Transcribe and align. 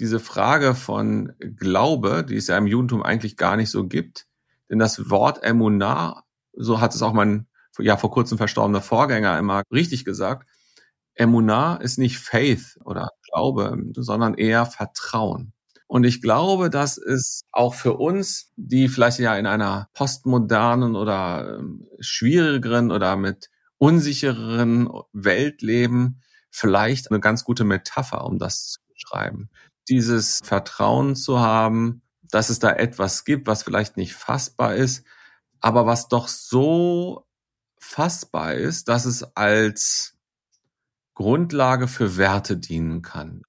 diese 0.00 0.20
Frage 0.20 0.74
von 0.74 1.32
Glaube, 1.38 2.24
die 2.24 2.36
es 2.36 2.46
ja 2.46 2.58
im 2.58 2.66
Judentum 2.66 3.02
eigentlich 3.02 3.36
gar 3.36 3.56
nicht 3.56 3.70
so 3.70 3.86
gibt. 3.86 4.26
Denn 4.68 4.78
das 4.78 5.10
Wort 5.10 5.42
Emunah, 5.42 6.24
so 6.52 6.80
hat 6.80 6.94
es 6.94 7.02
auch 7.02 7.12
mein 7.12 7.46
ja 7.78 7.96
vor 7.96 8.10
kurzem 8.10 8.38
verstorbener 8.38 8.80
Vorgänger 8.80 9.38
immer 9.38 9.62
richtig 9.72 10.04
gesagt, 10.04 10.48
Emunah 11.14 11.76
ist 11.76 11.98
nicht 11.98 12.18
Faith 12.18 12.78
oder 12.84 13.10
Glaube, 13.30 13.76
sondern 13.94 14.34
eher 14.34 14.66
Vertrauen. 14.66 15.52
Und 15.86 16.04
ich 16.04 16.22
glaube, 16.22 16.70
dass 16.70 16.98
es 16.98 17.42
auch 17.50 17.74
für 17.74 17.94
uns, 17.94 18.52
die 18.56 18.88
vielleicht 18.88 19.18
ja 19.18 19.36
in 19.36 19.46
einer 19.46 19.88
postmodernen 19.92 20.94
oder 20.94 21.58
ähm, 21.58 21.86
schwierigeren 21.98 22.92
oder 22.92 23.16
mit 23.16 23.50
unsichereren 23.78 24.88
Welt 25.12 25.62
leben, 25.62 26.20
vielleicht 26.50 27.10
eine 27.10 27.20
ganz 27.20 27.44
gute 27.44 27.64
Metapher, 27.64 28.24
um 28.24 28.38
das 28.38 28.72
zu 28.72 28.80
beschreiben. 28.92 29.50
Dieses 29.90 30.38
Vertrauen 30.44 31.16
zu 31.16 31.40
haben, 31.40 32.02
dass 32.30 32.48
es 32.48 32.60
da 32.60 32.70
etwas 32.70 33.24
gibt, 33.24 33.48
was 33.48 33.64
vielleicht 33.64 33.96
nicht 33.96 34.14
fassbar 34.14 34.76
ist, 34.76 35.04
aber 35.58 35.84
was 35.84 36.06
doch 36.06 36.28
so 36.28 37.26
fassbar 37.80 38.54
ist, 38.54 38.88
dass 38.88 39.04
es 39.04 39.24
als 39.36 40.16
Grundlage 41.14 41.88
für 41.88 42.16
Werte 42.16 42.56
dienen 42.56 43.02
kann. 43.02 43.42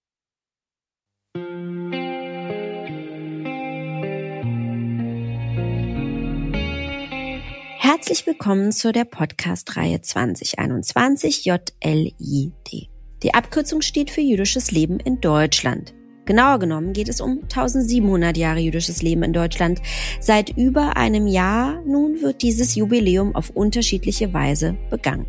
Herzlich 7.78 8.26
willkommen 8.26 8.72
zu 8.72 8.92
der 8.92 9.06
Podcast-Reihe 9.06 10.02
2021 10.02 11.46
JLID. 11.46 12.90
Die 13.22 13.34
Abkürzung 13.36 13.82
steht 13.82 14.10
für 14.10 14.22
jüdisches 14.22 14.72
Leben 14.72 15.00
in 15.00 15.22
Deutschland. 15.22 15.94
Genauer 16.32 16.60
genommen 16.60 16.94
geht 16.94 17.10
es 17.10 17.20
um 17.20 17.40
1700 17.42 18.38
Jahre 18.38 18.62
jüdisches 18.62 19.02
Leben 19.02 19.22
in 19.22 19.34
Deutschland. 19.34 19.82
Seit 20.22 20.56
über 20.56 20.96
einem 20.96 21.28
Jahr 21.28 21.82
nun 21.86 22.22
wird 22.22 22.42
dieses 22.42 22.74
Jubiläum 22.74 23.36
auf 23.36 23.50
unterschiedliche 23.50 24.34
Weise 24.34 24.78
begangen. 24.90 25.26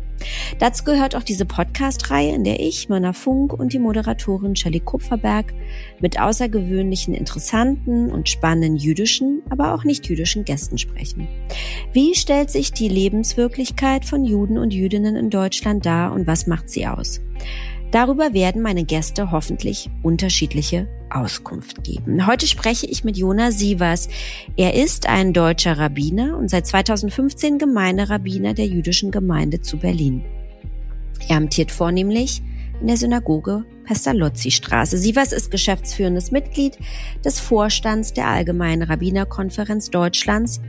Dazu 0.59 0.85
gehört 0.85 1.17
auch 1.17 1.23
diese 1.23 1.45
Podcast-Reihe, 1.45 2.33
in 2.33 2.45
der 2.45 2.61
ich, 2.61 2.87
Mörner 2.87 3.13
Funk 3.13 3.51
und 3.51 3.73
die 3.73 3.79
Moderatorin 3.79 4.55
Shelley 4.55 4.79
Kupferberg 4.79 5.53
mit 5.99 6.21
außergewöhnlichen, 6.21 7.13
interessanten 7.13 8.09
und 8.09 8.29
spannenden 8.29 8.77
jüdischen, 8.77 9.41
aber 9.49 9.73
auch 9.73 9.83
nicht 9.83 10.07
jüdischen 10.07 10.45
Gästen 10.45 10.77
sprechen. 10.77 11.27
Wie 11.91 12.15
stellt 12.15 12.49
sich 12.49 12.71
die 12.71 12.87
Lebenswirklichkeit 12.87 14.05
von 14.05 14.23
Juden 14.23 14.57
und 14.57 14.73
Jüdinnen 14.73 15.17
in 15.17 15.29
Deutschland 15.29 15.85
dar 15.85 16.13
und 16.13 16.27
was 16.27 16.47
macht 16.47 16.69
sie 16.69 16.87
aus? 16.87 17.19
Darüber 17.93 18.33
werden 18.33 18.63
meine 18.63 18.85
Gäste 18.85 19.29
hoffentlich 19.29 19.87
unterschiedliche 20.01 20.87
Auskunft 21.11 21.83
geben. 21.83 22.25
Heute 22.25 22.47
spreche 22.47 22.87
ich 22.87 23.03
mit 23.03 23.17
Jona 23.17 23.51
Sievers. 23.51 24.09
Er 24.57 24.73
ist 24.73 25.07
ein 25.07 25.31
deutscher 25.31 25.77
Rabbiner 25.77 26.35
und 26.35 26.49
seit 26.49 26.65
2015 26.65 27.59
Gemeinderabbiner 27.59 28.55
der 28.55 28.65
jüdischen 28.65 29.11
Gemeinde 29.11 29.61
zu 29.61 29.77
Berlin. 29.77 30.25
Er 31.27 31.37
amtiert 31.37 31.69
vornehmlich 31.69 32.41
in 32.81 32.87
der 32.87 32.97
Synagoge 32.97 33.63
Pestalozzi-Straße. 33.85 34.97
Sievers 34.97 35.31
ist 35.31 35.51
geschäftsführendes 35.51 36.31
Mitglied 36.31 36.79
des 37.23 37.39
Vorstands 37.39 38.11
der 38.13 38.27
Allgemeinen 38.27 38.81
Rabbinerkonferenz 38.81 39.91
Deutschlands 39.91 40.61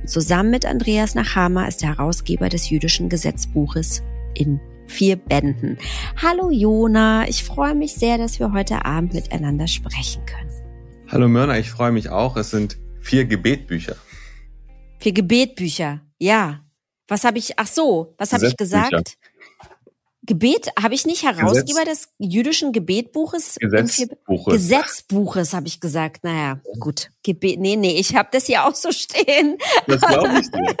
und 0.00 0.08
zusammen 0.08 0.50
mit 0.52 0.64
Andreas 0.64 1.16
Nachama 1.16 1.66
ist 1.66 1.82
er 1.82 1.98
Herausgeber 1.98 2.48
des 2.48 2.70
jüdischen 2.70 3.08
Gesetzbuches 3.08 4.04
in 4.34 4.60
vier 4.88 5.16
Bänden. 5.16 5.78
Hallo 6.20 6.50
Jona, 6.50 7.28
ich 7.28 7.44
freue 7.44 7.74
mich 7.74 7.94
sehr, 7.94 8.18
dass 8.18 8.38
wir 8.38 8.52
heute 8.52 8.84
Abend 8.84 9.14
miteinander 9.14 9.68
sprechen 9.68 10.24
können. 10.26 10.50
Hallo 11.08 11.28
Mörner, 11.28 11.58
ich 11.58 11.70
freue 11.70 11.92
mich 11.92 12.10
auch. 12.10 12.36
Es 12.36 12.50
sind 12.50 12.78
vier 13.00 13.24
Gebetbücher. 13.24 13.96
Vier 14.98 15.12
Gebetbücher, 15.12 16.00
ja. 16.18 16.60
Was 17.06 17.24
habe 17.24 17.38
ich, 17.38 17.58
ach 17.58 17.66
so, 17.66 18.14
was 18.18 18.32
habe 18.32 18.46
ich 18.46 18.56
gesagt? 18.56 19.16
Gebet, 20.28 20.68
habe 20.78 20.94
ich 20.94 21.06
nicht 21.06 21.22
Herausgeber 21.22 21.84
Gesetz, 21.84 22.02
des 22.02 22.08
jüdischen 22.18 22.72
Gebetbuches? 22.72 23.56
Gesetzbuches. 23.58 24.52
Gesetzbuches, 24.52 25.54
habe 25.54 25.66
ich 25.68 25.80
gesagt. 25.80 26.22
Naja, 26.22 26.60
gut. 26.78 27.10
Gebet, 27.22 27.58
nee, 27.58 27.76
nee, 27.76 27.98
ich 27.98 28.14
habe 28.14 28.28
das 28.30 28.44
hier 28.44 28.66
auch 28.66 28.74
so 28.74 28.92
stehen. 28.92 29.56
Das 29.86 30.02
glaube 30.02 30.38
ich 30.38 30.50
dir. 30.50 30.76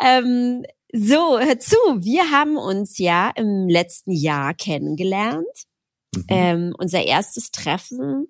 ähm, 0.00 0.64
so, 0.96 1.40
hör 1.40 1.58
zu, 1.58 1.76
wir 1.98 2.30
haben 2.30 2.56
uns 2.56 2.98
ja 2.98 3.32
im 3.34 3.68
letzten 3.68 4.12
Jahr 4.12 4.54
kennengelernt. 4.54 5.44
Mhm. 6.14 6.24
Ähm, 6.28 6.74
unser 6.78 7.02
erstes 7.02 7.50
Treffen 7.50 8.28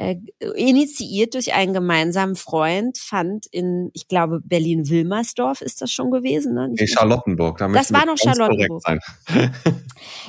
äh, 0.00 0.16
initiiert 0.56 1.34
durch 1.34 1.52
einen 1.52 1.74
gemeinsamen 1.74 2.34
Freund, 2.34 2.96
fand 2.96 3.46
in, 3.46 3.90
ich 3.92 4.08
glaube, 4.08 4.40
Berlin-Wilmersdorf 4.42 5.60
ist 5.60 5.82
das 5.82 5.92
schon 5.92 6.10
gewesen. 6.10 6.54
Ne? 6.54 6.70
Nee, 6.70 6.86
Charlottenburg. 6.86 7.58
Da 7.58 7.68
das 7.68 7.92
war 7.92 8.06
noch 8.06 8.16
Charlottenburg. 8.16 8.82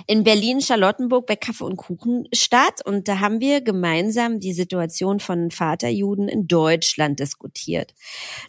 in 0.07 0.25
Berlin-Charlottenburg 0.25 1.25
bei 1.25 1.37
Kaffee 1.37 1.63
und 1.63 1.77
Kuchen 1.77 2.27
statt. 2.33 2.81
Und 2.83 3.07
da 3.07 3.19
haben 3.19 3.39
wir 3.39 3.61
gemeinsam 3.61 4.41
die 4.41 4.51
Situation 4.51 5.21
von 5.21 5.51
Vaterjuden 5.51 6.27
in 6.27 6.47
Deutschland 6.47 7.19
diskutiert. 7.19 7.93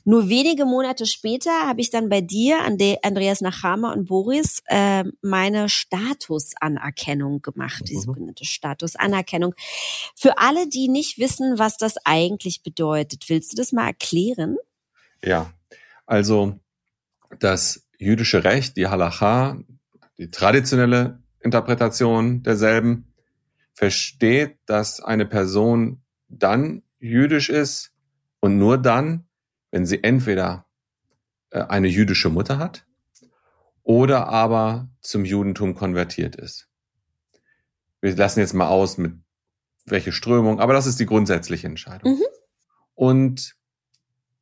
Nur 0.05 0.29
wenige 0.29 0.65
Monate 0.65 1.07
später 1.07 1.53
habe 1.69 1.81
ich 1.81 1.91
dann 1.91 2.09
bei 2.09 2.21
dir, 2.21 2.59
Andreas 3.03 3.41
Nachama 3.43 3.93
und 3.93 4.07
Boris, 4.07 4.63
äh, 4.67 5.05
meine 5.21 5.69
Statusanerkennung 5.69 7.43
gemacht, 7.43 7.85
die 7.89 7.97
mhm. 7.97 8.01
sogenannte 8.01 8.45
Statusanerkennung. 8.45 9.55
Für 10.17 10.39
alle, 10.39 10.69
die 10.69 10.89
nicht 10.89 11.12
nicht 11.13 11.19
wissen, 11.19 11.59
was 11.59 11.77
das 11.77 11.97
eigentlich 12.05 12.63
bedeutet. 12.63 13.29
Willst 13.29 13.53
du 13.53 13.57
das 13.57 13.73
mal 13.73 13.87
erklären? 13.87 14.57
Ja, 15.23 15.53
also 16.07 16.59
das 17.39 17.87
jüdische 17.99 18.45
Recht, 18.45 18.77
die 18.77 18.89
Halacha, 18.89 19.59
die 20.19 20.31
traditionelle 20.31 21.21
Interpretation 21.41 22.43
derselben, 22.43 23.13
versteht, 23.75 24.59
dass 24.67 25.01
eine 25.01 25.27
Person 25.27 26.03
dann 26.29 26.83
jüdisch 26.99 27.49
ist 27.49 27.93
und 28.41 28.59
nur 28.59 28.79
dann, 28.79 29.27
wenn 29.71 29.87
sie 29.87 30.03
entweder 30.03 30.67
äh, 31.51 31.63
eine 31.63 31.89
jüdische 31.89 32.29
Mutter 32.29 32.59
hat 32.59 32.87
oder 33.83 34.29
aber 34.29 34.89
zum 35.01 35.25
Judentum 35.25 35.75
konvertiert 35.75 36.37
ist. 36.37 36.69
Wir 38.01 38.15
lassen 38.17 38.41
jetzt 38.41 38.55
mal 38.55 38.69
aus 38.69 38.99
mit 38.99 39.22
welche 39.93 40.11
Strömung, 40.11 40.59
aber 40.59 40.73
das 40.73 40.87
ist 40.87 40.99
die 40.99 41.07
grundsätzliche 41.07 41.69
Entscheidung. 41.69 42.15
Mhm. 42.15 42.25
Und 42.95 43.55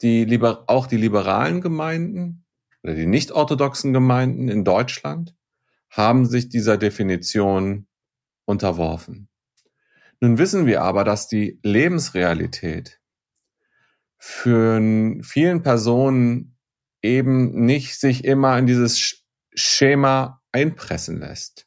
die, 0.01 0.41
auch 0.67 0.87
die 0.87 0.97
liberalen 0.97 1.61
Gemeinden 1.61 2.47
oder 2.83 2.95
die 2.95 3.07
nicht 3.07 3.33
orthodoxen 3.33 3.93
Gemeinden 3.93 4.49
in 4.49 4.65
Deutschland 4.65 5.35
haben 5.91 6.25
sich 6.25 6.49
dieser 6.49 6.79
Definition 6.79 7.87
unterworfen. 8.47 9.29
Nun 10.21 10.39
wissen 10.39 10.67
wir 10.67 10.83
aber, 10.83 11.05
dass 11.05 11.29
die 11.29 11.59
Lebensrealität 11.63 13.01
für 14.17 14.81
vielen 15.23 15.63
Personen 15.63 16.57
eben 17.03 17.65
nicht 17.65 17.99
sich 17.99 18.25
immer 18.25 18.59
in 18.59 18.67
dieses 18.67 19.25
Schema 19.55 20.43
einpressen 20.53 21.19
lässt. 21.19 21.67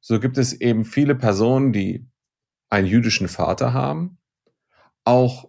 So 0.00 0.20
gibt 0.20 0.36
es 0.36 0.52
eben 0.52 0.84
viele 0.84 1.14
Personen, 1.14 1.72
die 1.72 2.06
einen 2.74 2.88
jüdischen 2.88 3.28
Vater 3.28 3.72
haben, 3.72 4.18
auch 5.04 5.48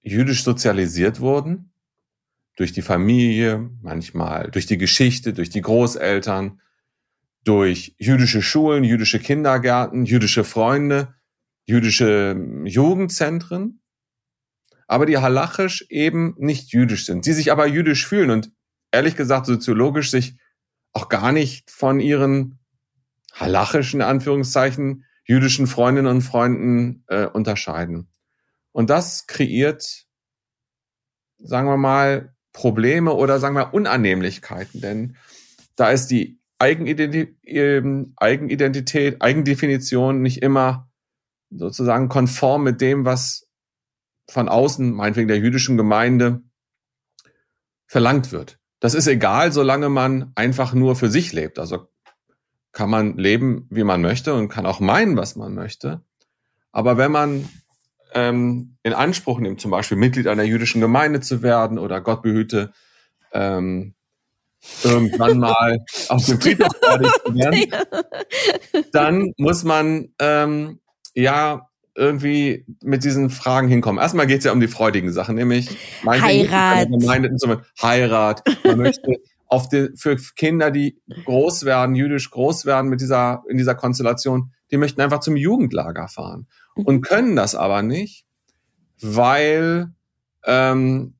jüdisch 0.00 0.42
sozialisiert 0.42 1.20
wurden, 1.20 1.72
durch 2.56 2.72
die 2.72 2.82
Familie, 2.82 3.70
manchmal 3.80 4.50
durch 4.50 4.66
die 4.66 4.76
Geschichte, 4.76 5.32
durch 5.32 5.50
die 5.50 5.62
Großeltern, 5.62 6.60
durch 7.44 7.94
jüdische 7.98 8.42
Schulen, 8.42 8.84
jüdische 8.84 9.20
Kindergärten, 9.20 10.04
jüdische 10.04 10.44
Freunde, 10.44 11.14
jüdische 11.64 12.36
Jugendzentren, 12.64 13.80
aber 14.88 15.06
die 15.06 15.18
halachisch 15.18 15.86
eben 15.88 16.34
nicht 16.36 16.72
jüdisch 16.72 17.06
sind, 17.06 17.24
sie 17.24 17.32
sich 17.32 17.52
aber 17.52 17.66
jüdisch 17.66 18.06
fühlen 18.06 18.30
und 18.30 18.52
ehrlich 18.90 19.14
gesagt 19.14 19.46
soziologisch 19.46 20.10
sich 20.10 20.36
auch 20.92 21.08
gar 21.08 21.30
nicht 21.30 21.70
von 21.70 22.00
ihren 22.00 22.58
halachischen 23.32 24.02
Anführungszeichen 24.02 25.04
jüdischen 25.30 25.68
Freundinnen 25.68 26.10
und 26.10 26.22
Freunden 26.22 27.04
äh, 27.06 27.24
unterscheiden. 27.24 28.08
Und 28.72 28.90
das 28.90 29.28
kreiert, 29.28 30.06
sagen 31.38 31.68
wir 31.68 31.76
mal, 31.76 32.34
Probleme 32.52 33.14
oder 33.14 33.38
sagen 33.38 33.54
wir 33.54 33.72
Unannehmlichkeiten, 33.72 34.80
denn 34.80 35.16
da 35.76 35.90
ist 35.90 36.08
die 36.08 36.40
Eigenidentität, 36.58 37.36
ähm, 37.44 38.12
Eigenidentität, 38.16 39.22
Eigendefinition 39.22 40.20
nicht 40.20 40.42
immer 40.42 40.90
sozusagen 41.50 42.08
konform 42.08 42.64
mit 42.64 42.80
dem, 42.80 43.04
was 43.04 43.48
von 44.28 44.48
außen, 44.48 44.90
meinetwegen 44.90 45.28
der 45.28 45.38
jüdischen 45.38 45.76
Gemeinde, 45.76 46.42
verlangt 47.86 48.32
wird. 48.32 48.58
Das 48.80 48.94
ist 48.94 49.06
egal, 49.06 49.52
solange 49.52 49.90
man 49.90 50.32
einfach 50.34 50.74
nur 50.74 50.96
für 50.96 51.08
sich 51.08 51.32
lebt. 51.32 51.60
Also 51.60 51.86
kann 52.72 52.90
man 52.90 53.16
leben, 53.16 53.66
wie 53.70 53.84
man 53.84 54.00
möchte 54.00 54.34
und 54.34 54.48
kann 54.48 54.66
auch 54.66 54.80
meinen, 54.80 55.16
was 55.16 55.36
man 55.36 55.54
möchte. 55.54 56.02
Aber 56.72 56.96
wenn 56.96 57.10
man 57.10 57.48
ähm, 58.14 58.76
in 58.82 58.92
Anspruch 58.92 59.40
nimmt, 59.40 59.60
zum 59.60 59.70
Beispiel 59.70 59.96
Mitglied 59.96 60.26
einer 60.26 60.44
jüdischen 60.44 60.80
Gemeinde 60.80 61.20
zu 61.20 61.42
werden 61.42 61.78
oder 61.78 62.00
Gott 62.00 62.22
behüte, 62.22 62.72
ähm, 63.32 63.94
irgendwann 64.84 65.38
mal 65.40 65.78
auf 66.08 66.24
dem 66.26 66.40
Friedhof 66.40 66.68
zu 67.26 67.34
werden, 67.34 67.66
dann 68.92 69.32
muss 69.36 69.64
man 69.64 70.10
ähm, 70.18 70.80
ja 71.14 71.66
irgendwie 71.96 72.64
mit 72.82 73.04
diesen 73.04 73.30
Fragen 73.30 73.68
hinkommen. 73.68 74.00
Erstmal 74.00 74.26
geht 74.26 74.38
es 74.38 74.44
ja 74.44 74.52
um 74.52 74.60
die 74.60 74.68
freudigen 74.68 75.12
Sachen, 75.12 75.34
nämlich 75.34 75.76
Heirat. 76.06 76.88
Gemeinde, 76.88 77.30
Heirat. 77.82 78.42
Man 78.64 78.78
möchte 78.78 79.16
auf 79.50 79.68
die, 79.68 79.90
für 79.96 80.16
Kinder, 80.36 80.70
die 80.70 81.02
groß 81.24 81.64
werden, 81.64 81.96
jüdisch 81.96 82.30
groß 82.30 82.66
werden 82.66 82.88
mit 82.88 83.00
dieser, 83.00 83.42
in 83.48 83.58
dieser 83.58 83.74
Konstellation, 83.74 84.52
die 84.70 84.76
möchten 84.76 85.00
einfach 85.00 85.20
zum 85.20 85.36
Jugendlager 85.36 86.06
fahren 86.06 86.46
und 86.74 86.96
mhm. 86.96 87.00
können 87.02 87.36
das 87.36 87.56
aber 87.56 87.82
nicht, 87.82 88.24
weil 89.00 89.92
ähm, 90.44 91.14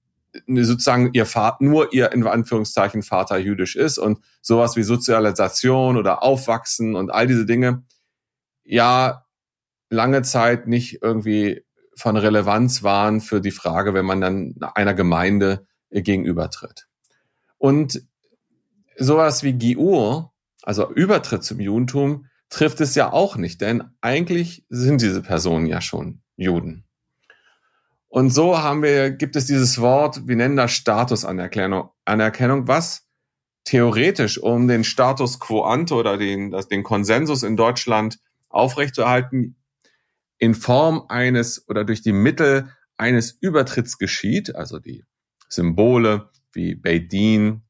sozusagen 0.47 1.11
ihr 1.13 1.27
Vater, 1.27 1.57
nur 1.61 1.93
ihr 1.93 2.13
in 2.13 2.25
Anführungszeichen 2.25 3.03
Vater 3.03 3.37
jüdisch 3.37 3.75
ist 3.75 3.99
und 3.99 4.21
sowas 4.41 4.77
wie 4.77 4.85
Sozialisation 4.85 5.97
oder 5.97 6.23
Aufwachsen 6.23 6.95
und 6.95 7.11
all 7.11 7.27
diese 7.27 7.47
Dinge 7.47 7.83
ja 8.63 9.25
lange 9.89 10.23
Zeit 10.23 10.69
nicht 10.69 11.03
irgendwie 11.03 11.65
von 11.97 12.17
Relevanz 12.17 12.85
waren 12.85 13.21
für 13.21 13.41
die 13.41 13.51
Frage, 13.51 13.93
wenn 13.93 14.07
man 14.07 14.21
dann 14.21 14.55
einer 14.75 14.95
Gemeinde 14.95 15.67
gegenübertritt. 15.91 16.87
Und 17.59 18.03
sowas 19.01 19.43
wie 19.43 19.55
Giur, 19.55 20.33
also 20.63 20.91
Übertritt 20.93 21.43
zum 21.43 21.59
Judentum, 21.59 22.27
trifft 22.51 22.81
es 22.81 22.95
ja 22.95 23.13
auch 23.13 23.37
nicht, 23.37 23.61
denn 23.61 23.85
eigentlich 24.01 24.65
sind 24.69 25.01
diese 25.01 25.23
Personen 25.23 25.67
ja 25.67 25.81
schon 25.81 26.23
Juden. 26.37 26.85
Und 28.09 28.31
so 28.31 28.59
haben 28.59 28.83
wir, 28.83 29.11
gibt 29.13 29.37
es 29.37 29.47
dieses 29.47 29.81
Wort, 29.81 30.27
wir 30.27 30.37
nennen 30.37 30.57
das 30.57 30.73
Statusanerkennung, 30.73 31.91
Anerkennung, 32.05 32.67
was 32.67 33.07
theoretisch, 33.65 34.39
um 34.39 34.67
den 34.67 34.83
Status 34.83 35.39
quo 35.39 35.63
ante 35.63 35.95
oder 35.95 36.19
den, 36.19 36.51
den 36.71 36.83
Konsensus 36.83 37.45
in 37.45 37.57
Deutschland 37.57 38.19
aufrechtzuerhalten, 38.49 39.57
in 40.39 40.55
Form 40.55 41.05
eines 41.09 41.69
oder 41.69 41.85
durch 41.85 42.03
die 42.03 42.13
Mittel 42.13 42.71
eines 42.97 43.31
Übertritts 43.41 43.97
geschieht, 43.97 44.57
also 44.57 44.81
die 44.81 45.05
Symbole 45.49 46.31
wie 46.53 46.75
Beit 46.75 47.13
Din, 47.13 47.63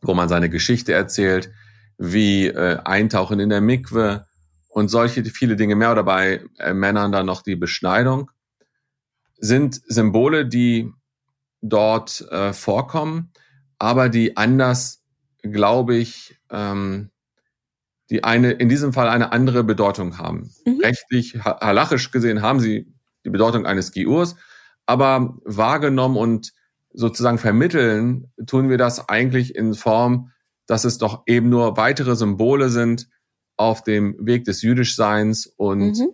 wo 0.00 0.14
man 0.14 0.28
seine 0.28 0.48
Geschichte 0.48 0.92
erzählt, 0.92 1.50
wie 1.98 2.46
äh, 2.46 2.78
Eintauchen 2.84 3.40
in 3.40 3.48
der 3.48 3.60
Mikwe 3.60 4.26
und 4.68 4.88
solche 4.88 5.24
viele 5.24 5.56
Dinge 5.56 5.74
mehr 5.74 5.92
oder 5.92 6.04
bei 6.04 6.44
äh, 6.58 6.72
Männern 6.72 7.12
dann 7.12 7.26
noch 7.26 7.42
die 7.42 7.56
Beschneidung, 7.56 8.30
sind 9.38 9.80
Symbole, 9.86 10.46
die 10.46 10.92
dort 11.60 12.20
äh, 12.30 12.52
vorkommen, 12.52 13.32
aber 13.78 14.08
die 14.08 14.36
anders, 14.36 15.02
glaube 15.42 15.96
ich, 15.96 16.38
ähm, 16.50 17.10
die 18.10 18.24
eine 18.24 18.52
in 18.52 18.68
diesem 18.68 18.92
Fall 18.92 19.08
eine 19.08 19.32
andere 19.32 19.64
Bedeutung 19.64 20.18
haben. 20.18 20.50
Mhm. 20.64 20.80
Rechtlich, 20.80 21.42
halachisch 21.44 22.10
gesehen 22.10 22.42
haben 22.42 22.60
sie 22.60 22.92
die 23.24 23.30
Bedeutung 23.30 23.66
eines 23.66 23.92
Giurs, 23.92 24.36
aber 24.86 25.36
wahrgenommen 25.44 26.16
und 26.16 26.52
sozusagen 26.98 27.38
vermitteln, 27.38 28.32
tun 28.44 28.68
wir 28.68 28.76
das 28.76 29.08
eigentlich 29.08 29.54
in 29.54 29.74
Form, 29.74 30.32
dass 30.66 30.84
es 30.84 30.98
doch 30.98 31.22
eben 31.26 31.48
nur 31.48 31.76
weitere 31.76 32.16
Symbole 32.16 32.70
sind 32.70 33.08
auf 33.56 33.84
dem 33.84 34.16
Weg 34.18 34.44
des 34.44 34.62
Jüdischseins 34.62 35.46
und 35.46 35.96
mhm. 35.96 36.10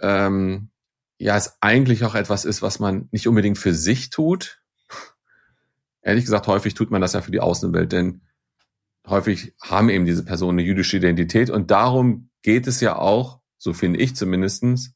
ähm, 0.00 0.70
ja, 1.18 1.36
es 1.36 1.58
eigentlich 1.60 2.02
auch 2.04 2.14
etwas 2.14 2.46
ist, 2.46 2.62
was 2.62 2.80
man 2.80 3.08
nicht 3.12 3.28
unbedingt 3.28 3.58
für 3.58 3.74
sich 3.74 4.08
tut. 4.08 4.62
Ehrlich 6.00 6.24
gesagt, 6.24 6.46
häufig 6.46 6.72
tut 6.72 6.90
man 6.90 7.02
das 7.02 7.12
ja 7.12 7.20
für 7.20 7.30
die 7.30 7.40
Außenwelt, 7.40 7.92
denn 7.92 8.22
häufig 9.06 9.54
haben 9.60 9.90
eben 9.90 10.06
diese 10.06 10.24
Personen 10.24 10.60
eine 10.60 10.66
jüdische 10.66 10.96
Identität 10.96 11.50
und 11.50 11.70
darum 11.70 12.30
geht 12.40 12.66
es 12.66 12.80
ja 12.80 12.96
auch, 12.96 13.40
so 13.58 13.74
finde 13.74 14.00
ich 14.00 14.16
zumindestens, 14.16 14.94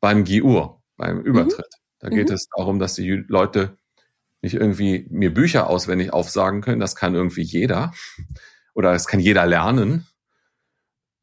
beim 0.00 0.24
Giur, 0.24 0.82
beim 0.98 1.22
Übertritt. 1.22 1.70
Mhm. 1.70 1.86
Da 2.00 2.08
geht 2.10 2.28
mhm. 2.28 2.34
es 2.34 2.48
darum, 2.54 2.78
dass 2.78 2.96
die 2.96 3.24
Leute 3.28 3.78
nicht 4.46 4.54
irgendwie 4.54 5.06
mir 5.10 5.34
Bücher 5.34 5.68
auswendig 5.68 6.12
aufsagen 6.12 6.60
können, 6.60 6.80
das 6.80 6.94
kann 6.94 7.16
irgendwie 7.16 7.42
jeder 7.42 7.92
oder 8.74 8.92
das 8.92 9.08
kann 9.08 9.18
jeder 9.18 9.44
lernen, 9.44 10.06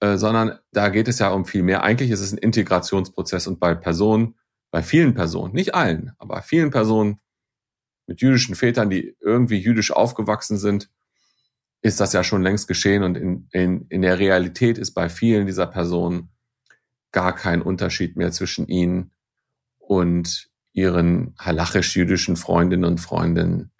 äh, 0.02 0.18
sondern 0.18 0.60
da 0.74 0.90
geht 0.90 1.08
es 1.08 1.20
ja 1.20 1.30
um 1.30 1.46
viel 1.46 1.64
mehr. 1.64 1.84
Eigentlich 1.84 2.12
ist 2.12 2.20
es 2.20 2.34
ein 2.34 2.38
Integrationsprozess 2.38 3.48
und 3.48 3.62
bei 3.62 3.75
Personen, 3.75 4.36
bei 4.72 4.84
vielen 4.84 5.14
Personen, 5.14 5.54
nicht 5.54 5.74
allen, 5.74 6.12
aber 6.18 6.42
vielen 6.42 6.70
Personen 6.70 7.22
mit 8.08 8.22
jüdischen 8.22 8.56
Vätern, 8.56 8.90
die 8.90 9.16
irgendwie 9.22 9.58
jüdisch 9.58 9.92
aufgewachsen 9.92 10.58
sind, 10.58 10.90
ist 11.81 12.02
das 12.02 12.12
ja 12.12 12.25
schon 12.25 12.44
längst 12.44 12.68
geschehen 12.68 13.04
und 13.04 13.16
in, 13.16 13.48
in, 13.52 13.88
in 13.88 14.02
der 14.02 14.20
Realität 14.20 14.78
ist 14.78 14.92
bei 14.92 15.08
vielen 15.08 15.46
dieser 15.46 15.68
Personen 15.68 16.30
gar 17.14 17.34
kein 17.34 17.62
Unterschied 17.62 18.18
mehr 18.18 18.34
zwischen 18.34 18.68
ihnen 18.68 19.12
und 19.78 20.53
ihren 20.74 21.36
halachisch-jüdischen 21.40 22.36
Freundinnen 22.36 22.86
und 22.86 23.00
Freunden 23.00 23.72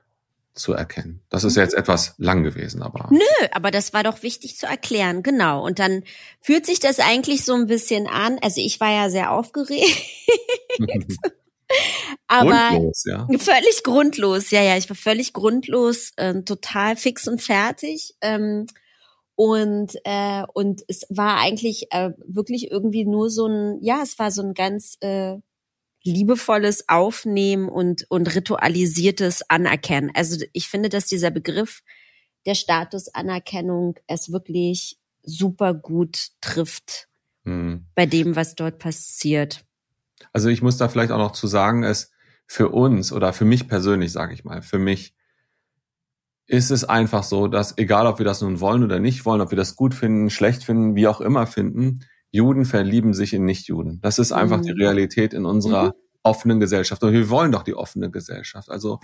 zu 0.54 0.74
erkennen. 0.74 1.22
Das 1.30 1.44
ist 1.44 1.56
mhm. 1.56 1.64
jetzt 1.64 1.74
etwas 1.74 2.14
lang 2.18 2.44
gewesen, 2.44 2.84
aber. 2.84 3.08
Nö, 3.10 3.48
aber 3.52 3.72
das 3.72 3.94
war 3.94 4.04
doch 4.04 4.22
wichtig 4.22 4.58
zu 4.58 4.68
erklären, 4.68 5.24
genau. 5.24 5.66
Und 5.66 5.80
dann 5.80 6.04
fühlt 6.42 6.66
sich 6.66 6.80
das 6.80 7.00
eigentlich 7.00 7.44
so 7.44 7.54
ein 7.56 7.66
bisschen 7.66 8.08
an. 8.08 8.38
Also 8.42 8.62
ich 8.62 8.80
war 8.80 8.92
ja 8.92 9.10
sehr 9.10 9.32
aufgeregt. 9.32 10.00
aber 12.28 12.70
grundlos, 12.70 13.04
ja. 13.06 13.28
völlig 13.40 13.84
grundlos, 13.84 14.52
ja, 14.52 14.62
ja, 14.62 14.78
ich 14.78 14.88
war 14.90 14.96
völlig 14.96 15.34
grundlos, 15.34 16.14
äh, 16.18 16.44
total 16.44 16.96
fix 16.98 17.28
und 17.28 17.42
fertig. 17.42 18.14
Ähm, 18.22 18.68
und 19.36 19.94
äh, 20.04 20.44
und 20.54 20.84
es 20.88 21.08
war 21.10 21.40
eigentlich 21.40 21.88
äh, 21.90 22.12
wirklich 22.28 22.70
irgendwie 22.70 23.06
nur 23.06 23.32
so 23.32 23.48
ein, 23.48 23.80
ja, 23.82 24.02
es 24.04 24.20
war 24.20 24.30
so 24.30 24.44
ein 24.44 24.54
ganz 24.54 24.98
äh, 25.00 25.38
liebevolles 26.04 26.90
Aufnehmen 26.90 27.70
und, 27.70 28.06
und 28.10 28.34
ritualisiertes 28.36 29.50
Anerkennen. 29.50 30.12
Also 30.14 30.44
ich 30.52 30.68
finde, 30.68 30.90
dass 30.90 31.06
dieser 31.06 31.32
Begriff 31.32 31.82
der 32.46 32.56
Statusanerkennung 32.56 33.96
es 34.08 34.32
wirklich 34.32 34.98
super 35.24 35.74
gut 35.74 36.30
trifft 36.42 37.08
hm. 37.46 37.86
bei 37.96 38.06
dem, 38.06 38.36
was 38.36 38.56
dort 38.56 38.80
passiert. 38.80 39.66
Also 40.34 40.50
ich 40.50 40.62
muss 40.62 40.78
da 40.78 40.90
vielleicht 40.90 41.12
auch 41.12 41.18
noch 41.18 41.32
zu 41.32 41.48
sagen, 41.48 41.84
es 41.84 42.12
für 42.46 42.70
uns 42.70 43.12
oder 43.12 43.34
für 43.34 43.46
mich 43.46 43.68
persönlich, 43.68 44.12
sage 44.12 44.34
ich 44.34 44.44
mal, 44.44 44.62
für 44.62 44.80
mich 44.80 45.16
ist 46.46 46.72
es 46.72 46.84
einfach 46.84 47.24
so, 47.24 47.48
dass 47.48 47.78
egal, 47.78 48.06
ob 48.06 48.20
wir 48.20 48.26
das 48.26 48.42
nun 48.42 48.60
wollen 48.60 48.84
oder 48.84 49.00
nicht 49.00 49.26
wollen, 49.26 49.42
ob 49.42 49.52
wir 49.52 49.56
das 49.56 49.78
gut 49.78 49.94
finden, 49.94 50.30
schlecht 50.30 50.64
finden, 50.64 50.96
wie 50.96 51.08
auch 51.08 51.22
immer 51.22 51.48
finden, 51.48 52.02
Juden 52.34 52.66
verlieben 52.66 53.14
sich 53.14 53.34
in 53.34 53.46
Nichtjuden. 53.46 54.02
Das 54.02 54.18
ist 54.18 54.32
einfach 54.32 54.58
mhm. 54.58 54.64
die 54.64 54.72
Realität 54.72 55.36
in 55.36 55.46
unserer 55.46 55.90
mhm. 55.90 55.94
offenen 56.24 56.60
Gesellschaft. 56.60 57.04
Und 57.04 57.14
wir 57.14 57.30
wollen 57.30 57.52
doch 57.52 57.62
die 57.62 57.76
offene 57.76 58.10
Gesellschaft. 58.10 58.70
Also 58.70 59.00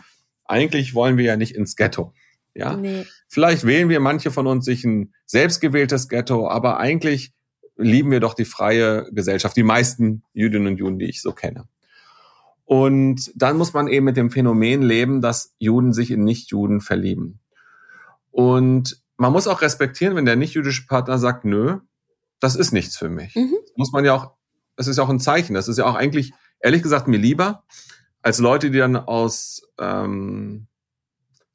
eigentlich 0.46 0.96
wollen 0.96 1.16
wir 1.18 1.26
ja 1.26 1.38
nicht 1.38 1.56
ins 1.56 1.76
Ghetto. 1.76 2.14
Ja, 2.56 2.76
nee. 2.76 3.06
vielleicht 3.28 3.66
wählen 3.66 3.88
wir 3.88 4.00
manche 4.00 4.32
von 4.32 4.48
uns 4.48 4.66
sich 4.66 4.84
ein 4.84 5.14
selbstgewähltes 5.28 6.10
Ghetto, 6.10 6.50
aber 6.50 6.80
eigentlich 6.80 7.32
lieben 7.78 8.10
wir 8.10 8.20
doch 8.20 8.34
die 8.34 8.46
freie 8.46 9.08
Gesellschaft. 9.12 9.56
Die 9.56 9.64
meisten 9.64 10.24
Jüdinnen 10.34 10.74
und 10.74 10.78
Juden, 10.78 10.98
die 10.98 11.06
ich 11.06 11.22
so 11.22 11.32
kenne. 11.32 11.66
Und 12.66 13.32
dann 13.36 13.58
muss 13.58 13.74
man 13.74 13.88
eben 13.88 14.06
mit 14.06 14.18
dem 14.18 14.32
Phänomen 14.32 14.82
leben, 14.82 15.22
dass 15.22 15.54
Juden 15.60 15.94
sich 15.94 16.10
in 16.10 16.24
Nichtjuden 16.24 16.82
verlieben. 16.82 17.40
Und 18.32 19.04
man 19.18 19.32
muss 19.32 19.48
auch 19.48 19.62
respektieren, 19.62 20.16
wenn 20.16 20.26
der 20.26 20.36
nicht-jüdische 20.36 20.88
Partner 20.88 21.20
sagt, 21.20 21.46
nö, 21.46 21.78
das 22.40 22.56
ist 22.56 22.72
nichts 22.72 22.98
für 22.98 23.10
mich. 23.10 23.36
Mhm. 23.36 23.58
muss 23.76 23.92
man 23.92 24.06
ja 24.06 24.14
auch, 24.16 24.32
das 24.76 24.88
ist 24.88 24.98
ja 24.98 25.04
auch 25.04 25.10
ein 25.10 25.20
Zeichen. 25.20 25.54
Das 25.54 25.68
ist 25.68 25.78
ja 25.78 25.86
auch 25.86 25.96
eigentlich, 25.96 26.34
ehrlich 26.62 26.84
gesagt, 26.84 27.08
mir 27.08 27.18
lieber, 27.18 27.64
als 28.22 28.40
Leute, 28.40 28.72
die 28.72 28.78
dann 28.78 28.96
aus, 28.96 29.62
ähm, 29.80 30.68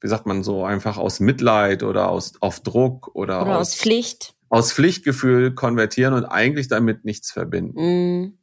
wie 0.01 0.07
sagt 0.07 0.25
man 0.25 0.43
so, 0.43 0.65
einfach 0.65 0.97
aus 0.97 1.19
Mitleid 1.19 1.83
oder 1.83 2.09
aus 2.09 2.33
auf 2.41 2.59
Druck 2.59 3.15
oder, 3.15 3.41
oder 3.41 3.57
aus, 3.57 3.69
aus, 3.69 3.75
Pflicht. 3.75 4.35
Aus 4.49 4.73
Pflichtgefühl 4.73 5.53
konvertieren 5.53 6.13
und 6.13 6.25
eigentlich 6.25 6.67
damit 6.67 7.05
nichts 7.05 7.31
verbinden. 7.31 7.79
Mhm. 7.79 8.37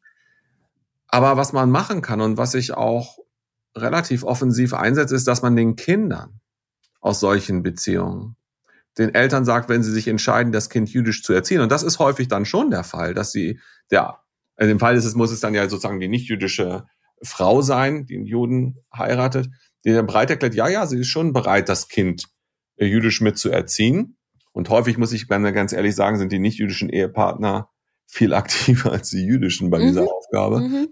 Aber 1.08 1.36
was 1.36 1.52
man 1.52 1.70
machen 1.70 2.00
kann 2.00 2.20
und 2.20 2.36
was 2.36 2.54
ich 2.54 2.72
auch 2.72 3.18
relativ 3.76 4.24
offensiv 4.24 4.74
einsetze, 4.74 5.14
ist, 5.14 5.26
dass 5.26 5.42
man 5.42 5.56
den 5.56 5.76
Kindern 5.76 6.40
aus 7.00 7.20
solchen 7.20 7.62
Beziehungen 7.62 8.36
den 8.98 9.14
Eltern 9.14 9.44
sagt, 9.44 9.68
wenn 9.68 9.82
sie 9.82 9.92
sich 9.92 10.08
entscheiden, 10.08 10.52
das 10.52 10.68
Kind 10.68 10.92
jüdisch 10.92 11.22
zu 11.22 11.32
erziehen. 11.32 11.60
Und 11.60 11.72
das 11.72 11.82
ist 11.82 11.98
häufig 11.98 12.28
dann 12.28 12.44
schon 12.44 12.70
der 12.70 12.84
Fall, 12.84 13.14
dass 13.14 13.32
sie, 13.32 13.58
der, 13.90 14.18
in 14.58 14.68
dem 14.68 14.78
Fall 14.78 14.96
ist 14.96 15.04
es, 15.04 15.14
muss 15.14 15.32
es 15.32 15.40
dann 15.40 15.54
ja 15.54 15.68
sozusagen 15.68 16.00
die 16.00 16.08
nicht-jüdische 16.08 16.84
Frau 17.22 17.62
sein, 17.62 18.04
die 18.06 18.16
einen 18.16 18.26
Juden 18.26 18.76
heiratet, 18.94 19.48
die 19.84 19.92
dann 19.92 20.06
bereit 20.06 20.30
erklärt, 20.30 20.54
ja, 20.54 20.68
ja, 20.68 20.86
sie 20.86 21.00
ist 21.00 21.08
schon 21.08 21.32
bereit, 21.32 21.68
das 21.68 21.88
Kind 21.88 22.26
äh, 22.76 22.86
jüdisch 22.86 23.20
mit 23.20 23.38
zu 23.38 23.50
erziehen. 23.50 24.16
Und 24.52 24.68
häufig 24.68 24.98
muss 24.98 25.12
ich 25.12 25.28
ganz 25.28 25.72
ehrlich 25.72 25.94
sagen, 25.94 26.18
sind 26.18 26.32
die 26.32 26.38
nicht-jüdischen 26.38 26.90
Ehepartner 26.90 27.70
viel 28.06 28.34
aktiver 28.34 28.92
als 28.92 29.10
die 29.10 29.24
jüdischen 29.24 29.70
bei 29.70 29.78
dieser 29.78 30.02
mhm. 30.02 30.08
Aufgabe. 30.08 30.60
Mhm. 30.60 30.88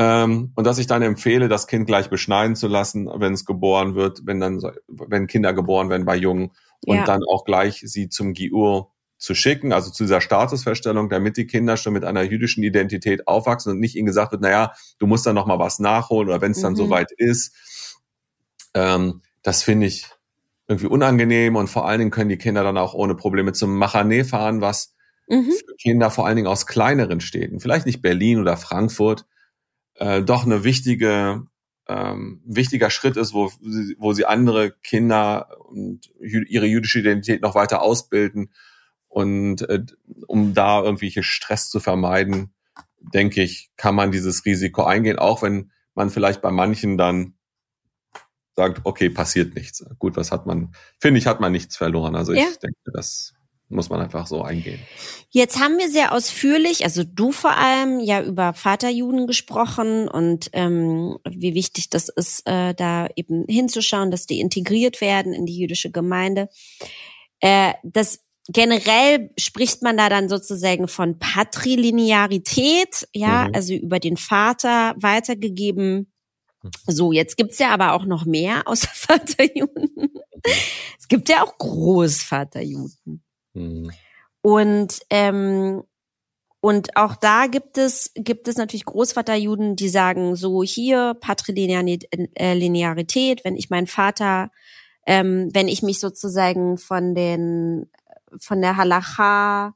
Ähm, 0.00 0.52
und 0.54 0.64
dass 0.64 0.78
ich 0.78 0.86
dann 0.86 1.02
empfehle, 1.02 1.48
das 1.48 1.66
Kind 1.66 1.88
gleich 1.88 2.08
beschneiden 2.08 2.54
zu 2.54 2.68
lassen, 2.68 3.10
wenn 3.16 3.32
es 3.32 3.44
geboren 3.44 3.96
wird, 3.96 4.20
wenn 4.24 4.38
dann, 4.38 4.62
wenn 4.86 5.26
Kinder 5.26 5.52
geboren 5.52 5.90
werden 5.90 6.06
bei 6.06 6.14
Jungen 6.14 6.52
und 6.86 6.96
ja. 6.96 7.04
dann 7.04 7.22
auch 7.28 7.44
gleich 7.44 7.82
sie 7.84 8.08
zum 8.08 8.32
Giur 8.32 8.92
zu 9.16 9.34
schicken, 9.34 9.72
also 9.72 9.90
zu 9.90 10.04
dieser 10.04 10.20
Statusfeststellung, 10.20 11.08
damit 11.08 11.36
die 11.36 11.48
Kinder 11.48 11.76
schon 11.76 11.94
mit 11.94 12.04
einer 12.04 12.22
jüdischen 12.22 12.62
Identität 12.62 13.26
aufwachsen 13.26 13.72
und 13.72 13.80
nicht 13.80 13.96
ihnen 13.96 14.06
gesagt 14.06 14.30
wird, 14.30 14.40
naja, 14.40 14.72
du 15.00 15.08
musst 15.08 15.26
dann 15.26 15.34
noch 15.34 15.46
mal 15.46 15.58
was 15.58 15.80
nachholen 15.80 16.28
oder 16.28 16.40
wenn 16.40 16.52
es 16.52 16.60
dann 16.60 16.74
mhm. 16.74 16.76
soweit 16.76 17.10
ist. 17.16 17.56
Ähm, 18.74 19.22
das 19.42 19.64
finde 19.64 19.88
ich 19.88 20.06
irgendwie 20.68 20.86
unangenehm 20.86 21.56
und 21.56 21.66
vor 21.66 21.88
allen 21.88 21.98
Dingen 21.98 22.10
können 22.12 22.28
die 22.28 22.38
Kinder 22.38 22.62
dann 22.62 22.78
auch 22.78 22.94
ohne 22.94 23.16
Probleme 23.16 23.52
zum 23.52 23.76
Machane 23.76 24.24
fahren, 24.24 24.60
was 24.60 24.94
mhm. 25.28 25.50
für 25.50 25.74
Kinder 25.76 26.12
vor 26.12 26.24
allen 26.24 26.36
Dingen 26.36 26.46
aus 26.46 26.68
kleineren 26.68 27.20
Städten, 27.20 27.58
vielleicht 27.58 27.86
nicht 27.86 28.00
Berlin 28.00 28.38
oder 28.38 28.56
Frankfurt, 28.56 29.26
äh, 29.98 30.22
doch 30.22 30.44
eine 30.44 30.64
wichtige 30.64 31.46
ähm, 31.88 32.42
wichtiger 32.44 32.90
Schritt 32.90 33.16
ist, 33.16 33.32
wo, 33.32 33.50
wo 33.98 34.12
sie 34.12 34.26
andere 34.26 34.72
Kinder 34.82 35.56
und 35.60 36.10
ihre 36.20 36.66
jüdische 36.66 37.00
Identität 37.00 37.40
noch 37.40 37.54
weiter 37.54 37.80
ausbilden. 37.82 38.52
Und 39.08 39.62
äh, 39.68 39.84
um 40.26 40.52
da 40.52 40.82
irgendwelche 40.82 41.22
Stress 41.22 41.70
zu 41.70 41.80
vermeiden, 41.80 42.52
denke 43.00 43.42
ich, 43.42 43.70
kann 43.76 43.94
man 43.94 44.12
dieses 44.12 44.44
Risiko 44.44 44.84
eingehen, 44.84 45.18
auch 45.18 45.42
wenn 45.42 45.70
man 45.94 46.10
vielleicht 46.10 46.42
bei 46.42 46.50
manchen 46.50 46.98
dann 46.98 47.34
sagt, 48.54 48.80
okay, 48.84 49.08
passiert 49.08 49.54
nichts. 49.54 49.84
Gut, 49.98 50.16
was 50.16 50.30
hat 50.30 50.44
man, 50.44 50.72
finde 50.98 51.18
ich, 51.18 51.26
hat 51.26 51.40
man 51.40 51.52
nichts 51.52 51.76
verloren. 51.76 52.16
Also 52.16 52.34
ja. 52.34 52.44
ich 52.50 52.58
denke, 52.58 52.78
das 52.92 53.32
muss 53.68 53.90
man 53.90 54.00
einfach 54.00 54.26
so 54.26 54.42
eingehen. 54.42 54.80
Jetzt 55.30 55.60
haben 55.60 55.76
wir 55.78 55.90
sehr 55.90 56.12
ausführlich, 56.12 56.84
also 56.84 57.04
du 57.04 57.32
vor 57.32 57.56
allem, 57.56 58.00
ja 58.00 58.22
über 58.22 58.54
Vaterjuden 58.54 59.26
gesprochen 59.26 60.08
und 60.08 60.48
ähm, 60.54 61.18
wie 61.28 61.54
wichtig 61.54 61.90
das 61.90 62.08
ist, 62.08 62.46
äh, 62.46 62.74
da 62.74 63.08
eben 63.14 63.44
hinzuschauen, 63.48 64.10
dass 64.10 64.26
die 64.26 64.40
integriert 64.40 65.00
werden 65.00 65.34
in 65.34 65.44
die 65.44 65.58
jüdische 65.58 65.90
Gemeinde. 65.90 66.48
Äh, 67.40 67.74
das 67.82 68.20
generell 68.48 69.30
spricht 69.38 69.82
man 69.82 69.98
da 69.98 70.08
dann 70.08 70.28
sozusagen 70.30 70.88
von 70.88 71.18
Patrilinearität, 71.18 73.06
ja, 73.12 73.48
mhm. 73.48 73.54
also 73.54 73.74
über 73.74 74.00
den 74.00 74.16
Vater 74.16 74.94
weitergegeben. 74.98 76.10
So, 76.86 77.12
jetzt 77.12 77.36
gibt's 77.36 77.58
ja 77.58 77.70
aber 77.70 77.92
auch 77.92 78.06
noch 78.06 78.24
mehr 78.24 78.66
außer 78.66 78.88
Vaterjuden. 78.94 80.10
Es 80.98 81.08
gibt 81.08 81.28
ja 81.28 81.44
auch 81.44 81.58
Großvaterjuden. 81.58 83.22
Mhm. 83.54 83.90
Und 84.42 85.00
ähm, 85.10 85.82
und 86.60 86.96
auch 86.96 87.14
da 87.14 87.46
gibt 87.46 87.78
es 87.78 88.10
gibt 88.14 88.48
es 88.48 88.56
natürlich 88.56 88.84
Großvaterjuden, 88.84 89.76
die 89.76 89.88
sagen 89.88 90.34
so 90.34 90.64
hier 90.64 91.14
Patrilinearität, 91.20 93.44
wenn 93.44 93.56
ich 93.56 93.70
meinen 93.70 93.86
Vater, 93.86 94.50
ähm, 95.06 95.50
wenn 95.52 95.68
ich 95.68 95.82
mich 95.82 96.00
sozusagen 96.00 96.76
von 96.76 97.14
den 97.14 97.88
von 98.40 98.60
der 98.60 98.76
Halacha 98.76 99.74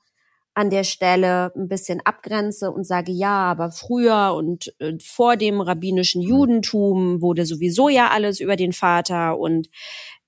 an 0.54 0.70
der 0.70 0.84
Stelle 0.84 1.52
ein 1.56 1.68
bisschen 1.68 2.00
abgrenze 2.04 2.70
und 2.70 2.84
sage, 2.84 3.12
ja, 3.12 3.50
aber 3.50 3.70
früher 3.70 4.34
und 4.34 4.74
äh, 4.80 4.94
vor 5.02 5.36
dem 5.36 5.60
rabbinischen 5.60 6.22
mhm. 6.22 6.28
Judentum 6.28 7.22
wurde 7.22 7.46
sowieso 7.46 7.88
ja 7.88 8.10
alles 8.10 8.40
über 8.40 8.56
den 8.56 8.72
Vater 8.72 9.38
und 9.38 9.68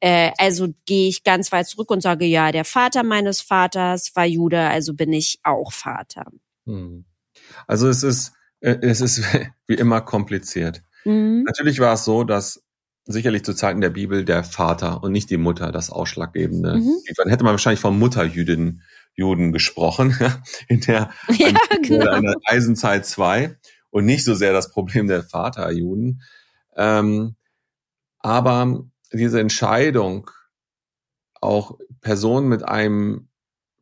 äh, 0.05 0.33
also 0.37 0.69
gehe 0.85 1.09
ich 1.09 1.25
ganz 1.25 1.51
weit 1.51 1.67
zurück 1.67 1.91
und 1.91 2.03
sage, 2.03 2.27
ja, 2.27 2.53
der 2.53 2.67
Vater 2.67 3.03
meines 3.03 3.41
Vaters 3.41 4.15
war 4.15 4.27
Jude, 4.27 4.61
also 4.61 4.93
bin 4.93 5.15
ich 5.15 5.39
auch 5.45 5.73
Vater. 5.73 6.27
Hm. 6.67 7.07
Also 7.67 7.89
es 7.89 8.03
ist, 8.03 8.33
äh, 8.61 8.77
es 8.83 9.01
ist 9.01 9.23
wie 9.67 9.77
immer 9.77 10.03
kompliziert. 10.03 10.83
Mhm. 11.07 11.45
Natürlich 11.47 11.81
war 11.81 11.95
es 11.95 12.05
so, 12.05 12.23
dass 12.23 12.63
sicherlich 13.07 13.45
zu 13.45 13.55
Zeiten 13.55 13.81
der 13.81 13.89
Bibel 13.89 14.27
der 14.27 14.45
Vater 14.45 15.03
und 15.03 15.13
nicht 15.13 15.31
die 15.31 15.39
Mutter 15.39 15.73
das 15.73 15.89
Ausschlaggebende. 15.89 16.77
Mhm. 16.77 16.97
Dann 17.17 17.31
hätte 17.31 17.45
man 17.45 17.53
wahrscheinlich 17.55 17.81
von 17.81 17.99
Mutterjüdinnen 17.99 18.83
Juden 19.15 19.53
gesprochen, 19.53 20.15
in 20.69 20.81
der, 20.83 21.09
ja, 21.31 21.51
genau. 21.83 22.35
Eisenzeit 22.45 23.07
2 23.07 23.57
und 23.89 24.05
nicht 24.05 24.25
so 24.25 24.35
sehr 24.35 24.53
das 24.53 24.71
Problem 24.71 25.07
der 25.07 25.23
Vaterjuden. 25.23 26.21
Ähm, 26.77 27.37
aber 28.19 28.85
diese 29.14 29.40
Entscheidung, 29.40 30.30
auch 31.40 31.78
Personen 32.00 32.49
mit 32.49 32.66
einem 32.66 33.28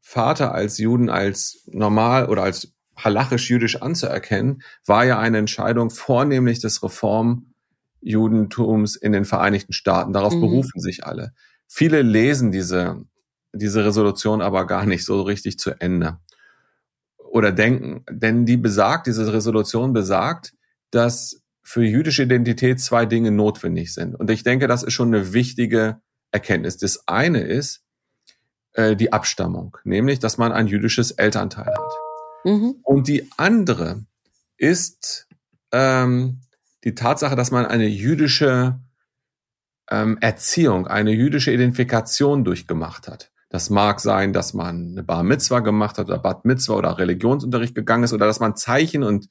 Vater 0.01 0.53
als 0.53 0.79
Juden 0.79 1.11
als 1.11 1.63
normal 1.67 2.29
oder 2.29 2.43
als 2.43 2.75
halachisch-jüdisch 2.97 3.83
anzuerkennen, 3.83 4.63
war 4.87 5.05
ja 5.05 5.19
eine 5.19 5.39
Entscheidung 5.39 5.91
vornehmlich 5.91 6.61
des 6.61 6.83
Reformjudentums 6.83 8.97
in 8.97 9.13
den 9.13 9.25
Vereinigten 9.25 9.73
Staaten. 9.73 10.13
Darauf 10.13 10.35
mhm. 10.35 10.41
berufen 10.41 10.81
sich 10.81 11.07
alle. 11.07 11.33
Viele 11.69 12.03
lesen 12.03 12.51
diese, 12.53 13.03
diese 13.53 13.85
Resolution 13.85 14.43
aber 14.43 14.67
gar 14.67 14.85
nicht 14.85 15.05
so 15.05 15.23
richtig 15.23 15.59
zu 15.59 15.71
Ende 15.81 16.19
oder 17.33 17.51
denken, 17.51 18.05
denn 18.11 18.45
die 18.45 18.59
besagt, 18.59 19.07
diese 19.07 19.33
Resolution 19.33 19.95
besagt, 19.95 20.53
dass 20.91 21.42
für 21.63 21.85
jüdische 21.85 22.25
Identität 22.25 22.81
zwei 22.81 23.07
Dinge 23.07 23.31
notwendig 23.31 23.95
sind. 23.95 24.15
Und 24.15 24.31
ich 24.31 24.43
denke, 24.43 24.67
das 24.67 24.83
ist 24.83 24.95
schon 24.95 25.15
eine 25.15 25.33
wichtige 25.33 26.01
Erkenntnis. 26.33 26.77
Das 26.77 27.07
eine 27.07 27.41
ist 27.43 27.83
äh, 28.73 28.97
die 28.97 29.13
Abstammung, 29.13 29.77
nämlich, 29.85 30.19
dass 30.19 30.39
man 30.39 30.53
ein 30.53 30.67
jüdisches 30.67 31.13
Elternteil 31.13 31.67
hat. 31.67 31.93
Mhm. 32.45 32.77
Und 32.83 33.09
die 33.09 33.31
andere 33.37 34.05
ist 34.57 35.29
ähm, 35.71 36.41
die 36.85 36.95
Tatsache, 36.95 37.37
dass 37.37 37.51
man 37.51 37.67
eine 37.67 37.87
jüdische 37.87 38.81
ähm, 39.91 40.19
Erziehung, 40.21 40.87
eine 40.87 41.13
jüdische 41.13 41.53
Identifikation 41.53 42.45
durchgemacht 42.45 43.09
hat. 43.09 43.31
Das 43.51 43.69
mag 43.69 44.01
sein, 44.01 44.33
dass 44.33 44.55
man 44.55 44.93
eine 44.93 45.03
Bar 45.03 45.23
Mitzwa 45.23 45.61
gemacht 45.61 45.99
hat 45.99 46.07
oder 46.07 46.19
Bad 46.19 46.45
Mitzwa 46.47 46.75
oder 46.75 46.97
Religionsunterricht 46.99 47.75
gegangen 47.75 48.05
ist 48.05 48.15
oder 48.15 48.27
dass 48.27 48.41
man 48.41 48.57
Zeichen 48.57 49.03
und 49.03 49.29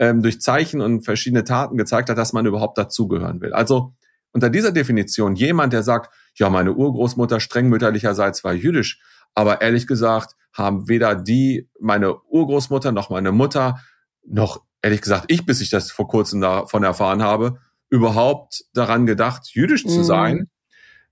ähm, 0.00 0.22
durch 0.22 0.40
Zeichen 0.40 0.80
und 0.80 1.02
verschiedene 1.02 1.44
Taten 1.44 1.76
gezeigt 1.76 2.08
hat, 2.08 2.18
dass 2.18 2.32
man 2.32 2.46
überhaupt 2.46 2.78
dazugehören 2.78 3.40
will. 3.42 3.52
Also 3.52 3.94
unter 4.32 4.48
dieser 4.48 4.72
Definition 4.72 5.36
jemand, 5.36 5.74
der 5.74 5.82
sagt, 5.82 6.12
ja, 6.34 6.48
meine 6.48 6.72
Urgroßmutter 6.72 7.38
streng 7.38 7.68
mütterlicherseits 7.68 8.42
war 8.42 8.54
jüdisch, 8.54 9.00
aber 9.34 9.60
ehrlich 9.60 9.86
gesagt 9.86 10.36
haben 10.52 10.88
weder 10.88 11.14
die, 11.14 11.68
meine 11.78 12.18
Urgroßmutter 12.22 12.92
noch 12.92 13.10
meine 13.10 13.30
Mutter, 13.30 13.78
noch 14.26 14.62
ehrlich 14.82 15.02
gesagt 15.02 15.26
ich, 15.28 15.44
bis 15.44 15.60
ich 15.60 15.68
das 15.68 15.90
vor 15.90 16.08
kurzem 16.08 16.40
davon 16.40 16.82
erfahren 16.82 17.22
habe, 17.22 17.58
überhaupt 17.90 18.64
daran 18.72 19.04
gedacht, 19.04 19.50
jüdisch 19.52 19.84
zu 19.86 19.98
mhm. 19.98 20.04
sein. 20.04 20.50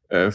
Äh, 0.08 0.32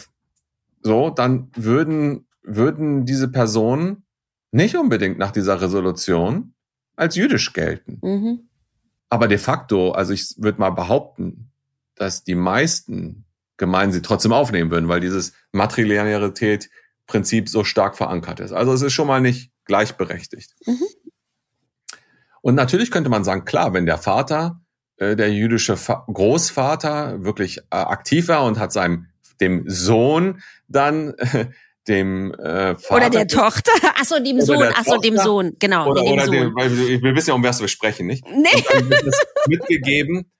so, 0.80 1.10
dann 1.10 1.50
würden, 1.56 2.28
würden 2.42 3.04
diese 3.04 3.28
Personen 3.28 4.04
nicht 4.52 4.76
unbedingt 4.76 5.18
nach 5.18 5.32
dieser 5.32 5.60
Resolution 5.60 6.53
als 6.96 7.16
jüdisch 7.16 7.52
gelten. 7.52 7.98
Mhm. 8.02 8.48
Aber 9.08 9.28
de 9.28 9.38
facto, 9.38 9.92
also 9.92 10.12
ich 10.12 10.34
würde 10.38 10.60
mal 10.60 10.70
behaupten, 10.70 11.50
dass 11.94 12.24
die 12.24 12.34
meisten 12.34 13.24
Gemeinden 13.56 13.92
sie 13.92 14.02
trotzdem 14.02 14.32
aufnehmen 14.32 14.70
würden, 14.70 14.88
weil 14.88 15.00
dieses 15.00 15.32
Matrilinearität-Prinzip 15.52 17.48
so 17.48 17.62
stark 17.62 17.96
verankert 17.96 18.40
ist. 18.40 18.52
Also 18.52 18.72
es 18.72 18.82
ist 18.82 18.92
schon 18.92 19.06
mal 19.06 19.20
nicht 19.20 19.52
gleichberechtigt. 19.64 20.54
Mhm. 20.66 20.82
Und 22.42 22.56
natürlich 22.56 22.90
könnte 22.90 23.10
man 23.10 23.24
sagen, 23.24 23.44
klar, 23.44 23.72
wenn 23.72 23.86
der 23.86 23.98
Vater, 23.98 24.60
äh, 24.96 25.16
der 25.16 25.32
jüdische 25.32 25.76
Fa 25.76 26.04
Großvater 26.12 27.24
wirklich 27.24 27.58
äh, 27.58 27.62
aktiv 27.76 28.28
war 28.28 28.44
und 28.44 28.58
hat 28.58 28.72
seinem 28.72 29.06
dem 29.40 29.64
Sohn 29.68 30.42
dann 30.68 31.14
äh, 31.14 31.46
dem 31.88 32.32
äh, 32.34 32.74
Vater. 32.76 32.94
Oder 32.94 33.10
der 33.10 33.28
Tochter. 33.28 33.72
Achso, 33.96 34.18
dem 34.18 34.40
Sohn. 34.40 34.62
Achso, 34.62 34.98
dem 34.98 35.16
Sohn. 35.16 35.56
Genau. 35.58 35.90
Oder, 35.90 36.02
dem 36.02 36.12
oder 36.12 36.26
Sohn. 36.26 36.34
Dem, 36.34 36.54
weil 36.54 36.76
wir 36.76 37.14
wissen 37.14 37.30
ja, 37.30 37.34
um 37.34 37.42
was 37.42 37.60
wir 37.60 37.68
sprechen, 37.68 38.06
nicht? 38.06 38.24
Nee. 38.28 38.64
Mitgegeben. 39.46 40.30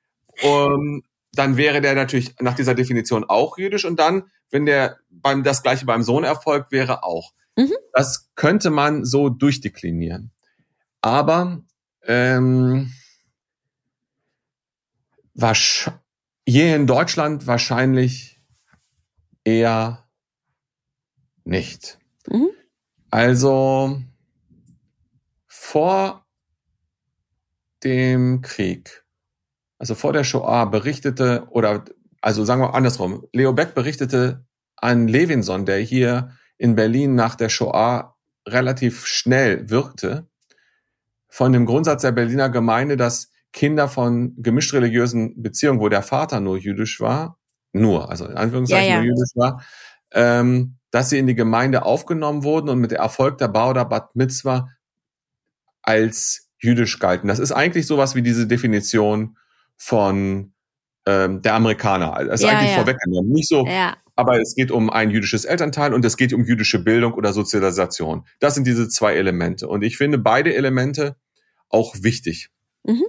Um, 0.43 1.03
dann 1.33 1.57
wäre 1.57 1.81
der 1.81 1.95
natürlich 1.95 2.35
nach 2.41 2.55
dieser 2.55 2.75
Definition 2.75 3.25
auch 3.25 3.59
jüdisch. 3.59 3.85
Und 3.85 3.99
dann, 3.99 4.25
wenn 4.51 4.67
der 4.67 4.99
beim 5.11 5.43
das 5.43 5.63
gleiche 5.63 5.85
beim 5.85 6.03
Sohn 6.03 6.25
erfolgt, 6.25 6.73
wäre 6.73 7.03
auch. 7.03 7.33
Mhm. 7.57 7.73
Das 7.93 8.31
könnte 8.35 8.71
man 8.71 9.05
so 9.05 9.29
durchdeklinieren. 9.29 10.33
Aber 11.01 11.63
ähm, 12.07 12.93
hier 16.47 16.77
in 16.77 16.87
Deutschland 16.87 17.47
wahrscheinlich 17.47 18.41
eher 19.45 20.04
nicht. 21.45 21.99
Mhm. 22.29 22.51
Also 23.11 24.03
vor 25.47 26.27
dem 27.85 28.43
Krieg, 28.43 29.05
also 29.79 29.95
vor 29.95 30.13
der 30.13 30.25
Shoah 30.25 30.67
berichtete, 30.67 31.47
oder 31.51 31.85
also 32.21 32.45
sagen 32.45 32.63
wir 32.63 32.75
andersrum, 32.75 33.27
Leo 33.33 33.53
Beck 33.53 33.75
berichtete 33.75 34.45
an 34.77 35.09
Levinson, 35.09 35.67
der 35.67 35.79
hier 35.79 36.33
in 36.57 36.75
Berlin 36.75 37.15
nach 37.15 37.35
der 37.35 37.49
Shoah 37.49 38.17
relativ 38.47 39.07
schnell 39.07 39.71
wirkte, 39.71 40.29
von 41.29 41.53
dem 41.53 41.67
Grundsatz 41.67 42.03
der 42.03 42.13
Berliner 42.13 42.49
Gemeinde, 42.49 42.97
dass 42.97 43.33
Kinder 43.53 43.89
von 43.89 44.35
gemischt 44.43 44.73
religiösen 44.73 45.43
Beziehungen, 45.43 45.81
wo 45.81 45.89
der 45.89 46.03
Vater 46.03 46.41
nur 46.41 46.59
jüdisch 46.59 47.01
war, 47.01 47.39
nur, 47.73 48.11
also 48.11 48.27
in 48.27 48.37
Anführungszeichen 48.37 48.89
ja, 48.89 48.95
ja. 48.95 49.03
nur 49.03 49.07
jüdisch 49.07 49.33
war, 49.35 49.65
ähm, 50.13 50.79
dass 50.95 51.11
sie 51.11 51.19
in 51.19 51.27
die 51.27 51.35
Gemeinde 51.35 51.85
aufgenommen 51.85 52.45
wurden 52.45 52.69
und 52.69 52.79
mit 52.79 52.93
der 52.93 53.01
Erfolg 53.01 53.39
der 53.39 53.49
Bau 53.49 53.73
der 53.73 53.85
Bat 53.85 54.15
Mitzvah 54.15 54.69
als 55.83 56.53
jüdisch 56.61 57.01
galten. 57.01 57.27
Das 57.27 57.41
ist 57.41 57.51
eigentlich 57.51 57.89
sowas 57.89 58.15
wie 58.15 58.23
diese 58.23 58.47
Definition 58.47 59.37
von 59.77 60.53
ähm, 61.05 61.43
der 61.43 61.55
Amerikaner. 61.55 62.25
Das 62.27 62.41
ist 62.41 62.47
ja, 62.47 62.57
eigentlich 62.57 62.71
ja. 62.71 62.77
vorweggenommen. 62.77 63.33
Nicht 63.33 63.49
so, 63.49 63.67
ja. 63.67 63.97
aber 64.15 64.41
es 64.41 64.55
geht 64.55 64.71
um 64.71 64.89
ein 64.89 65.11
jüdisches 65.11 65.45
Elternteil 65.45 65.95
und 65.95 66.05
es 66.05 66.17
geht 66.17 66.33
um 66.33 66.45
jüdische 66.45 66.79
Bildung 66.79 67.15
oder 67.15 67.33
Sozialisation. 67.33 68.25
Das 68.39 68.55
sind 68.55 68.65
diese 68.65 68.89
zwei 68.89 69.15
Elemente. 69.17 69.67
Und 69.67 69.83
ich 69.83 69.97
finde 69.97 70.19
beide 70.19 70.55
Elemente 70.55 71.17
auch 71.71 71.97
wichtig. 72.03 72.51
Mhm. 72.85 73.03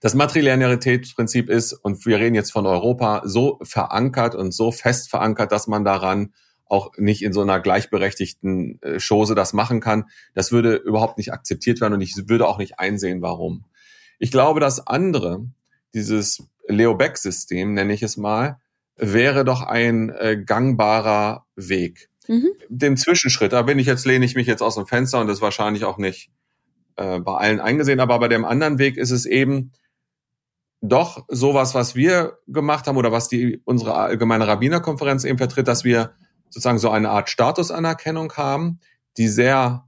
Das 0.00 0.12
Matrilinearitätsprinzip 0.12 1.48
ist, 1.48 1.72
und 1.72 2.04
wir 2.04 2.18
reden 2.18 2.34
jetzt 2.34 2.52
von 2.52 2.66
Europa, 2.66 3.22
so 3.24 3.58
verankert 3.62 4.34
und 4.34 4.52
so 4.52 4.70
fest 4.70 5.08
verankert, 5.08 5.50
dass 5.50 5.66
man 5.66 5.82
daran 5.82 6.34
auch 6.66 6.92
nicht 6.96 7.22
in 7.22 7.32
so 7.32 7.42
einer 7.42 7.60
gleichberechtigten 7.60 8.80
äh, 8.82 8.98
Chose 8.98 9.34
das 9.34 9.52
machen 9.52 9.80
kann. 9.80 10.06
Das 10.34 10.52
würde 10.52 10.74
überhaupt 10.74 11.18
nicht 11.18 11.32
akzeptiert 11.32 11.80
werden 11.80 11.94
und 11.94 12.00
ich 12.00 12.28
würde 12.28 12.46
auch 12.46 12.58
nicht 12.58 12.78
einsehen, 12.78 13.22
warum. 13.22 13.64
Ich 14.18 14.30
glaube, 14.30 14.60
das 14.60 14.86
andere, 14.86 15.46
dieses 15.94 16.42
Leo 16.66 16.94
Beck-System, 16.94 17.74
nenne 17.74 17.92
ich 17.92 18.02
es 18.02 18.16
mal, 18.16 18.58
wäre 18.96 19.44
doch 19.44 19.62
ein 19.62 20.10
äh, 20.10 20.42
gangbarer 20.44 21.46
Weg. 21.54 22.08
Mhm. 22.28 22.48
Den 22.68 22.96
Zwischenschritt, 22.96 23.52
da 23.52 23.62
bin 23.62 23.78
ich 23.78 23.86
jetzt, 23.86 24.06
lehne 24.06 24.24
ich 24.24 24.34
mich 24.34 24.46
jetzt 24.46 24.62
aus 24.62 24.74
dem 24.74 24.86
Fenster 24.86 25.20
und 25.20 25.28
das 25.28 25.38
ist 25.38 25.42
wahrscheinlich 25.42 25.84
auch 25.84 25.98
nicht 25.98 26.30
äh, 26.96 27.20
bei 27.20 27.36
allen 27.36 27.60
eingesehen, 27.60 28.00
aber 28.00 28.18
bei 28.18 28.28
dem 28.28 28.44
anderen 28.44 28.78
Weg 28.78 28.96
ist 28.96 29.10
es 29.10 29.26
eben 29.26 29.72
doch 30.80 31.24
sowas, 31.28 31.74
was 31.74 31.94
wir 31.94 32.38
gemacht 32.46 32.86
haben 32.86 32.96
oder 32.96 33.12
was 33.12 33.28
die 33.28 33.60
unsere 33.64 33.94
allgemeine 33.94 34.46
Rabbinerkonferenz 34.46 35.24
eben 35.24 35.38
vertritt, 35.38 35.68
dass 35.68 35.84
wir 35.84 36.14
sozusagen 36.50 36.78
so 36.78 36.90
eine 36.90 37.10
Art 37.10 37.28
Statusanerkennung 37.28 38.32
haben, 38.34 38.80
die 39.16 39.28
sehr, 39.28 39.86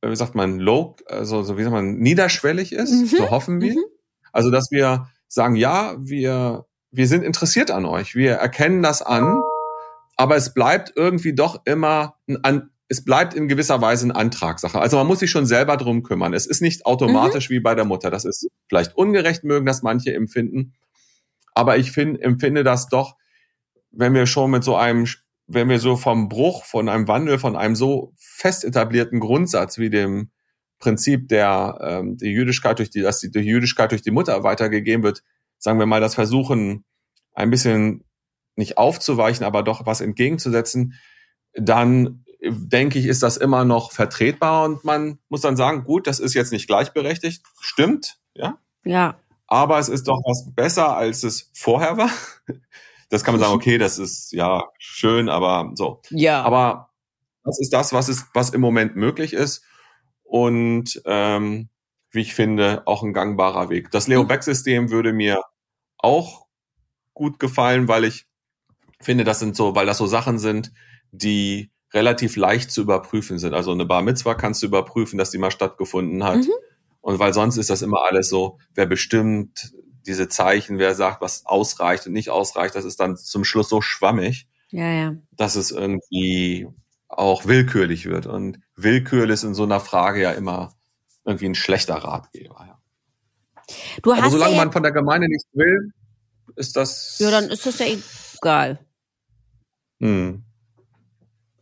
äh, 0.00 0.10
wie 0.10 0.16
sagt 0.16 0.34
man, 0.34 0.58
low, 0.58 0.96
also 1.06 1.42
so 1.42 1.58
wie 1.58 1.62
sagt 1.62 1.74
man, 1.74 1.98
niederschwellig 1.98 2.72
ist, 2.72 2.92
mhm. 2.92 3.06
so 3.06 3.30
hoffen 3.30 3.60
wir. 3.60 3.72
Mhm. 3.72 3.84
Also 4.32 4.50
dass 4.50 4.70
wir 4.70 5.08
sagen, 5.28 5.56
ja, 5.56 5.96
wir, 5.98 6.66
wir 6.90 7.08
sind 7.08 7.24
interessiert 7.24 7.70
an 7.70 7.84
euch, 7.84 8.14
wir 8.14 8.34
erkennen 8.34 8.82
das 8.82 9.02
an, 9.02 9.42
aber 10.16 10.36
es 10.36 10.54
bleibt 10.54 10.92
irgendwie 10.96 11.34
doch 11.34 11.62
immer 11.64 12.16
ein, 12.42 12.70
es 12.88 13.04
bleibt 13.04 13.34
in 13.34 13.48
gewisser 13.48 13.80
Weise 13.80 14.04
eine 14.04 14.14
Antragssache. 14.14 14.78
Also 14.78 14.96
man 14.96 15.06
muss 15.06 15.18
sich 15.18 15.30
schon 15.30 15.46
selber 15.46 15.76
drum 15.76 16.02
kümmern. 16.02 16.32
Es 16.34 16.46
ist 16.46 16.62
nicht 16.62 16.86
automatisch 16.86 17.50
mhm. 17.50 17.54
wie 17.54 17.60
bei 17.60 17.74
der 17.74 17.84
Mutter. 17.84 18.10
Das 18.10 18.24
ist 18.24 18.48
vielleicht 18.68 18.96
ungerecht, 18.96 19.44
mögen 19.44 19.66
das 19.66 19.82
manche 19.82 20.14
empfinden. 20.14 20.74
Aber 21.54 21.78
ich 21.78 21.90
find, 21.90 22.20
empfinde 22.22 22.62
das 22.62 22.88
doch, 22.88 23.16
wenn 23.90 24.14
wir 24.14 24.26
schon 24.26 24.50
mit 24.50 24.62
so 24.62 24.76
einem, 24.76 25.06
wenn 25.46 25.68
wir 25.68 25.78
so 25.78 25.96
vom 25.96 26.28
Bruch, 26.28 26.64
von 26.64 26.88
einem 26.88 27.08
Wandel, 27.08 27.38
von 27.38 27.56
einem 27.56 27.76
so 27.76 28.12
fest 28.16 28.64
etablierten 28.64 29.20
Grundsatz 29.20 29.78
wie 29.78 29.90
dem 29.90 30.30
Prinzip 30.78 31.28
der 31.28 31.78
ähm, 31.80 32.16
die 32.16 32.30
Jüdischkeit 32.30 32.78
durch 32.78 32.90
die, 32.90 33.00
dass 33.00 33.20
die, 33.20 33.30
die 33.30 33.40
Jüdischkeit 33.40 33.92
durch 33.92 34.02
die 34.02 34.10
Mutter 34.10 34.42
weitergegeben 34.42 35.02
wird, 35.02 35.22
sagen 35.58 35.78
wir 35.78 35.86
mal, 35.86 36.00
das 36.00 36.14
Versuchen 36.14 36.84
ein 37.32 37.50
bisschen 37.50 38.04
nicht 38.56 38.78
aufzuweichen, 38.78 39.44
aber 39.44 39.62
doch 39.62 39.86
was 39.86 40.00
entgegenzusetzen, 40.00 40.94
dann 41.54 42.24
denke 42.42 42.98
ich, 42.98 43.06
ist 43.06 43.22
das 43.22 43.36
immer 43.36 43.64
noch 43.64 43.92
vertretbar 43.92 44.64
und 44.64 44.84
man 44.84 45.18
muss 45.28 45.40
dann 45.40 45.56
sagen, 45.56 45.84
gut, 45.84 46.06
das 46.06 46.20
ist 46.20 46.34
jetzt 46.34 46.52
nicht 46.52 46.66
gleichberechtigt, 46.66 47.42
stimmt, 47.60 48.18
ja. 48.34 48.58
Ja. 48.84 49.18
Aber 49.46 49.78
es 49.78 49.88
ist 49.88 50.08
doch 50.08 50.20
was 50.24 50.54
besser, 50.54 50.96
als 50.96 51.22
es 51.22 51.50
vorher 51.54 51.96
war. 51.96 52.10
Das 53.08 53.24
kann 53.24 53.34
man 53.34 53.40
sagen, 53.40 53.54
okay, 53.54 53.78
das 53.78 53.98
ist 53.98 54.32
ja 54.32 54.64
schön, 54.78 55.28
aber 55.28 55.72
so. 55.74 56.02
Ja. 56.10 56.42
Aber 56.42 56.90
das 57.44 57.60
ist 57.60 57.72
das, 57.72 57.92
was 57.92 58.08
ist, 58.08 58.26
was 58.34 58.50
im 58.50 58.60
Moment 58.60 58.96
möglich 58.96 59.32
ist 59.32 59.62
und 60.24 61.00
ähm, 61.04 61.68
wie 62.10 62.22
ich 62.22 62.34
finde, 62.34 62.82
auch 62.86 63.02
ein 63.02 63.12
gangbarer 63.12 63.68
Weg. 63.68 63.90
Das 63.90 64.08
Leo 64.08 64.24
Beck-System 64.24 64.90
würde 64.90 65.12
mir 65.12 65.42
auch 65.98 66.46
gut 67.14 67.38
gefallen, 67.38 67.88
weil 67.88 68.04
ich 68.04 68.26
finde, 69.00 69.24
das 69.24 69.38
sind 69.38 69.54
so, 69.56 69.74
weil 69.74 69.86
das 69.86 69.98
so 69.98 70.06
Sachen 70.06 70.38
sind, 70.38 70.72
die 71.12 71.70
relativ 71.92 72.36
leicht 72.36 72.70
zu 72.70 72.82
überprüfen 72.82 73.38
sind. 73.38 73.54
Also 73.54 73.72
eine 73.72 73.86
Bar 73.86 74.02
Mitzwa 74.02 74.34
kannst 74.34 74.62
du 74.62 74.66
überprüfen, 74.66 75.18
dass 75.18 75.30
die 75.30 75.38
mal 75.38 75.50
stattgefunden 75.50 76.24
hat. 76.24 76.38
Mhm. 76.38 76.50
Und 77.00 77.18
weil 77.18 77.32
sonst 77.32 77.56
ist 77.56 77.70
das 77.70 77.82
immer 77.82 78.02
alles 78.02 78.28
so, 78.28 78.58
wer 78.74 78.86
bestimmt 78.86 79.72
diese 80.06 80.28
Zeichen, 80.28 80.78
wer 80.78 80.94
sagt, 80.94 81.20
was 81.20 81.46
ausreicht 81.46 82.06
und 82.06 82.12
nicht 82.12 82.30
ausreicht, 82.30 82.74
das 82.74 82.84
ist 82.84 83.00
dann 83.00 83.16
zum 83.16 83.44
Schluss 83.44 83.68
so 83.68 83.80
schwammig, 83.80 84.48
ja, 84.70 84.90
ja. 84.90 85.16
dass 85.32 85.56
es 85.56 85.70
irgendwie 85.70 86.68
auch 87.08 87.46
willkürlich 87.46 88.06
wird. 88.06 88.26
Und 88.26 88.60
Willkür 88.74 89.28
ist 89.28 89.44
in 89.44 89.54
so 89.54 89.64
einer 89.64 89.80
Frage 89.80 90.22
ja 90.22 90.32
immer 90.32 90.74
irgendwie 91.24 91.46
ein 91.46 91.54
schlechter 91.54 91.96
Ratgeber. 91.96 92.64
Ja. 92.66 92.78
Du 94.02 94.12
Aber 94.12 94.30
solange 94.30 94.52
ja 94.52 94.58
man 94.58 94.72
von 94.72 94.82
der 94.82 94.92
Gemeinde 94.92 95.28
nichts 95.28 95.48
will, 95.52 95.92
ist 96.54 96.76
das. 96.76 97.18
Ja, 97.18 97.30
dann 97.30 97.50
ist 97.50 97.66
das 97.66 97.78
ja 97.78 97.86
egal. 97.86 98.78
Hm. 100.00 100.45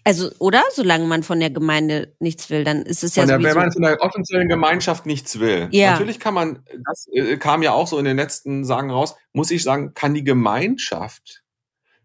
Also, 0.04 0.30
oder? 0.38 0.62
Solange 0.72 1.06
man 1.06 1.22
von 1.22 1.40
der 1.40 1.50
Gemeinde 1.50 2.14
nichts 2.20 2.50
will, 2.50 2.62
dann 2.62 2.82
ist 2.82 3.02
es 3.02 3.16
ja 3.16 3.26
so. 3.26 3.32
Wenn 3.32 3.56
man 3.56 3.72
von 3.72 3.82
der 3.82 4.00
offiziellen 4.02 4.48
Gemeinschaft 4.48 5.06
nichts 5.06 5.40
will. 5.40 5.68
Ja. 5.72 5.92
Natürlich 5.92 6.20
kann 6.20 6.34
man, 6.34 6.62
das 6.86 7.08
äh, 7.12 7.38
kam 7.38 7.62
ja 7.62 7.72
auch 7.72 7.86
so 7.86 7.98
in 7.98 8.04
den 8.04 8.16
letzten 8.16 8.64
Sagen 8.64 8.90
raus, 8.90 9.16
muss 9.32 9.50
ich 9.50 9.62
sagen, 9.62 9.94
kann 9.94 10.12
die 10.12 10.24
Gemeinschaft 10.24 11.42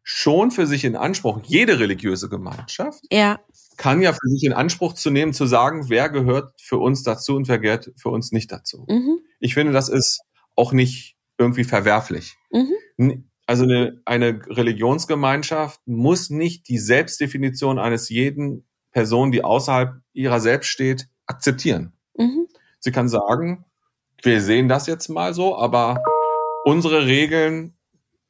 schon 0.01 0.49
für 0.49 0.65
sich 0.65 0.85
in 0.85 0.95
Anspruch, 0.95 1.41
jede 1.43 1.79
religiöse 1.79 2.29
Gemeinschaft, 2.29 3.03
ja. 3.11 3.39
kann 3.77 4.01
ja 4.01 4.13
für 4.13 4.27
sich 4.27 4.43
in 4.43 4.53
Anspruch 4.53 4.93
zu 4.93 5.11
nehmen, 5.11 5.33
zu 5.33 5.45
sagen, 5.45 5.89
wer 5.89 6.09
gehört 6.09 6.53
für 6.59 6.77
uns 6.77 7.03
dazu 7.03 7.35
und 7.35 7.47
wer 7.47 7.59
gehört 7.59 7.91
für 7.95 8.09
uns 8.09 8.31
nicht 8.31 8.51
dazu. 8.51 8.85
Mhm. 8.87 9.19
Ich 9.39 9.53
finde, 9.53 9.73
das 9.73 9.87
ist 9.89 10.21
auch 10.55 10.71
nicht 10.71 11.15
irgendwie 11.37 11.63
verwerflich. 11.63 12.37
Mhm. 12.51 13.28
Also 13.49 13.63
eine, 13.63 13.99
eine 14.05 14.41
Religionsgemeinschaft 14.45 15.81
muss 15.87 16.29
nicht 16.29 16.67
die 16.67 16.77
Selbstdefinition 16.77 17.79
eines 17.79 18.07
jeden 18.09 18.63
Person, 18.91 19.31
die 19.31 19.43
außerhalb 19.43 19.95
ihrer 20.13 20.39
selbst 20.39 20.67
steht, 20.67 21.07
akzeptieren. 21.25 21.93
Mhm. 22.15 22.45
Sie 22.77 22.91
kann 22.91 23.09
sagen, 23.09 23.65
wir 24.21 24.41
sehen 24.41 24.67
das 24.67 24.85
jetzt 24.85 25.07
mal 25.07 25.33
so, 25.33 25.57
aber 25.57 25.97
unsere 26.63 27.07
Regeln 27.07 27.73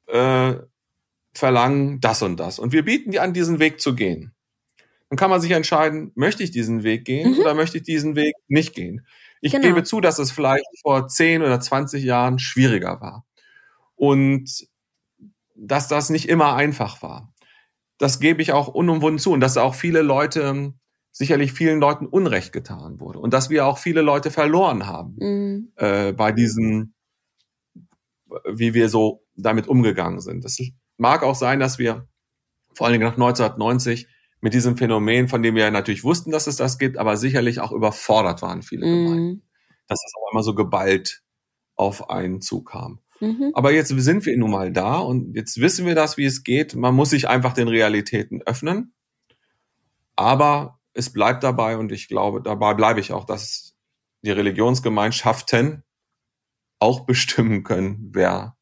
äh, 0.07 0.53
verlangen 1.33 1.99
das 1.99 2.21
und 2.21 2.39
das. 2.39 2.57
Und 2.57 2.71
wir 2.71 2.85
bieten 2.85 3.11
dir 3.11 3.21
an, 3.21 3.33
diesen 3.33 3.59
Weg 3.59 3.81
zu 3.81 3.95
gehen. 3.95 4.33
Dann 5.09 5.17
kann 5.17 5.29
man 5.29 5.41
sich 5.41 5.51
entscheiden, 5.51 6.13
möchte 6.15 6.43
ich 6.43 6.51
diesen 6.51 6.83
Weg 6.83 7.03
gehen 7.03 7.33
mhm. 7.33 7.39
oder 7.39 7.55
möchte 7.55 7.79
ich 7.79 7.83
diesen 7.83 8.15
Weg 8.15 8.35
nicht 8.47 8.73
gehen. 8.73 9.05
Ich 9.41 9.51
genau. 9.51 9.67
gebe 9.67 9.83
zu, 9.83 9.99
dass 9.99 10.17
es 10.17 10.31
vielleicht 10.31 10.63
vor 10.81 11.09
10 11.09 11.41
oder 11.41 11.59
20 11.59 12.05
Jahren 12.05 12.39
schwieriger 12.39 13.01
war. 13.01 13.25
Und 13.97 14.68
dass 15.59 15.87
das 15.87 16.09
nicht 16.09 16.29
immer 16.29 16.55
einfach 16.55 17.01
war. 17.01 17.33
Das 17.97 18.19
gebe 18.19 18.41
ich 18.41 18.53
auch 18.53 18.67
unumwunden 18.67 19.19
zu 19.19 19.31
und 19.31 19.41
dass 19.41 19.57
auch 19.57 19.75
viele 19.75 20.01
Leute, 20.01 20.73
sicherlich 21.11 21.51
vielen 21.51 21.79
Leuten 21.79 22.05
Unrecht 22.05 22.53
getan 22.53 22.99
wurde 22.99 23.19
und 23.19 23.33
dass 23.33 23.49
wir 23.49 23.65
auch 23.65 23.77
viele 23.77 24.01
Leute 24.01 24.31
verloren 24.31 24.87
haben 24.87 25.15
mhm. 25.19 25.71
äh, 25.75 26.13
bei 26.13 26.31
diesen, 26.31 26.93
wie 28.49 28.73
wir 28.73 28.89
so 28.89 29.25
damit 29.35 29.67
umgegangen 29.67 30.21
sind. 30.21 30.45
Das 30.45 30.57
mag 30.97 31.23
auch 31.23 31.35
sein, 31.35 31.59
dass 31.59 31.79
wir 31.79 32.07
vor 32.73 32.85
allen 32.87 32.93
Dingen 32.93 33.07
nach 33.07 33.17
1990 33.17 34.07
mit 34.41 34.53
diesem 34.53 34.77
Phänomen, 34.77 35.27
von 35.27 35.43
dem 35.43 35.55
wir 35.55 35.69
natürlich 35.71 36.03
wussten, 36.03 36.31
dass 36.31 36.47
es 36.47 36.55
das 36.55 36.77
gibt, 36.77 36.97
aber 36.97 37.17
sicherlich 37.17 37.59
auch 37.59 37.71
überfordert 37.71 38.41
waren 38.41 38.61
viele 38.61 38.85
mhm. 38.85 39.05
Gemeinden. 39.05 39.43
Dass 39.87 39.99
es 40.05 40.13
auch 40.15 40.31
immer 40.31 40.43
so 40.43 40.53
geballt 40.53 41.23
auf 41.75 42.09
einen 42.09 42.41
zukam. 42.41 42.99
Mhm. 43.19 43.51
Aber 43.53 43.71
jetzt 43.71 43.89
sind 43.89 44.25
wir 44.25 44.37
nun 44.37 44.51
mal 44.51 44.71
da 44.71 44.97
und 44.97 45.35
jetzt 45.35 45.59
wissen 45.59 45.85
wir 45.85 45.95
das, 45.95 46.17
wie 46.17 46.25
es 46.25 46.43
geht. 46.43 46.75
Man 46.75 46.95
muss 46.95 47.09
sich 47.09 47.27
einfach 47.27 47.53
den 47.53 47.67
Realitäten 47.67 48.41
öffnen. 48.41 48.93
Aber 50.15 50.79
es 50.93 51.11
bleibt 51.11 51.43
dabei 51.43 51.77
und 51.77 51.91
ich 51.91 52.07
glaube, 52.07 52.41
dabei 52.41 52.73
bleibe 52.73 52.99
ich 52.99 53.13
auch, 53.13 53.25
dass 53.25 53.75
die 54.21 54.31
Religionsgemeinschaften 54.31 55.83
auch 56.79 57.01
bestimmen 57.01 57.63
können, 57.63 58.09
wer, 58.13 58.57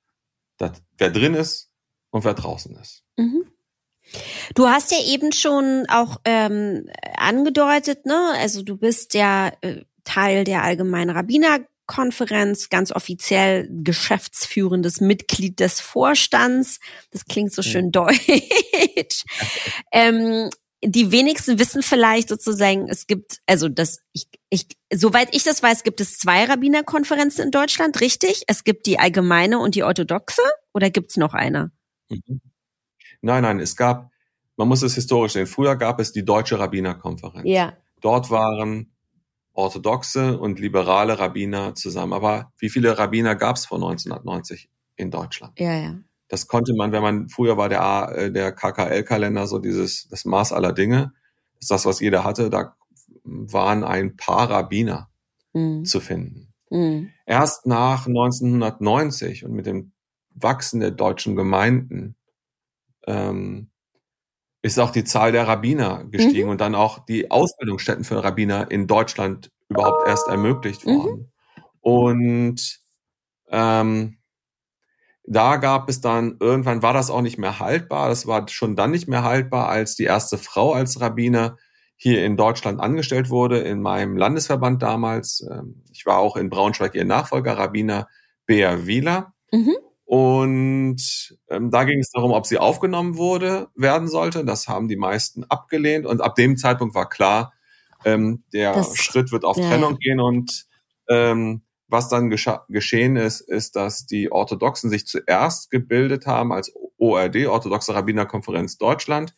das, 0.58 0.82
wer 0.98 1.10
drin 1.10 1.34
ist 1.34 1.72
und 2.10 2.24
wer 2.26 2.34
draußen 2.34 2.76
ist. 2.78 3.04
Mhm. 3.18 3.46
Du 4.56 4.68
hast 4.68 4.92
ja 4.92 5.00
eben 5.06 5.32
schon 5.34 5.86
auch 5.90 6.18
ähm, 6.24 6.90
angedeutet, 7.18 8.06
ne? 8.06 8.34
Also 8.38 8.64
du 8.64 8.78
bist 8.78 9.14
ja 9.14 9.52
äh, 9.62 9.84
Teil 10.04 10.46
der 10.46 10.64
Allgemeinen 10.64 11.10
Rabbiner 11.10 11.60
Konferenz, 11.88 12.70
ganz 12.70 12.92
offiziell 12.92 13.68
geschäftsführendes 13.72 15.02
Mitglied 15.02 15.60
des 15.60 15.80
Vorstands. 15.80 16.80
Das 17.12 17.26
klingt 17.26 17.54
so 17.54 17.62
schön 17.62 17.92
deutsch. 17.92 19.24
ähm, 19.92 20.50
die 20.84 21.12
wenigsten 21.12 21.58
wissen 21.58 21.82
vielleicht 21.82 22.30
sozusagen, 22.30 22.88
es 22.88 23.08
gibt, 23.08 23.40
also 23.48 23.68
das, 23.68 24.02
ich, 24.14 24.28
ich, 24.50 24.68
soweit 24.94 25.34
ich 25.36 25.44
das 25.44 25.64
weiß, 25.64 25.84
gibt 25.84 26.02
es 26.02 26.18
zwei 26.18 26.46
Rabbinerkonferenzen 26.46 27.46
in 27.46 27.52
Deutschland, 27.52 28.00
richtig? 28.00 28.44
Es 28.48 28.64
gibt 28.64 28.86
die 28.86 29.00
allgemeine 29.00 29.60
und 29.60 29.74
die 29.76 29.84
orthodoxe 29.84 30.42
oder 30.74 30.90
gibt 30.90 31.12
es 31.12 31.18
noch 31.18 31.34
eine? 31.34 31.72
Mhm. 32.10 32.42
Nein, 33.22 33.42
nein, 33.42 33.60
es 33.60 33.76
gab, 33.76 34.12
man 34.56 34.68
muss 34.68 34.84
es 34.84 34.94
historisch 34.94 35.34
sehen. 35.34 35.48
Früher 35.48 35.76
gab 35.76 36.00
es 36.00 36.12
die 36.12 36.24
Deutsche 36.24 36.60
Rabbinerkonferenz. 36.60 37.48
Ja. 37.48 37.76
Dort 38.02 38.30
waren 38.30 38.96
orthodoxe 39.58 40.38
und 40.38 40.60
liberale 40.60 41.18
Rabbiner 41.18 41.74
zusammen. 41.74 42.14
Aber 42.14 42.54
wie 42.60 42.70
viele 42.70 42.98
Rabbiner 42.98 43.36
gab 43.36 43.56
es 43.56 43.66
vor 43.66 43.80
1990 43.80 44.70
in 44.96 45.10
Deutschland? 45.10 45.60
Ja, 45.60 45.74
ja. 45.74 45.96
Das 46.30 46.48
konnte 46.48 46.74
man, 46.76 46.92
wenn 46.92 47.02
man, 47.02 47.30
früher 47.30 47.58
war 47.58 47.68
der, 47.68 48.12
äh, 48.16 48.32
der 48.32 48.52
KKL-Kalender 48.52 49.48
so 49.48 49.60
dieses, 49.60 50.08
das 50.10 50.26
Maß 50.26 50.54
aller 50.54 50.74
Dinge. 50.74 51.14
Das 51.56 51.64
ist 51.64 51.72
das, 51.72 51.86
was 51.86 52.00
jeder 52.00 52.24
hatte. 52.24 52.50
Da 52.50 52.76
waren 53.24 53.84
ein 53.84 54.16
paar 54.16 54.50
Rabbiner 54.50 55.10
mhm. 55.54 55.86
zu 55.86 56.02
finden. 56.02 56.54
Mhm. 56.70 57.10
Erst 57.26 57.66
nach 57.66 58.06
1990 58.06 59.44
und 59.44 59.54
mit 59.54 59.66
dem 59.66 59.92
Wachsen 60.36 60.82
der 60.82 60.92
deutschen 60.92 61.36
Gemeinden 61.36 62.16
ähm, 63.08 63.72
ist 64.68 64.80
auch 64.80 64.92
die 64.92 65.04
Zahl 65.04 65.32
der 65.32 65.48
Rabbiner 65.48 66.06
gestiegen 66.06 66.46
mhm. 66.46 66.52
und 66.52 66.62
dann 66.62 66.76
auch 66.76 67.06
die 67.06 67.32
Ausbildungsstätten 67.32 68.04
für 68.04 68.24
Rabbiner 68.24 68.70
in 68.70 68.88
Deutschland 68.88 69.52
überhaupt 69.70 70.08
erst 70.08 70.28
ermöglicht 70.28 70.86
mhm. 70.86 70.98
worden. 70.98 71.18
Mhm. 71.18 71.32
Und 71.82 72.80
ähm, 73.50 74.18
da 75.24 75.58
gab 75.58 75.90
es 75.90 76.02
dann, 76.02 76.38
irgendwann 76.40 76.82
war 76.82 76.94
das 76.94 77.10
auch 77.10 77.22
nicht 77.22 77.38
mehr 77.38 77.60
haltbar. 77.60 78.10
Das 78.10 78.28
war 78.28 78.48
schon 78.48 78.76
dann 78.76 78.92
nicht 78.92 79.08
mehr 79.08 79.24
haltbar, 79.24 79.68
als 79.70 79.96
die 79.96 80.06
erste 80.06 80.38
Frau 80.38 80.74
als 80.74 81.02
Rabbiner 81.02 81.58
hier 81.98 82.24
in 82.24 82.38
Deutschland 82.38 82.80
angestellt 82.80 83.30
wurde, 83.30 83.60
in 83.60 83.82
meinem 83.82 84.18
Landesverband 84.18 84.84
damals. 84.84 85.46
Ähm, 85.52 85.84
ich 85.92 86.06
war 86.06 86.20
auch 86.20 86.38
in 86.38 86.50
Braunschweig 86.50 86.96
ihr 86.96 87.06
Nachfolger, 87.06 87.58
Rabbiner 87.58 88.08
Bea 88.46 88.86
Wieler. 88.86 89.34
Mhm. 89.52 89.76
Und 90.08 91.38
ähm, 91.50 91.70
da 91.70 91.84
ging 91.84 92.00
es 92.00 92.12
darum, 92.12 92.32
ob 92.32 92.46
sie 92.46 92.58
aufgenommen 92.58 93.18
wurde, 93.18 93.68
werden 93.76 94.08
sollte. 94.08 94.46
Das 94.46 94.70
haben 94.70 94.88
die 94.88 94.96
meisten 94.96 95.44
abgelehnt. 95.44 96.06
Und 96.06 96.22
ab 96.22 96.36
dem 96.36 96.56
Zeitpunkt 96.56 96.96
war 96.96 97.10
klar, 97.10 97.52
ähm, 98.06 98.42
der 98.54 98.72
das, 98.72 98.96
Schritt 98.96 99.34
wird 99.34 99.44
auf 99.44 99.58
ja. 99.58 99.68
Trennung 99.68 99.98
gehen. 99.98 100.22
Und 100.22 100.66
ähm, 101.10 101.62
was 101.90 102.08
dann 102.08 102.30
geschehen 102.30 103.18
ist, 103.18 103.42
ist, 103.42 103.76
dass 103.76 104.06
die 104.06 104.32
Orthodoxen 104.32 104.90
sich 104.90 105.06
zuerst 105.06 105.72
gebildet 105.72 106.26
haben 106.26 106.54
als 106.54 106.72
ORD, 106.98 107.48
Orthodoxe 107.48 107.94
Rabbinerkonferenz 107.94 108.78
Deutschland. 108.78 109.36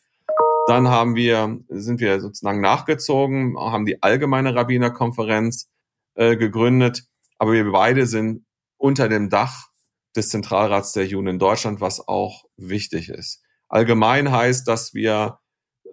Dann 0.67 0.87
haben 0.87 1.15
wir, 1.15 1.61
sind 1.69 1.99
wir 1.99 2.21
sozusagen 2.21 2.61
nachgezogen, 2.61 3.57
haben 3.57 3.87
die 3.87 4.03
Allgemeine 4.03 4.53
Rabbinerkonferenz 4.53 5.67
äh, 6.13 6.37
gegründet. 6.37 7.05
Aber 7.39 7.53
wir 7.53 7.71
beide 7.71 8.05
sind 8.05 8.45
unter 8.77 9.09
dem 9.09 9.31
Dach 9.31 9.68
des 10.15 10.29
Zentralrats 10.29 10.93
der 10.93 11.05
Juden 11.05 11.27
in 11.27 11.39
Deutschland, 11.39 11.81
was 11.81 12.07
auch 12.07 12.45
wichtig 12.57 13.09
ist. 13.09 13.41
Allgemein 13.67 14.31
heißt, 14.31 14.67
dass 14.67 14.93
wir 14.93 15.39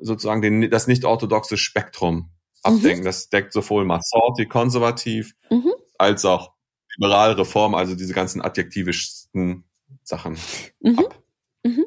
sozusagen 0.00 0.42
den, 0.42 0.70
das 0.70 0.86
nicht-orthodoxe 0.86 1.56
Spektrum 1.56 2.16
mhm. 2.16 2.30
abdenken. 2.62 3.00
Mhm. 3.00 3.04
Das 3.04 3.28
deckt 3.28 3.52
sowohl 3.52 3.84
Massorti, 3.84 4.46
konservativ, 4.46 5.34
mhm. 5.50 5.72
als 5.98 6.24
auch 6.24 6.52
liberal, 6.96 7.32
Reform, 7.32 7.74
also 7.74 7.94
diese 7.94 8.14
ganzen 8.14 8.40
adjektivischsten 8.40 9.64
Sachen 10.02 10.38
mhm. 10.80 10.98
ab. 10.98 11.22
Mhm. 11.64 11.86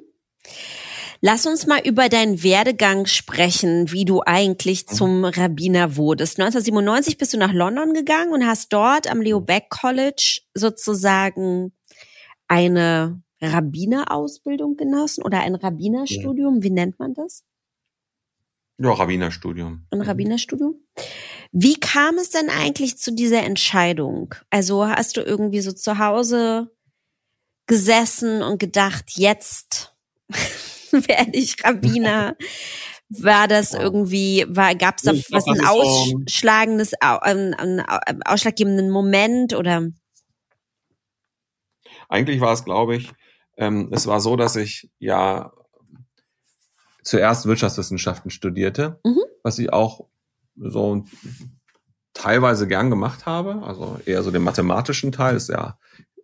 Lass 1.21 1.45
uns 1.45 1.67
mal 1.67 1.81
über 1.85 2.07
deinen 2.07 2.43
Werdegang 2.43 3.05
sprechen, 3.05 3.91
wie 3.91 4.05
du 4.05 4.21
eigentlich 4.25 4.85
mhm. 4.87 4.95
zum 4.95 5.25
Rabbiner 5.25 5.97
wurdest. 5.97 6.39
1997 6.39 7.17
bist 7.17 7.33
du 7.33 7.37
nach 7.37 7.51
London 7.51 7.93
gegangen 7.93 8.31
und 8.31 8.45
hast 8.45 8.71
dort 8.71 9.09
am 9.09 9.21
Leo 9.21 9.41
Back 9.41 9.69
College 9.69 10.41
sozusagen 10.53 11.73
eine 12.49 13.21
Rabbinerausbildung 13.41 14.75
genossen 14.75 15.23
oder 15.23 15.39
ein 15.39 15.55
Rabbinerstudium? 15.55 16.57
Ja. 16.57 16.63
Wie 16.63 16.69
nennt 16.71 16.99
man 16.99 17.13
das? 17.13 17.45
Ja, 18.77 18.91
Rabbinerstudium. 18.91 19.85
Ein 19.91 20.01
Rabbinerstudium? 20.01 20.75
Wie 21.51 21.79
kam 21.79 22.17
es 22.17 22.29
denn 22.29 22.49
eigentlich 22.49 22.97
zu 22.97 23.13
dieser 23.13 23.43
Entscheidung? 23.43 24.35
Also 24.49 24.87
hast 24.87 25.17
du 25.17 25.21
irgendwie 25.21 25.61
so 25.61 25.71
zu 25.71 25.97
Hause 25.99 26.71
gesessen 27.67 28.41
und 28.41 28.59
gedacht, 28.59 29.05
jetzt 29.15 29.95
werde 30.91 31.31
ich 31.33 31.63
Rabbiner? 31.63 32.35
War 33.11 33.47
das 33.47 33.73
irgendwie, 33.73 34.45
war, 34.49 34.75
gab 34.75 34.97
es 34.97 35.03
da 35.03 35.13
was 35.31 35.47
ein 35.47 35.65
ausschlagendes, 35.65 36.93
einen, 37.01 37.55
einen 37.55 37.83
ausschlaggebenden 38.23 38.91
Moment 38.91 39.55
oder? 39.55 39.89
Eigentlich 42.09 42.41
war 42.41 42.51
es, 42.51 42.65
glaube 42.65 42.95
ich, 42.95 43.13
ähm, 43.55 43.89
es 43.91 44.07
war 44.07 44.19
so, 44.19 44.35
dass 44.35 44.55
ich 44.55 44.89
ja 44.99 45.53
zuerst 47.03 47.45
Wirtschaftswissenschaften 47.45 48.31
studierte, 48.31 48.99
mhm. 49.05 49.21
was 49.43 49.57
ich 49.59 49.71
auch 49.71 50.07
so 50.55 51.05
teilweise 52.13 52.67
gern 52.67 52.89
gemacht 52.89 53.25
habe. 53.25 53.63
Also 53.63 53.99
eher 54.05 54.23
so 54.23 54.31
den 54.31 54.43
mathematischen 54.43 55.11
Teil 55.11 55.35
ist 55.35 55.49
ja 55.49 55.77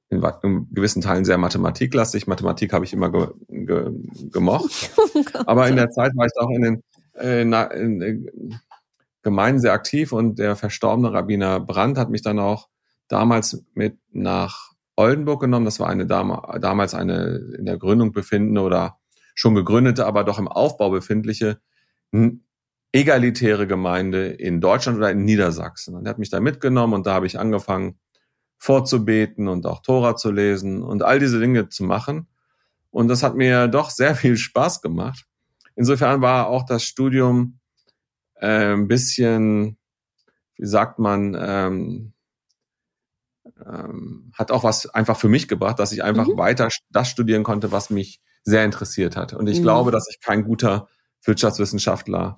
in, 0.09 0.23
in 0.43 0.67
gewissen 0.71 1.01
Teilen 1.01 1.25
sehr 1.25 1.37
mathematiklastig. 1.37 2.27
Mathematik 2.27 2.73
habe 2.73 2.85
ich 2.85 2.93
immer 2.93 3.11
ge, 3.11 3.27
ge, 3.47 3.91
gemocht. 4.31 4.91
Oh 5.37 5.43
Aber 5.47 5.67
in 5.67 5.75
der 5.75 5.89
Zeit 5.89 6.11
war 6.15 6.25
ich 6.25 6.33
auch 6.37 6.49
in 6.49 6.61
den 6.61 6.83
äh, 7.13 7.41
in, 7.41 7.53
in, 7.53 8.01
in 8.01 8.59
Gemeinden 9.21 9.59
sehr 9.59 9.73
aktiv 9.73 10.11
und 10.11 10.39
der 10.39 10.55
verstorbene 10.55 11.11
Rabbiner 11.11 11.59
Brandt 11.59 11.97
hat 11.97 12.09
mich 12.09 12.21
dann 12.21 12.39
auch 12.39 12.69
damals 13.07 13.63
mit 13.73 13.97
nach 14.11 14.71
Oldenburg 14.95 15.41
genommen. 15.41 15.65
Das 15.65 15.79
war 15.79 15.89
eine 15.89 16.05
damals 16.05 16.93
eine 16.93 17.55
in 17.57 17.65
der 17.65 17.77
Gründung 17.77 18.11
befindende 18.11 18.61
oder 18.61 18.99
schon 19.33 19.55
gegründete, 19.55 20.05
aber 20.05 20.23
doch 20.23 20.39
im 20.39 20.47
Aufbau 20.47 20.89
befindliche 20.89 21.59
egalitäre 22.91 23.67
Gemeinde 23.67 24.27
in 24.27 24.61
Deutschland 24.61 24.97
oder 24.97 25.11
in 25.11 25.25
Niedersachsen. 25.25 25.95
Und 25.95 26.05
er 26.05 26.11
hat 26.11 26.19
mich 26.19 26.29
da 26.29 26.39
mitgenommen 26.39 26.93
und 26.93 27.05
da 27.05 27.13
habe 27.13 27.25
ich 27.25 27.37
angefangen 27.37 27.99
vorzubeten 28.57 29.49
und 29.49 29.65
auch 29.65 29.81
Tora 29.81 30.15
zu 30.15 30.31
lesen 30.31 30.81
und 30.81 31.03
all 31.03 31.19
diese 31.19 31.39
Dinge 31.39 31.67
zu 31.67 31.83
machen. 31.83 32.27
Und 32.91 33.09
das 33.09 33.21
hat 33.21 33.35
mir 33.35 33.67
doch 33.67 33.89
sehr 33.89 34.15
viel 34.15 34.37
Spaß 34.37 34.81
gemacht. 34.81 35.25
Insofern 35.75 36.21
war 36.21 36.47
auch 36.47 36.65
das 36.65 36.83
Studium 36.83 37.59
äh, 38.35 38.73
ein 38.73 38.87
bisschen, 38.87 39.77
wie 40.55 40.65
sagt 40.65 40.97
man, 40.99 41.35
ähm, 41.37 42.13
ähm, 43.67 44.31
hat 44.33 44.51
auch 44.51 44.63
was 44.63 44.87
einfach 44.87 45.17
für 45.17 45.29
mich 45.29 45.47
gebracht, 45.47 45.79
dass 45.79 45.91
ich 45.91 46.03
einfach 46.03 46.27
mhm. 46.27 46.37
weiter 46.37 46.69
das 46.91 47.09
studieren 47.09 47.43
konnte, 47.43 47.71
was 47.71 47.89
mich 47.89 48.21
sehr 48.43 48.63
interessiert 48.63 49.15
hat. 49.15 49.33
Und 49.33 49.47
ich 49.47 49.59
mhm. 49.59 49.63
glaube, 49.63 49.91
dass 49.91 50.07
ich 50.09 50.21
kein 50.21 50.43
guter 50.43 50.87
Wirtschaftswissenschaftler 51.23 52.37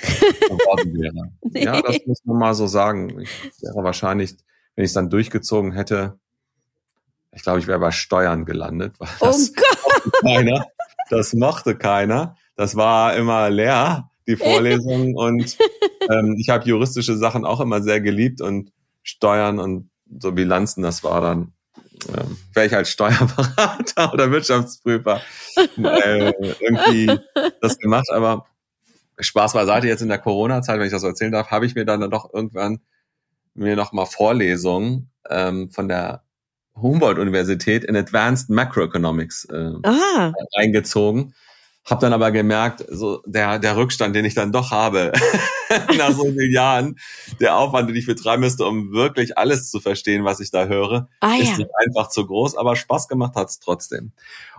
geworden 0.40 0.94
wäre. 0.94 1.32
Nee. 1.42 1.64
Ja, 1.64 1.80
das 1.80 1.98
muss 2.06 2.20
man 2.24 2.38
mal 2.38 2.54
so 2.54 2.66
sagen. 2.66 3.20
Ich 3.20 3.30
wäre 3.62 3.82
wahrscheinlich, 3.82 4.36
wenn 4.74 4.84
ich 4.84 4.90
es 4.90 4.94
dann 4.94 5.10
durchgezogen 5.10 5.72
hätte, 5.72 6.18
ich 7.32 7.42
glaube, 7.42 7.58
ich 7.58 7.66
wäre 7.66 7.78
bei 7.78 7.90
Steuern 7.90 8.44
gelandet. 8.44 8.98
Weil 8.98 9.08
oh 9.20 9.26
das 9.26 9.52
Gott. 9.54 10.12
Keiner, 10.22 10.66
das 11.10 11.34
mochte 11.34 11.76
keiner. 11.76 12.36
Das 12.56 12.76
war 12.76 13.14
immer 13.16 13.50
leer, 13.50 14.10
die 14.26 14.36
Vorlesung. 14.36 15.14
und 15.14 15.56
ähm, 16.10 16.36
ich 16.38 16.50
habe 16.50 16.66
juristische 16.66 17.16
Sachen 17.16 17.44
auch 17.44 17.60
immer 17.60 17.82
sehr 17.82 18.00
geliebt 18.00 18.40
und 18.40 18.72
Steuern 19.02 19.58
und 19.58 19.90
so 20.18 20.32
Bilanzen, 20.32 20.82
das 20.82 21.04
war 21.04 21.20
dann, 21.20 21.52
ähm, 22.08 22.36
wäre 22.54 22.66
ich 22.66 22.74
als 22.74 22.90
Steuerberater 22.90 24.12
oder 24.12 24.30
Wirtschaftsprüfer 24.30 25.20
äh, 25.56 26.32
irgendwie 26.60 27.18
das 27.60 27.78
gemacht. 27.78 28.10
Aber 28.10 28.46
Spaß 29.18 29.52
beiseite, 29.52 29.88
jetzt 29.88 30.02
in 30.02 30.08
der 30.08 30.18
Corona-Zeit, 30.18 30.78
wenn 30.78 30.86
ich 30.86 30.92
das 30.92 31.02
so 31.02 31.08
erzählen 31.08 31.32
darf, 31.32 31.50
habe 31.50 31.66
ich 31.66 31.74
mir 31.74 31.84
dann 31.84 32.08
doch 32.10 32.32
irgendwann 32.32 32.80
mir 33.54 33.76
nochmal 33.76 34.06
Vorlesungen 34.06 35.10
ähm, 35.28 35.70
von 35.70 35.88
der 35.88 36.22
Humboldt-Universität 36.76 37.84
in 37.84 37.96
Advanced 37.96 38.50
Macroeconomics 38.50 39.46
äh, 39.46 39.72
reingezogen. 40.56 41.34
Hab 41.88 42.00
dann 42.00 42.12
aber 42.12 42.30
gemerkt, 42.32 42.84
so 42.88 43.22
der, 43.26 43.58
der 43.58 43.76
Rückstand, 43.76 44.14
den 44.14 44.24
ich 44.24 44.34
dann 44.34 44.52
doch 44.52 44.70
habe 44.70 45.12
nach 45.96 46.12
so 46.12 46.24
vielen 46.24 46.52
Jahren, 46.52 46.98
der 47.40 47.56
Aufwand, 47.56 47.88
den 47.88 47.96
ich 47.96 48.06
betreiben 48.06 48.42
müsste, 48.42 48.66
um 48.66 48.92
wirklich 48.92 49.38
alles 49.38 49.70
zu 49.70 49.80
verstehen, 49.80 50.24
was 50.24 50.40
ich 50.40 50.50
da 50.50 50.66
höre, 50.66 51.08
ah, 51.20 51.34
ist 51.36 51.52
ja. 51.52 51.56
nicht 51.58 51.70
einfach 51.86 52.10
zu 52.10 52.26
groß, 52.26 52.56
aber 52.56 52.76
Spaß 52.76 53.08
gemacht 53.08 53.34
hat 53.36 53.48
es 53.48 53.58
trotzdem. 53.58 54.12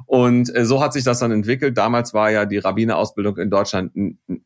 Und 0.06 0.54
äh, 0.56 0.66
so 0.66 0.82
hat 0.82 0.94
sich 0.94 1.04
das 1.04 1.20
dann 1.20 1.32
entwickelt. 1.32 1.78
Damals 1.78 2.14
war 2.14 2.32
ja 2.32 2.46
die 2.46 2.58
Rabbinerausbildung 2.58 3.38
in 3.38 3.50
Deutschland 3.50 3.92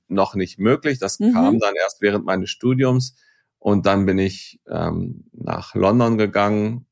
noch 0.08 0.36
nicht 0.36 0.60
möglich. 0.60 1.00
Das 1.00 1.19
mhm. 1.19 1.34
kam 1.34 1.60
dann 1.60 1.76
erst 1.76 2.02
während 2.02 2.26
meines 2.26 2.50
Studiums. 2.50 3.15
Und 3.60 3.86
dann 3.86 4.06
bin 4.06 4.19
ich 4.19 4.60
ähm, 4.67 5.24
nach 5.32 5.74
London 5.74 6.17
gegangen, 6.17 6.86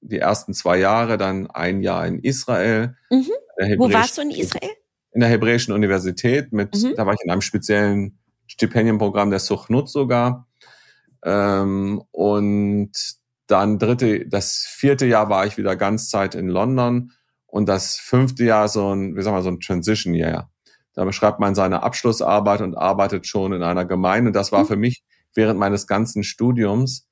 die 0.00 0.18
ersten 0.18 0.54
zwei 0.54 0.78
Jahre, 0.78 1.18
dann 1.18 1.48
ein 1.48 1.82
Jahr 1.82 2.06
in 2.06 2.18
Israel. 2.18 2.96
Mhm. 3.10 3.30
Wo 3.78 3.92
warst 3.92 4.18
du 4.18 4.22
in 4.22 4.30
Israel? 4.30 4.70
In 5.16 5.20
der 5.20 5.30
Hebräischen 5.30 5.72
Universität 5.72 6.52
mit, 6.52 6.74
mhm. 6.74 6.92
da 6.94 7.06
war 7.06 7.14
ich 7.14 7.20
in 7.24 7.30
einem 7.30 7.40
speziellen 7.40 8.18
Stipendienprogramm 8.46 9.30
der 9.30 9.38
Suchnut 9.38 9.88
sogar. 9.88 10.46
Ähm, 11.24 12.02
und 12.10 12.92
dann 13.46 13.78
dritte, 13.78 14.28
das 14.28 14.66
vierte 14.68 15.06
Jahr 15.06 15.30
war 15.30 15.46
ich 15.46 15.56
wieder 15.56 15.74
ganz 15.74 16.10
Zeit 16.10 16.34
in 16.34 16.48
London 16.48 17.12
und 17.46 17.66
das 17.66 17.96
fünfte 17.96 18.44
Jahr 18.44 18.68
so 18.68 18.94
ein, 18.94 19.16
wie 19.16 19.22
sagen 19.22 19.34
wir, 19.34 19.42
so 19.42 19.48
ein 19.48 19.60
Transition 19.60 20.12
Year. 20.12 20.50
Da 20.92 21.06
beschreibt 21.06 21.40
man 21.40 21.54
seine 21.54 21.82
Abschlussarbeit 21.82 22.60
und 22.60 22.74
arbeitet 22.74 23.26
schon 23.26 23.54
in 23.54 23.62
einer 23.62 23.86
Gemeinde. 23.86 24.32
Das 24.32 24.52
war 24.52 24.64
mhm. 24.64 24.66
für 24.66 24.76
mich 24.76 25.02
während 25.34 25.58
meines 25.58 25.86
ganzen 25.86 26.24
Studiums 26.24 27.08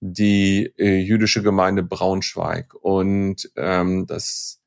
die 0.00 0.70
äh, 0.76 0.98
jüdische 0.98 1.42
Gemeinde 1.42 1.82
Braunschweig. 1.82 2.74
Und 2.74 3.50
ähm, 3.56 4.04
das, 4.06 4.57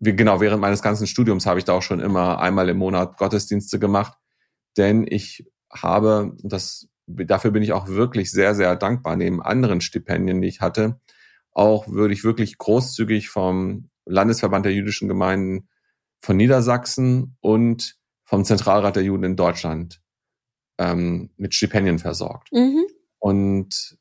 wie, 0.00 0.14
genau, 0.14 0.40
während 0.40 0.60
meines 0.60 0.82
ganzen 0.82 1.06
Studiums 1.06 1.46
habe 1.46 1.58
ich 1.58 1.64
da 1.64 1.72
auch 1.72 1.82
schon 1.82 2.00
immer 2.00 2.40
einmal 2.40 2.68
im 2.68 2.78
Monat 2.78 3.16
Gottesdienste 3.16 3.78
gemacht. 3.78 4.16
Denn 4.76 5.06
ich 5.08 5.50
habe, 5.72 6.36
das, 6.42 6.88
dafür 7.06 7.50
bin 7.50 7.62
ich 7.62 7.72
auch 7.72 7.88
wirklich 7.88 8.30
sehr, 8.30 8.54
sehr 8.54 8.76
dankbar, 8.76 9.16
neben 9.16 9.42
anderen 9.42 9.80
Stipendien, 9.80 10.40
die 10.40 10.48
ich 10.48 10.60
hatte, 10.60 11.00
auch 11.52 11.88
würde 11.88 12.14
ich 12.14 12.22
wirklich 12.22 12.58
großzügig 12.58 13.28
vom 13.28 13.90
Landesverband 14.04 14.64
der 14.64 14.72
jüdischen 14.72 15.08
Gemeinden 15.08 15.68
von 16.20 16.36
Niedersachsen 16.36 17.36
und 17.40 17.96
vom 18.24 18.44
Zentralrat 18.44 18.96
der 18.96 19.02
Juden 19.02 19.24
in 19.24 19.36
Deutschland 19.36 20.00
ähm, 20.78 21.30
mit 21.36 21.54
Stipendien 21.54 21.98
versorgt. 21.98 22.52
Mhm. 22.52 22.86
Und 23.18 23.98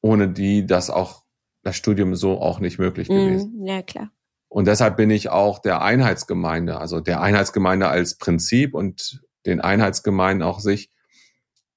ohne 0.00 0.28
die 0.28 0.64
das 0.66 0.90
auch 0.90 1.24
das 1.62 1.76
Studium 1.76 2.14
so 2.14 2.40
auch 2.40 2.60
nicht 2.60 2.78
möglich 2.78 3.08
gewesen. 3.08 3.58
Mhm, 3.58 3.66
ja, 3.66 3.82
klar. 3.82 4.10
Und 4.48 4.66
deshalb 4.66 4.96
bin 4.96 5.10
ich 5.10 5.28
auch 5.28 5.58
der 5.58 5.82
Einheitsgemeinde, 5.82 6.78
also 6.78 7.00
der 7.00 7.20
Einheitsgemeinde 7.20 7.88
als 7.88 8.16
Prinzip 8.16 8.74
und 8.74 9.20
den 9.46 9.60
Einheitsgemeinden 9.60 10.42
auch 10.42 10.60
sich 10.60 10.90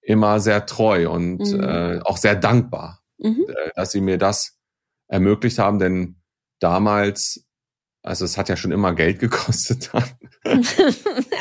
immer 0.01 0.39
sehr 0.39 0.65
treu 0.65 1.09
und 1.09 1.39
mhm. 1.39 1.63
äh, 1.63 1.99
auch 2.03 2.17
sehr 2.17 2.35
dankbar, 2.35 3.01
mhm. 3.17 3.45
äh, 3.47 3.69
dass 3.75 3.91
sie 3.91 4.01
mir 4.01 4.17
das 4.17 4.57
ermöglicht 5.07 5.59
haben, 5.59 5.79
denn 5.79 6.15
damals, 6.59 7.45
also 8.01 8.25
es 8.25 8.37
hat 8.37 8.49
ja 8.49 8.55
schon 8.55 8.71
immer 8.71 8.95
Geld 8.95 9.19
gekostet. 9.19 9.91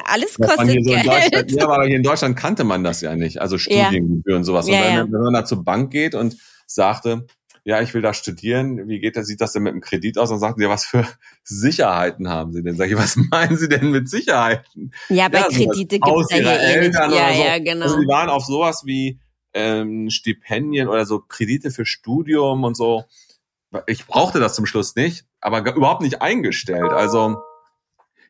Alles 0.04 0.36
kostet 0.36 0.84
so 0.84 0.90
Geld. 0.90 1.50
Ja, 1.52 1.68
aber 1.68 1.86
hier 1.86 1.96
in 1.96 2.02
Deutschland 2.02 2.36
kannte 2.36 2.64
man 2.64 2.84
das 2.84 3.00
ja 3.00 3.14
nicht, 3.14 3.40
also 3.40 3.56
Studiengebühren 3.56 4.22
ja. 4.26 4.36
und 4.36 4.44
sowas. 4.44 4.66
Und 4.66 4.74
ja, 4.74 4.80
wenn, 4.80 4.94
ja. 4.94 5.04
wenn 5.04 5.20
man 5.20 5.32
da 5.32 5.44
zur 5.44 5.64
Bank 5.64 5.90
geht 5.90 6.14
und 6.14 6.36
sagte, 6.66 7.26
ja, 7.64 7.80
ich 7.80 7.92
will 7.94 8.02
da 8.02 8.14
studieren, 8.14 8.88
wie 8.88 9.00
geht 9.00 9.16
das, 9.16 9.26
sieht 9.26 9.40
das 9.40 9.52
denn 9.52 9.62
mit 9.62 9.72
dem 9.72 9.80
Kredit 9.80 10.18
aus? 10.18 10.30
Dann 10.30 10.38
sagten 10.38 10.60
sie, 10.60 10.64
ja, 10.64 10.70
was 10.70 10.84
für 10.84 11.06
Sicherheiten 11.42 12.28
haben 12.28 12.52
Sie 12.52 12.62
denn? 12.62 12.76
Sag 12.76 12.90
ich, 12.90 12.96
was 12.96 13.16
meinen 13.30 13.56
Sie 13.56 13.68
denn 13.68 13.90
mit 13.90 14.08
Sicherheiten? 14.08 14.92
Ja, 15.08 15.28
bei 15.28 15.40
ja, 15.40 15.48
Kredite 15.48 15.98
gibt 15.98 16.20
es 16.20 16.30
ja 16.30 16.36
hier 16.36 16.60
eh 16.60 16.88
nicht. 16.88 16.94
Ja, 16.94 17.08
so. 17.08 17.42
ja, 17.44 17.58
genau. 17.58 17.84
Also 17.84 18.00
die 18.00 18.08
waren 18.08 18.30
auf 18.30 18.44
sowas 18.44 18.82
wie 18.84 19.20
ähm, 19.52 20.10
Stipendien 20.10 20.88
oder 20.88 21.06
so 21.06 21.20
Kredite 21.20 21.70
für 21.70 21.84
Studium 21.84 22.64
und 22.64 22.76
so. 22.76 23.04
Ich 23.86 24.06
brauchte 24.06 24.40
das 24.40 24.54
zum 24.54 24.66
Schluss 24.66 24.96
nicht, 24.96 25.26
aber 25.40 25.60
überhaupt 25.74 26.02
nicht 26.02 26.22
eingestellt. 26.22 26.90
Also 26.90 27.36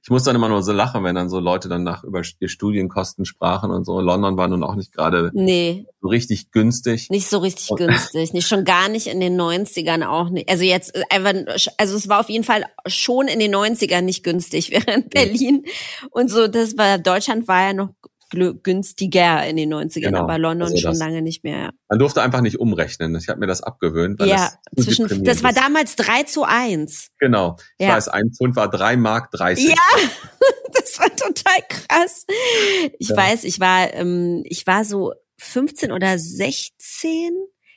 ich 0.02 0.08
muss 0.08 0.24
dann 0.24 0.34
immer 0.34 0.48
nur 0.48 0.62
so 0.62 0.72
lachen, 0.72 1.04
wenn 1.04 1.14
dann 1.14 1.28
so 1.28 1.40
Leute 1.40 1.68
dann 1.68 1.82
nach 1.82 2.04
über 2.04 2.22
die 2.22 2.48
Studienkosten 2.48 3.26
sprachen 3.26 3.70
und 3.70 3.84
so. 3.84 4.00
London 4.00 4.38
war 4.38 4.48
nun 4.48 4.64
auch 4.64 4.74
nicht 4.74 4.92
gerade 4.92 5.30
nee. 5.34 5.84
so 6.00 6.08
richtig 6.08 6.50
günstig. 6.52 7.10
Nicht 7.10 7.28
so 7.28 7.38
richtig 7.38 7.70
und 7.70 7.76
günstig. 7.76 8.32
Nicht 8.32 8.48
schon 8.48 8.64
gar 8.64 8.88
nicht 8.88 9.08
in 9.08 9.20
den 9.20 9.38
90ern 9.38 10.06
auch 10.06 10.30
nicht. 10.30 10.48
Also 10.48 10.64
jetzt 10.64 10.96
äh, 10.96 11.02
einfach, 11.10 11.34
also 11.76 11.96
es 11.96 12.08
war 12.08 12.20
auf 12.20 12.30
jeden 12.30 12.44
Fall 12.44 12.64
schon 12.86 13.28
in 13.28 13.40
den 13.40 13.54
90ern 13.54 14.00
nicht 14.00 14.24
günstig 14.24 14.70
während 14.86 15.10
Berlin. 15.10 15.64
Und 16.10 16.30
so, 16.30 16.48
das 16.48 16.78
war, 16.78 16.96
Deutschland 16.96 17.46
war 17.46 17.66
ja 17.66 17.72
noch 17.74 17.90
günstiger 18.30 19.46
in 19.46 19.56
den 19.56 19.72
90ern, 19.72 20.00
genau. 20.00 20.20
aber 20.20 20.38
London 20.38 20.68
also 20.68 20.78
schon 20.78 20.94
lange 20.94 21.22
nicht 21.22 21.44
mehr. 21.44 21.70
Man 21.88 21.98
durfte 21.98 22.22
einfach 22.22 22.40
nicht 22.40 22.58
umrechnen. 22.58 23.14
Ich 23.16 23.28
habe 23.28 23.40
mir 23.40 23.46
das 23.46 23.62
abgewöhnt. 23.62 24.20
Ja, 24.24 24.52
das, 24.72 24.84
zwischen, 24.86 25.24
das 25.24 25.42
war 25.42 25.52
damals 25.52 25.96
3 25.96 26.22
zu 26.24 26.44
1. 26.44 27.08
Genau. 27.18 27.56
Ich 27.78 27.86
ja. 27.86 27.94
weiß, 27.94 28.08
ein 28.08 28.30
Pfund 28.32 28.56
war 28.56 28.70
3 28.70 28.96
Mark 28.96 29.30
30. 29.32 29.68
Ja, 29.68 29.74
das 30.72 30.98
war 30.98 31.14
total 31.14 31.60
krass. 31.68 32.26
Ich 32.98 33.08
ja. 33.08 33.16
weiß, 33.16 33.44
ich 33.44 33.60
war, 33.60 33.92
ähm, 33.94 34.42
ich 34.44 34.66
war 34.66 34.84
so 34.84 35.12
15 35.38 35.92
oder 35.92 36.18
16. 36.18 37.30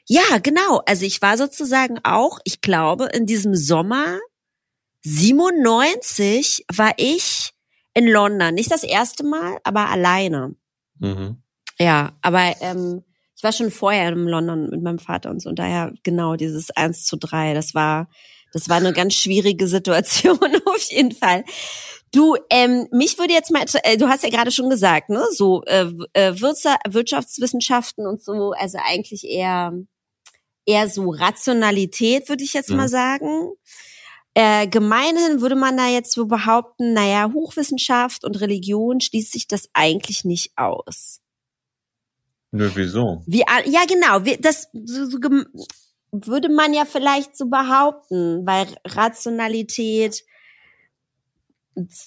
Ja, 0.07 0.37
genau. 0.41 0.81
Also 0.85 1.05
ich 1.05 1.21
war 1.21 1.37
sozusagen 1.37 1.99
auch, 2.03 2.39
ich 2.43 2.61
glaube, 2.61 3.05
in 3.13 3.25
diesem 3.25 3.55
Sommer 3.55 4.19
97 5.03 6.65
war 6.73 6.93
ich 6.97 7.53
in 7.93 8.07
London. 8.07 8.55
Nicht 8.55 8.71
das 8.71 8.83
erste 8.83 9.23
Mal, 9.23 9.59
aber 9.63 9.89
alleine. 9.89 10.55
Mhm. 10.99 11.37
Ja, 11.79 12.13
aber 12.21 12.53
ähm, 12.61 13.03
ich 13.35 13.43
war 13.43 13.51
schon 13.51 13.71
vorher 13.71 14.09
in 14.09 14.27
London 14.27 14.69
mit 14.69 14.81
meinem 14.81 14.99
Vater 14.99 15.29
und 15.29 15.41
so. 15.41 15.49
Und 15.49 15.59
daher 15.59 15.93
genau 16.03 16.35
dieses 16.35 16.71
eins 16.71 17.05
zu 17.05 17.17
drei. 17.17 17.53
Das 17.53 17.73
war, 17.75 18.09
das 18.53 18.69
war 18.69 18.77
eine 18.77 18.93
ganz 18.93 19.15
schwierige 19.15 19.67
Situation 19.67 20.39
auf 20.65 20.81
jeden 20.89 21.11
Fall. 21.11 21.43
Du, 22.11 22.37
ähm, 22.49 22.87
mich 22.91 23.17
würde 23.17 23.33
jetzt 23.33 23.51
mal, 23.51 23.65
äh, 23.83 23.97
du 23.97 24.07
hast 24.07 24.23
ja 24.23 24.29
gerade 24.29 24.51
schon 24.51 24.69
gesagt, 24.69 25.09
ne, 25.09 25.23
so 25.31 25.63
äh, 25.65 25.91
äh, 26.13 26.39
Wirtschaftswissenschaften 26.39 28.05
und 28.05 28.23
so, 28.23 28.51
also 28.51 28.77
eigentlich 28.83 29.27
eher 29.27 29.73
eher 30.65 30.87
so 30.87 31.09
Rationalität, 31.09 32.29
würde 32.29 32.43
ich 32.43 32.53
jetzt 32.53 32.69
mhm. 32.69 32.77
mal 32.77 32.89
sagen. 32.89 33.51
Äh, 34.35 34.67
gemeinhin 34.67 35.41
würde 35.41 35.55
man 35.55 35.77
da 35.77 35.87
jetzt 35.87 36.11
so 36.11 36.25
behaupten, 36.25 36.93
naja, 36.93 37.31
Hochwissenschaft 37.31 38.23
und 38.23 38.41
Religion 38.41 38.99
schließt 38.99 39.31
sich 39.31 39.47
das 39.47 39.69
eigentlich 39.73 40.25
nicht 40.25 40.51
aus. 40.57 41.19
Nö, 42.51 42.69
wieso? 42.73 43.21
Wie, 43.25 43.39
ja, 43.65 43.85
genau. 43.87 44.19
Das 44.39 44.69
so, 44.73 45.05
so, 45.05 45.17
würde 46.11 46.49
man 46.49 46.73
ja 46.73 46.85
vielleicht 46.85 47.35
so 47.35 47.47
behaupten, 47.47 48.45
weil 48.45 48.67
Rationalität 48.85 50.23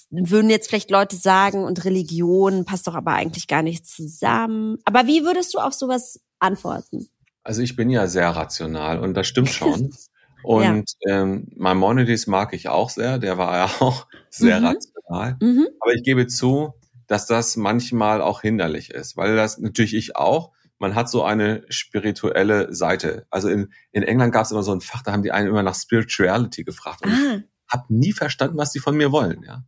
würden 0.09 0.49
jetzt 0.49 0.69
vielleicht 0.69 0.89
Leute 0.89 1.17
sagen 1.17 1.65
und 1.65 1.83
Religion 1.83 2.63
passt 2.63 2.87
doch 2.87 2.95
aber 2.95 3.11
eigentlich 3.11 3.47
gar 3.47 3.61
nicht 3.61 3.85
zusammen. 3.85 4.77
Aber 4.85 5.07
wie 5.07 5.23
würdest 5.23 5.53
du 5.53 5.59
auf 5.59 5.73
sowas 5.73 6.21
antworten? 6.39 7.09
Also 7.43 7.61
ich 7.61 7.75
bin 7.75 7.89
ja 7.89 8.07
sehr 8.07 8.29
rational 8.29 8.99
und 8.99 9.13
das 9.13 9.27
stimmt 9.27 9.49
schon. 9.49 9.93
Und 10.43 10.93
ja. 11.01 11.21
ähm, 11.21 11.47
Maimonides 11.55 12.27
mag 12.27 12.53
ich 12.53 12.69
auch 12.69 12.89
sehr, 12.89 13.17
der 13.19 13.37
war 13.37 13.57
ja 13.57 13.65
auch 13.79 14.07
sehr 14.29 14.59
mhm. 14.59 14.65
rational. 14.65 15.37
Mhm. 15.41 15.67
Aber 15.79 15.93
ich 15.93 16.03
gebe 16.03 16.27
zu, 16.27 16.73
dass 17.07 17.25
das 17.25 17.55
manchmal 17.55 18.21
auch 18.21 18.41
hinderlich 18.41 18.91
ist, 18.91 19.17
weil 19.17 19.35
das 19.35 19.57
natürlich 19.57 19.93
ich 19.93 20.15
auch, 20.15 20.51
man 20.79 20.93
hat 20.93 21.09
so 21.09 21.23
eine 21.23 21.63
spirituelle 21.69 22.73
Seite. 22.73 23.25
Also 23.29 23.49
in, 23.49 23.73
in 23.91 24.03
England 24.03 24.33
gab 24.33 24.45
es 24.45 24.51
immer 24.51 24.63
so 24.63 24.73
ein 24.73 24.81
Fach, 24.81 25.01
da 25.01 25.11
haben 25.11 25.23
die 25.23 25.31
einen 25.31 25.47
immer 25.47 25.63
nach 25.63 25.75
Spirituality 25.75 26.63
gefragt. 26.63 27.03
Und 27.03 27.11
ah. 27.11 27.37
ich 27.37 27.73
habe 27.73 27.85
nie 27.89 28.13
verstanden, 28.13 28.57
was 28.57 28.71
die 28.71 28.79
von 28.79 28.95
mir 28.95 29.11
wollen. 29.11 29.43
Ja, 29.43 29.63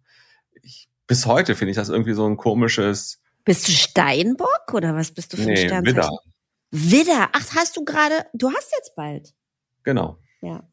ich, 0.61 0.89
Bis 1.07 1.25
heute 1.25 1.55
finde 1.55 1.71
ich 1.71 1.77
das 1.77 1.89
irgendwie 1.89 2.13
so 2.13 2.27
ein 2.27 2.37
komisches. 2.37 3.21
Bist 3.43 3.67
du 3.67 3.71
Steinbock 3.71 4.73
oder 4.73 4.95
was 4.95 5.11
bist 5.11 5.33
du 5.33 5.37
für 5.37 5.45
nee, 5.45 5.71
ein 5.71 5.85
Widder. 5.85 6.11
Widder. 6.71 7.29
Ach, 7.33 7.55
hast 7.55 7.75
du 7.77 7.83
gerade, 7.83 8.25
du 8.33 8.51
hast 8.51 8.71
jetzt 8.77 8.95
bald. 8.95 9.33
Genau. 9.83 10.19
Ja. 10.41 10.63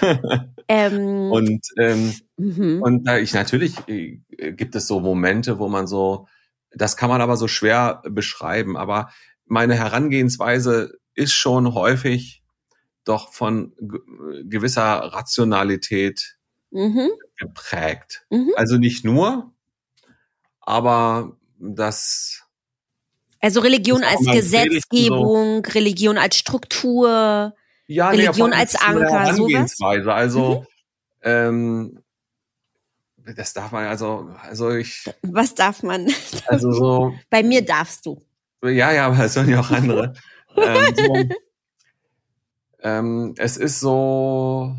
ähm, 0.68 1.30
und 1.32 1.66
ähm, 1.78 2.14
mhm. 2.36 2.82
und 2.82 3.04
da 3.04 3.18
ich 3.18 3.32
natürlich 3.32 3.76
äh, 3.88 4.20
gibt 4.52 4.74
es 4.74 4.86
so 4.86 5.00
Momente, 5.00 5.58
wo 5.58 5.68
man 5.68 5.86
so, 5.86 6.28
das 6.72 6.96
kann 6.96 7.08
man 7.08 7.20
aber 7.20 7.36
so 7.36 7.48
schwer 7.48 8.02
beschreiben. 8.04 8.76
Aber 8.76 9.10
meine 9.46 9.74
Herangehensweise 9.74 10.98
ist 11.14 11.32
schon 11.32 11.72
häufig 11.74 12.42
doch 13.04 13.32
von 13.32 13.72
gewisser 14.44 14.82
Rationalität 14.82 16.36
mhm. 16.70 17.08
geprägt. 17.38 18.26
Mhm. 18.30 18.52
Also 18.56 18.76
nicht 18.76 19.04
nur, 19.04 19.52
aber 20.60 21.36
das. 21.58 22.42
Also 23.40 23.60
Religion 23.60 24.02
als 24.02 24.26
Gesetzgebung, 24.26 25.62
so, 25.64 25.72
Religion 25.72 26.18
als 26.18 26.36
Struktur. 26.36 27.54
Ja, 27.86 28.10
Religion 28.10 28.50
nee, 28.50 28.56
als 28.56 28.74
Anker, 28.74 29.34
sowas? 29.34 29.76
Also, 30.08 30.60
mhm. 30.60 30.66
ähm, 31.22 32.02
das 33.34 33.52
darf 33.52 33.72
man 33.72 33.86
also, 33.86 34.30
also 34.42 34.70
ich. 34.70 35.10
Was 35.22 35.54
darf 35.54 35.82
man? 35.82 36.08
Also 36.46 36.72
so. 36.72 37.14
Bei 37.30 37.42
mir 37.42 37.64
darfst 37.64 38.06
du. 38.06 38.22
Ja, 38.62 38.92
ja, 38.92 39.06
aber 39.06 39.24
es 39.24 39.34
sollen 39.34 39.48
ja 39.48 39.60
auch 39.60 39.70
andere. 39.70 40.14
ähm, 40.56 40.94
so, 40.96 41.24
ähm, 42.82 43.34
es 43.36 43.56
ist 43.56 43.80
so, 43.80 44.76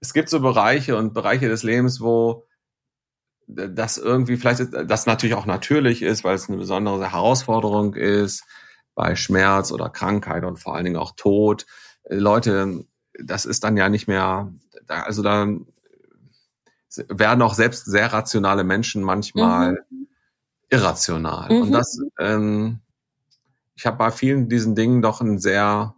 es 0.00 0.12
gibt 0.12 0.28
so 0.28 0.40
Bereiche 0.40 0.96
und 0.96 1.14
Bereiche 1.14 1.48
des 1.48 1.62
Lebens, 1.62 2.00
wo 2.00 2.44
das 3.48 3.96
irgendwie 3.96 4.36
vielleicht, 4.36 4.60
das 4.72 5.06
natürlich 5.06 5.34
auch 5.34 5.46
natürlich 5.46 6.02
ist, 6.02 6.24
weil 6.24 6.34
es 6.34 6.48
eine 6.48 6.58
besondere 6.58 7.12
Herausforderung 7.12 7.94
ist, 7.94 8.44
bei 8.96 9.14
Schmerz 9.14 9.70
oder 9.70 9.90
Krankheit 9.90 10.42
und 10.42 10.56
vor 10.56 10.74
allen 10.74 10.86
Dingen 10.86 10.96
auch 10.96 11.12
Tod. 11.14 11.66
Äh, 12.02 12.16
Leute, 12.16 12.84
das 13.22 13.44
ist 13.44 13.62
dann 13.62 13.76
ja 13.76 13.88
nicht 13.88 14.08
mehr, 14.08 14.52
also 14.88 15.22
da 15.22 15.46
werden 17.08 17.42
auch 17.42 17.54
selbst 17.54 17.84
sehr 17.84 18.12
rationale 18.12 18.64
Menschen 18.64 19.02
manchmal 19.02 19.84
mhm. 19.90 20.08
irrational. 20.70 21.52
Mhm. 21.52 21.62
Und 21.62 21.72
das, 21.72 22.00
ähm, 22.18 22.80
ich 23.76 23.86
habe 23.86 23.98
bei 23.98 24.10
vielen 24.10 24.48
diesen 24.48 24.74
Dingen 24.74 25.02
doch 25.02 25.20
einen 25.20 25.38
sehr 25.38 25.94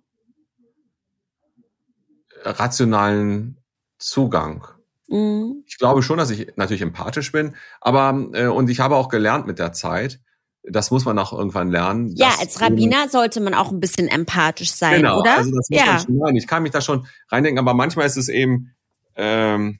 rationalen 2.42 3.58
Zugang. 3.98 4.66
Mhm. 5.06 5.62
Ich 5.66 5.78
glaube 5.78 6.02
schon, 6.02 6.18
dass 6.18 6.30
ich 6.30 6.52
natürlich 6.56 6.82
empathisch 6.82 7.30
bin, 7.30 7.54
aber 7.80 8.28
äh, 8.32 8.46
und 8.46 8.68
ich 8.68 8.80
habe 8.80 8.96
auch 8.96 9.08
gelernt 9.08 9.46
mit 9.46 9.61
der 9.61 9.72
Zeit, 9.72 10.20
das 10.64 10.90
muss 10.90 11.04
man 11.04 11.18
auch 11.18 11.32
irgendwann 11.32 11.70
lernen. 11.70 12.12
Ja, 12.16 12.34
als 12.40 12.60
Rabbiner 12.60 13.08
sollte 13.08 13.40
man 13.40 13.54
auch 13.54 13.70
ein 13.70 13.80
bisschen 13.80 14.08
empathisch 14.08 14.72
sein, 14.72 15.02
genau, 15.02 15.20
oder? 15.20 15.38
Also 15.38 15.50
das 15.50 15.68
muss 15.70 15.80
ja. 15.80 15.86
man 15.86 16.00
schon 16.00 16.18
lernen. 16.18 16.36
Ich 16.36 16.46
kann 16.46 16.62
mich 16.62 16.72
da 16.72 16.80
schon 16.80 17.06
reindenken, 17.28 17.58
aber 17.58 17.74
manchmal 17.74 18.06
ist 18.06 18.16
es 18.16 18.28
eben, 18.28 18.74
ähm, 19.16 19.78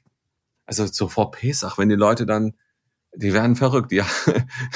also 0.65 0.85
so 0.85 1.07
vor 1.07 1.31
Pesach, 1.31 1.77
wenn 1.77 1.89
die 1.89 1.95
Leute 1.95 2.25
dann, 2.25 2.53
die 3.13 3.33
werden 3.33 3.55
verrückt, 3.55 3.91
ja. 3.91 4.05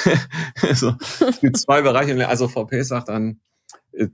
so, 0.74 0.96
es 1.28 1.40
gibt 1.40 1.58
zwei 1.58 1.82
Bereiche, 1.82 2.28
also 2.28 2.48
vor 2.48 2.68
Pesach 2.68 3.04
dann, 3.06 3.40
äh, 3.92 4.08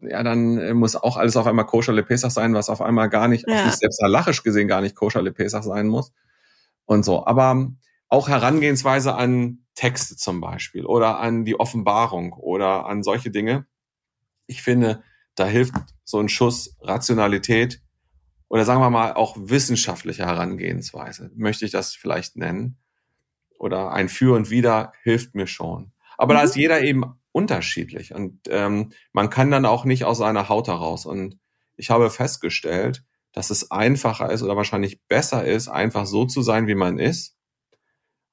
ja, 0.00 0.22
dann 0.22 0.72
muss 0.74 0.96
auch 0.96 1.16
alles 1.16 1.36
auf 1.36 1.46
einmal 1.46 1.66
koscher 1.66 1.92
Le 1.92 2.02
Pesach 2.02 2.30
sein, 2.30 2.54
was 2.54 2.68
auf 2.68 2.82
einmal 2.82 3.08
gar 3.08 3.28
nicht, 3.28 3.48
ja. 3.48 3.70
selbst 3.70 4.02
halachisch 4.02 4.42
gesehen 4.42 4.68
gar 4.68 4.80
nicht 4.80 4.96
koscher 4.96 5.22
Le 5.22 5.32
Pesach 5.32 5.62
sein 5.62 5.86
muss. 5.86 6.12
Und 6.84 7.04
so. 7.04 7.24
Aber 7.24 7.70
auch 8.12 8.28
Herangehensweise 8.28 9.14
an 9.14 9.64
Texte 9.74 10.16
zum 10.16 10.42
Beispiel 10.42 10.84
oder 10.84 11.18
an 11.18 11.46
die 11.46 11.58
Offenbarung 11.58 12.34
oder 12.34 12.84
an 12.84 13.02
solche 13.02 13.30
Dinge. 13.30 13.66
Ich 14.46 14.60
finde, 14.60 15.02
da 15.34 15.46
hilft 15.46 15.72
so 16.04 16.18
ein 16.18 16.28
Schuss 16.28 16.76
Rationalität 16.82 17.80
oder 18.48 18.66
sagen 18.66 18.82
wir 18.82 18.90
mal 18.90 19.14
auch 19.14 19.34
wissenschaftliche 19.38 20.26
Herangehensweise, 20.26 21.30
möchte 21.36 21.64
ich 21.64 21.70
das 21.70 21.94
vielleicht 21.94 22.36
nennen. 22.36 22.76
Oder 23.58 23.92
ein 23.92 24.10
Für 24.10 24.36
und 24.36 24.50
Wider 24.50 24.92
hilft 25.02 25.34
mir 25.34 25.46
schon. 25.46 25.92
Aber 26.18 26.34
mhm. 26.34 26.38
da 26.38 26.44
ist 26.44 26.56
jeder 26.56 26.82
eben 26.82 27.14
unterschiedlich 27.32 28.12
und 28.12 28.40
ähm, 28.50 28.92
man 29.14 29.30
kann 29.30 29.50
dann 29.50 29.64
auch 29.64 29.86
nicht 29.86 30.04
aus 30.04 30.18
seiner 30.18 30.50
Haut 30.50 30.68
heraus. 30.68 31.06
Und 31.06 31.38
ich 31.76 31.88
habe 31.88 32.10
festgestellt, 32.10 33.04
dass 33.32 33.48
es 33.48 33.70
einfacher 33.70 34.30
ist 34.30 34.42
oder 34.42 34.54
wahrscheinlich 34.54 35.00
besser 35.06 35.46
ist, 35.46 35.68
einfach 35.68 36.04
so 36.04 36.26
zu 36.26 36.42
sein, 36.42 36.66
wie 36.66 36.74
man 36.74 36.98
ist, 36.98 37.38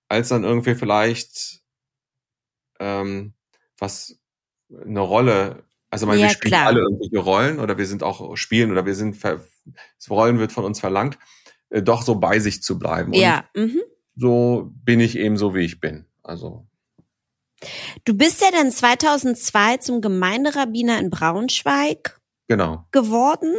als 0.09 0.29
dann 0.29 0.43
irgendwie 0.43 0.75
vielleicht 0.75 1.61
ähm, 2.79 3.33
was 3.77 4.19
eine 4.69 4.99
Rolle, 4.99 5.63
also 5.89 6.05
man, 6.05 6.17
ja, 6.17 6.27
wir 6.27 6.29
spielen 6.31 6.51
klar. 6.51 6.67
alle 6.67 6.81
irgendwelche 6.81 7.19
Rollen 7.19 7.59
oder 7.59 7.77
wir 7.77 7.85
sind 7.85 8.03
auch 8.03 8.35
spielen 8.35 8.71
oder 8.71 8.85
wir 8.85 8.95
sind, 8.95 9.15
ver, 9.15 9.45
Rollen 10.09 10.39
wird 10.39 10.51
von 10.51 10.65
uns 10.65 10.79
verlangt, 10.79 11.17
äh, 11.69 11.81
doch 11.81 12.01
so 12.01 12.15
bei 12.15 12.39
sich 12.39 12.61
zu 12.61 12.77
bleiben. 12.77 13.13
Ja. 13.13 13.45
Mhm. 13.55 13.81
So 14.15 14.71
bin 14.83 14.99
ich 14.99 15.17
eben 15.17 15.37
so, 15.37 15.55
wie 15.55 15.63
ich 15.63 15.79
bin. 15.79 16.05
Also. 16.23 16.67
Du 18.05 18.13
bist 18.13 18.41
ja 18.41 18.51
dann 18.51 18.71
2002 18.71 19.77
zum 19.77 20.01
Gemeinderabbiner 20.01 20.99
in 20.99 21.09
Braunschweig 21.09 22.19
genau. 22.47 22.85
geworden 22.91 23.53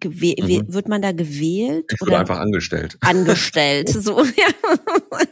Gewe 0.00 0.34
mhm. 0.40 0.72
wird 0.72 0.88
man 0.88 1.00
da 1.00 1.12
gewählt? 1.12 1.84
Ich 1.92 2.00
wurde 2.00 2.18
einfach 2.18 2.38
angestellt. 2.38 2.98
Angestellt, 3.00 3.88
so, 3.88 4.22
ja. 4.22 4.48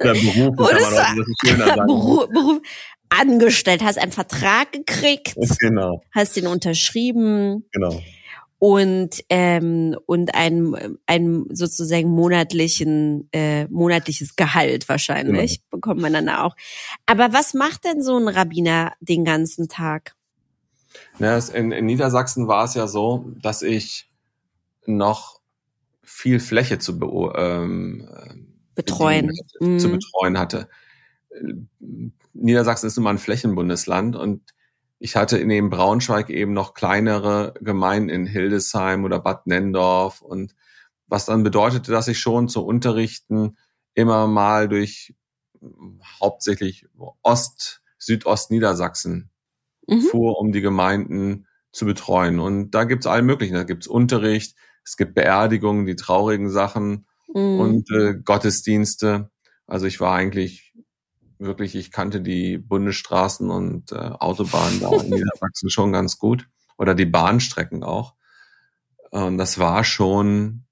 Der 0.03 0.13
Beruf, 0.13 0.59
Oder 0.59 0.77
auch, 0.77 0.91
das 0.91 1.17
schöner 1.45 1.67
sagen. 1.75 1.87
Beruf, 1.87 2.29
Beruf, 2.29 2.61
angestellt, 3.09 3.83
hast 3.83 3.99
einen 3.99 4.13
Vertrag 4.13 4.73
gekriegt. 4.73 5.35
Genau. 5.59 6.03
Hast 6.13 6.37
den 6.37 6.47
unterschrieben. 6.47 7.65
Genau. 7.73 8.01
Und, 8.59 9.23
ähm, 9.29 9.97
und 10.07 10.35
ein, 10.35 10.97
ein 11.07 11.45
sozusagen 11.51 12.09
monatlichen, 12.09 13.29
äh, 13.33 13.67
monatliches 13.67 14.37
Gehalt 14.37 14.89
wahrscheinlich 14.89 15.59
genau. 15.59 15.71
bekommt 15.71 16.01
man 16.01 16.15
dann 16.15 16.29
auch. 16.31 16.57
Aber 17.05 17.33
was 17.33 17.53
macht 17.53 17.85
denn 17.85 18.03
so 18.03 18.17
ein 18.17 18.29
Rabbiner 18.29 18.93
den 19.01 19.25
ganzen 19.25 19.69
Tag? 19.69 20.15
Na, 21.19 21.37
in, 21.39 21.73
in 21.73 21.87
Niedersachsen 21.87 22.49
war 22.49 22.65
es 22.65 22.75
ja 22.75 22.87
so, 22.87 23.27
dass 23.43 23.63
ich 23.63 24.09
noch 24.89 25.41
viel 26.03 26.41
Fläche 26.41 26.79
zu 26.79 26.99
be 26.99 27.33
ähm, 27.37 28.09
betreuen. 28.75 29.29
Hatte, 29.31 29.65
mhm. 29.65 29.79
zu 29.79 29.91
betreuen 29.91 30.39
hatte. 30.39 30.69
Niedersachsen 32.33 32.87
ist 32.87 32.97
nun 32.97 33.05
mal 33.05 33.11
ein 33.11 33.19
Flächenbundesland 33.19 34.17
und 34.17 34.55
ich 34.99 35.17
hatte 35.17 35.39
in 35.39 35.49
dem 35.49 35.71
Braunschweig 35.71 36.31
eben 36.31 36.53
noch 36.53 36.75
kleinere 36.75 37.55
Gemeinden 37.61 38.09
in 38.09 38.27
Hildesheim 38.27 39.05
oder 39.05 39.21
Bad 39.21 39.47
Nendorf 39.47 40.23
und 40.23 40.55
was 41.07 41.27
dann 41.27 41.43
bedeutete, 41.43 41.93
dass 41.93 42.09
ich 42.09 42.19
schon 42.19 42.49
zu 42.49 42.65
unterrichten 42.65 43.57
immer 43.95 44.27
mal 44.27 44.69
durch 44.69 45.15
hauptsächlich 46.21 46.87
Ost, 47.23 47.83
Südost 47.99 48.51
Niedersachsen 48.51 49.31
mhm. 49.87 50.01
fuhr, 50.03 50.39
um 50.39 50.53
die 50.53 50.61
Gemeinden 50.61 51.47
zu 51.73 51.87
betreuen. 51.87 52.41
Und 52.41 52.71
da 52.71 52.85
gibt's 52.85 53.07
allen 53.07 53.27
möglichen. 53.27 53.55
Da 53.55 53.65
gibt's 53.65 53.87
Unterricht, 53.87 54.57
es 54.85 54.97
gibt 54.97 55.15
Beerdigungen, 55.15 55.87
die 55.87 55.97
traurigen 55.97 56.51
Sachen 56.51 57.07
mhm. 57.33 57.61
und 57.61 57.91
äh, 57.91 58.15
Gottesdienste. 58.15 59.31
Also 59.67 59.87
ich 59.87 60.01
war 60.01 60.15
eigentlich 60.15 60.75
wirklich, 61.39 61.75
ich 61.75 61.91
kannte 61.91 62.21
die 62.21 62.59
Bundesstraßen 62.59 63.51
und 63.51 63.93
äh, 63.93 63.97
Autobahnen 63.97 64.81
da 64.81 64.91
in 64.91 65.11
Niedersachsen 65.11 65.71
schon 65.71 65.93
ganz 65.93 66.19
gut 66.19 66.49
oder 66.77 66.95
die 66.95 67.07
Bahnstrecken 67.07 67.83
auch. 67.83 68.15
Und 69.11 69.39
das 69.39 69.59
war 69.59 69.85
schon, 69.85 70.65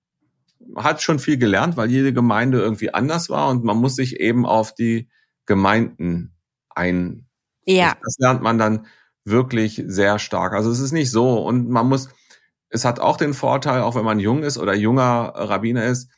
hat 0.76 1.02
schon 1.02 1.18
viel 1.18 1.38
gelernt, 1.38 1.76
weil 1.76 1.90
jede 1.90 2.12
Gemeinde 2.12 2.60
irgendwie 2.60 2.92
anders 2.92 3.30
war 3.30 3.48
und 3.48 3.64
man 3.64 3.76
muss 3.76 3.96
sich 3.96 4.20
eben 4.20 4.46
auf 4.46 4.74
die 4.74 5.08
Gemeinden 5.46 6.34
ein. 6.70 7.26
Ja. 7.64 7.96
Das 8.02 8.16
lernt 8.18 8.42
man 8.42 8.58
dann 8.58 8.86
wirklich 9.24 9.82
sehr 9.86 10.18
stark. 10.18 10.52
Also 10.54 10.70
es 10.70 10.80
ist 10.80 10.92
nicht 10.92 11.10
so 11.10 11.44
und 11.44 11.68
man 11.68 11.88
muss, 11.88 12.08
es 12.72 12.84
hat 12.84 13.00
auch 13.00 13.16
den 13.16 13.34
Vorteil, 13.34 13.82
auch 13.82 13.94
wenn 13.94 14.04
man 14.04 14.18
jung 14.18 14.42
ist 14.42 14.58
oder 14.58 14.74
junger 14.74 15.32
Rabbiner 15.34 15.84
ist, 15.84 16.10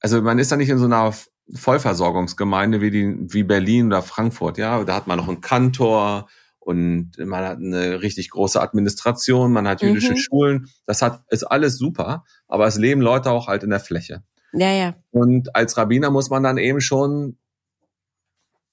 also 0.00 0.20
man 0.20 0.38
ist 0.38 0.52
da 0.52 0.56
nicht 0.56 0.68
in 0.68 0.78
so 0.78 0.84
einer 0.84 1.12
Vollversorgungsgemeinde 1.54 2.80
wie 2.80 2.90
die 2.90 3.16
wie 3.32 3.42
Berlin 3.42 3.86
oder 3.86 4.02
Frankfurt, 4.02 4.58
ja, 4.58 4.84
da 4.84 4.94
hat 4.94 5.06
man 5.06 5.18
noch 5.18 5.28
einen 5.28 5.40
Kantor 5.40 6.28
und 6.58 7.12
man 7.18 7.44
hat 7.44 7.58
eine 7.58 8.02
richtig 8.02 8.30
große 8.30 8.60
Administration, 8.60 9.52
man 9.52 9.66
hat 9.66 9.82
jüdische 9.82 10.12
mhm. 10.12 10.18
Schulen, 10.18 10.68
das 10.86 11.00
hat 11.02 11.22
ist 11.28 11.44
alles 11.44 11.78
super, 11.78 12.24
aber 12.46 12.66
es 12.66 12.76
leben 12.76 13.00
Leute 13.00 13.30
auch 13.30 13.48
halt 13.48 13.62
in 13.62 13.70
der 13.70 13.80
Fläche. 13.80 14.22
Ja, 14.52 14.70
ja. 14.70 14.94
Und 15.10 15.56
als 15.56 15.78
Rabbiner 15.78 16.10
muss 16.10 16.28
man 16.28 16.42
dann 16.42 16.58
eben 16.58 16.82
schon 16.82 17.38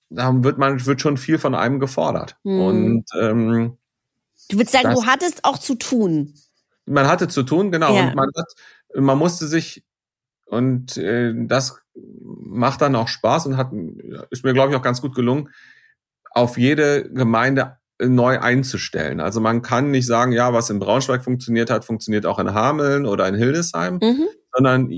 da 0.10 0.32
wird 0.44 0.58
man 0.58 0.86
wird 0.86 1.00
schon 1.00 1.18
viel 1.18 1.38
von 1.38 1.56
einem 1.56 1.80
gefordert. 1.80 2.38
Mhm. 2.44 2.60
Und 2.60 3.06
ähm, 3.20 3.78
du 4.50 4.58
würdest 4.58 4.74
sagen, 4.74 4.90
das, 4.90 5.00
du 5.00 5.06
hattest 5.06 5.46
auch 5.46 5.58
zu 5.58 5.76
tun 5.76 6.34
man 6.90 7.08
hatte 7.08 7.28
zu 7.28 7.44
tun, 7.44 7.72
genau. 7.72 7.96
Ja. 7.96 8.08
Und 8.08 8.16
man 8.16 8.30
hat, 8.36 8.54
man 8.96 9.18
musste 9.18 9.48
sich 9.48 9.86
und 10.46 10.98
äh, 10.98 11.34
das 11.36 11.80
macht 11.94 12.82
dann 12.82 12.96
auch 12.96 13.08
Spaß 13.08 13.46
und 13.46 13.58
hat 13.58 13.72
ist 14.32 14.44
mir 14.44 14.54
glaube 14.54 14.72
ich 14.72 14.78
auch 14.78 14.84
ganz 14.84 15.02
gut 15.02 15.16
gelungen, 15.16 15.50
auf 16.32 16.58
jede 16.58 17.10
Gemeinde 17.12 17.78
neu 18.02 18.40
einzustellen. 18.40 19.20
Also 19.20 19.42
man 19.42 19.62
kann 19.62 19.92
nicht 19.92 20.06
sagen, 20.06 20.32
ja, 20.32 20.54
was 20.54 20.70
in 20.70 20.80
Braunschweig 20.80 21.24
funktioniert 21.24 21.70
hat, 21.70 21.86
funktioniert 21.86 22.26
auch 22.26 22.40
in 22.40 22.54
Hameln 22.54 23.06
oder 23.06 23.28
in 23.28 23.36
Hildesheim, 23.36 24.00
mhm. 24.02 24.28
sondern 24.54 24.90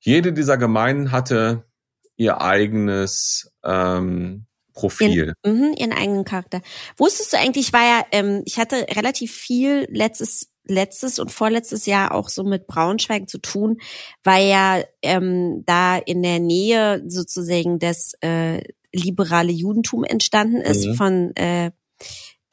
jede 0.00 0.32
dieser 0.32 0.56
Gemeinden 0.56 1.12
hatte 1.12 1.64
ihr 2.16 2.40
eigenes 2.40 3.52
ähm, 3.62 4.46
Profil. 4.72 5.10
Ihren, 5.10 5.34
mh, 5.44 5.74
ihren 5.78 5.92
eigenen 5.92 6.24
Charakter. 6.24 6.62
Wusstest 6.96 7.32
du 7.32 7.38
eigentlich, 7.38 7.72
war 7.72 7.84
ja, 7.84 8.06
ähm, 8.12 8.42
ich 8.46 8.58
hatte 8.58 8.86
relativ 8.94 9.32
viel 9.32 9.86
letztes 9.90 10.48
letztes 10.66 11.18
und 11.18 11.30
vorletztes 11.30 11.86
Jahr 11.86 12.12
auch 12.12 12.28
so 12.28 12.44
mit 12.44 12.66
Braunschweig 12.66 13.28
zu 13.28 13.38
tun, 13.38 13.78
weil 14.24 14.48
ja 14.48 14.82
ähm, 15.02 15.62
da 15.66 15.96
in 15.96 16.22
der 16.22 16.40
Nähe 16.40 17.02
sozusagen 17.06 17.78
das 17.78 18.14
äh, 18.20 18.62
liberale 18.92 19.52
Judentum 19.52 20.04
entstanden 20.04 20.60
ist 20.60 20.86
mhm. 20.86 20.94
von 20.94 21.36
äh, 21.36 21.70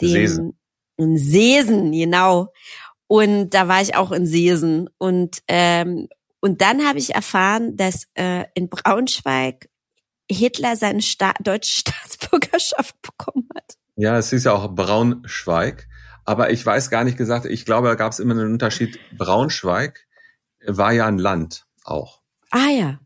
dem 0.01 0.09
Sesen. 0.09 0.59
Sesen, 0.97 1.91
genau. 1.91 2.51
Und 3.07 3.51
da 3.51 3.67
war 3.67 3.81
ich 3.81 3.95
auch 3.95 4.11
in 4.11 4.25
Sesen 4.25 4.89
und 4.97 5.39
ähm, 5.47 6.07
und 6.39 6.59
dann 6.59 6.85
habe 6.85 6.99
ich 6.99 7.15
erfahren, 7.15 7.77
dass 7.77 8.07
äh, 8.15 8.43
in 8.53 8.67
Braunschweig 8.67 9.69
Hitler 10.29 10.75
seine 10.75 11.01
Sta 11.01 11.33
deutsche 11.41 11.71
Staatsbürgerschaft 11.79 13.01
bekommen 13.01 13.47
hat. 13.55 13.77
Ja, 13.95 14.17
es 14.17 14.29
hieß 14.29 14.45
ja 14.45 14.53
auch 14.53 14.75
Braunschweig. 14.75 15.87
Aber 16.25 16.51
ich 16.51 16.65
weiß 16.65 16.89
gar 16.89 17.03
nicht 17.03 17.17
gesagt, 17.17 17.45
ich 17.45 17.65
glaube, 17.65 17.87
da 17.87 17.95
gab 17.95 18.11
es 18.11 18.19
immer 18.19 18.33
einen 18.33 18.51
Unterschied. 18.51 18.99
Braunschweig 19.17 20.07
war 20.65 20.93
ja 20.93 21.05
ein 21.05 21.17
Land 21.17 21.65
auch. 21.83 22.21
Ah 22.51 22.69
ja. 22.69 22.99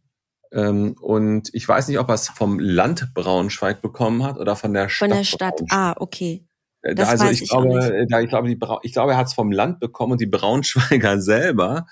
Ähm, 0.51 0.95
und 1.01 1.49
ich 1.53 1.68
weiß 1.68 1.88
nicht, 1.88 1.99
ob 1.99 2.09
er 2.09 2.15
es 2.15 2.30
vom 2.30 2.59
Land 2.59 3.13
Braunschweig 3.13 3.82
bekommen 3.82 4.24
hat 4.24 4.38
oder 4.38 4.55
von 4.55 4.74
der 4.74 4.89
Stadt. 4.89 5.09
Von 5.09 5.18
der 5.18 5.24
Stadt, 5.24 5.61
ah, 5.70 5.93
okay. 5.97 6.45
Äh, 6.82 6.95
das 6.95 7.09
also 7.09 7.26
ich, 7.26 7.43
ich 7.43 7.49
glaube, 7.49 8.05
da, 8.07 8.22
ich 8.22 8.30
glaube, 8.30 8.47
die 8.47 8.55
Bra 8.55 8.80
ich 8.84 8.93
glaube, 8.93 9.13
er 9.13 9.18
hat 9.18 9.28
es 9.28 9.34
vom 9.34 9.51
Land 9.51 9.80
bekommen 9.80 10.13
und 10.13 10.22
die 10.22 10.28
Braunschweiger 10.28 11.20
selber 11.22 11.88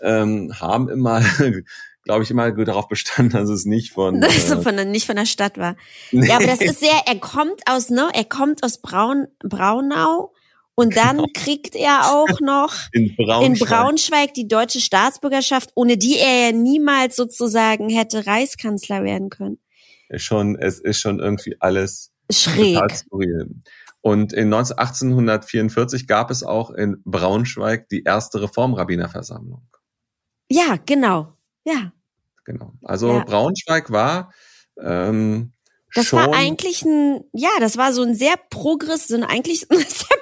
ähm, 0.00 0.52
haben 0.58 0.88
immer 0.88 1.22
glaube 2.04 2.24
ich, 2.24 2.30
immer 2.30 2.50
darauf 2.50 2.88
bestanden, 2.88 3.30
dass 3.30 3.48
es 3.48 3.64
nicht 3.64 3.92
von, 3.92 4.22
äh, 4.22 4.30
von 4.30 4.76
der, 4.76 4.84
nicht 4.84 5.06
von 5.06 5.16
der 5.16 5.26
Stadt 5.26 5.58
war. 5.58 5.76
Nee. 6.10 6.28
Ja, 6.28 6.36
aber 6.36 6.46
das 6.46 6.60
ist 6.60 6.80
sehr, 6.80 7.02
er 7.06 7.18
kommt 7.20 7.62
aus, 7.66 7.90
ne, 7.90 8.08
er 8.12 8.24
kommt 8.24 8.64
aus 8.64 8.78
Braun, 8.78 9.28
Braunau 9.40 10.32
und 10.74 10.96
dann 10.96 11.18
genau. 11.18 11.28
kriegt 11.34 11.74
er 11.74 12.12
auch 12.12 12.40
noch 12.40 12.74
in 12.92 13.14
Braunschweig. 13.16 13.46
in 13.46 13.66
Braunschweig 13.66 14.34
die 14.34 14.48
deutsche 14.48 14.80
Staatsbürgerschaft, 14.80 15.70
ohne 15.74 15.96
die 15.96 16.18
er 16.18 16.46
ja 16.46 16.52
niemals 16.52 17.16
sozusagen 17.16 17.88
hätte 17.90 18.26
Reichskanzler 18.26 19.04
werden 19.04 19.30
können. 19.30 19.58
Schon, 20.16 20.56
es 20.56 20.78
ist 20.78 21.00
schon 21.00 21.20
irgendwie 21.20 21.56
alles 21.60 22.12
schräg. 22.30 22.80
Und 24.00 24.32
in 24.32 24.52
1844 24.52 26.08
gab 26.08 26.30
es 26.30 26.42
auch 26.42 26.70
in 26.70 27.00
Braunschweig 27.04 27.88
die 27.88 28.02
erste 28.02 28.42
Reformrabbinerversammlung. 28.42 29.62
Ja, 30.50 30.76
genau. 30.84 31.36
Ja. 31.64 31.92
Genau. 32.44 32.72
Also 32.82 33.12
ja. 33.12 33.24
Braunschweig 33.24 33.92
war 33.92 34.32
ähm, 34.80 35.52
das 35.94 36.06
schon 36.06 36.18
war 36.18 36.32
eigentlich 36.32 36.82
ein, 36.82 37.24
ja, 37.32 37.50
das 37.60 37.76
war 37.76 37.92
so 37.92 38.02
ein 38.02 38.14
sehr 38.14 38.36
progress, 38.50 39.08
so 39.08 39.16
ein 39.16 39.24
eigentlich 39.24 39.66
eine 39.70 39.80
sehr 39.80 40.18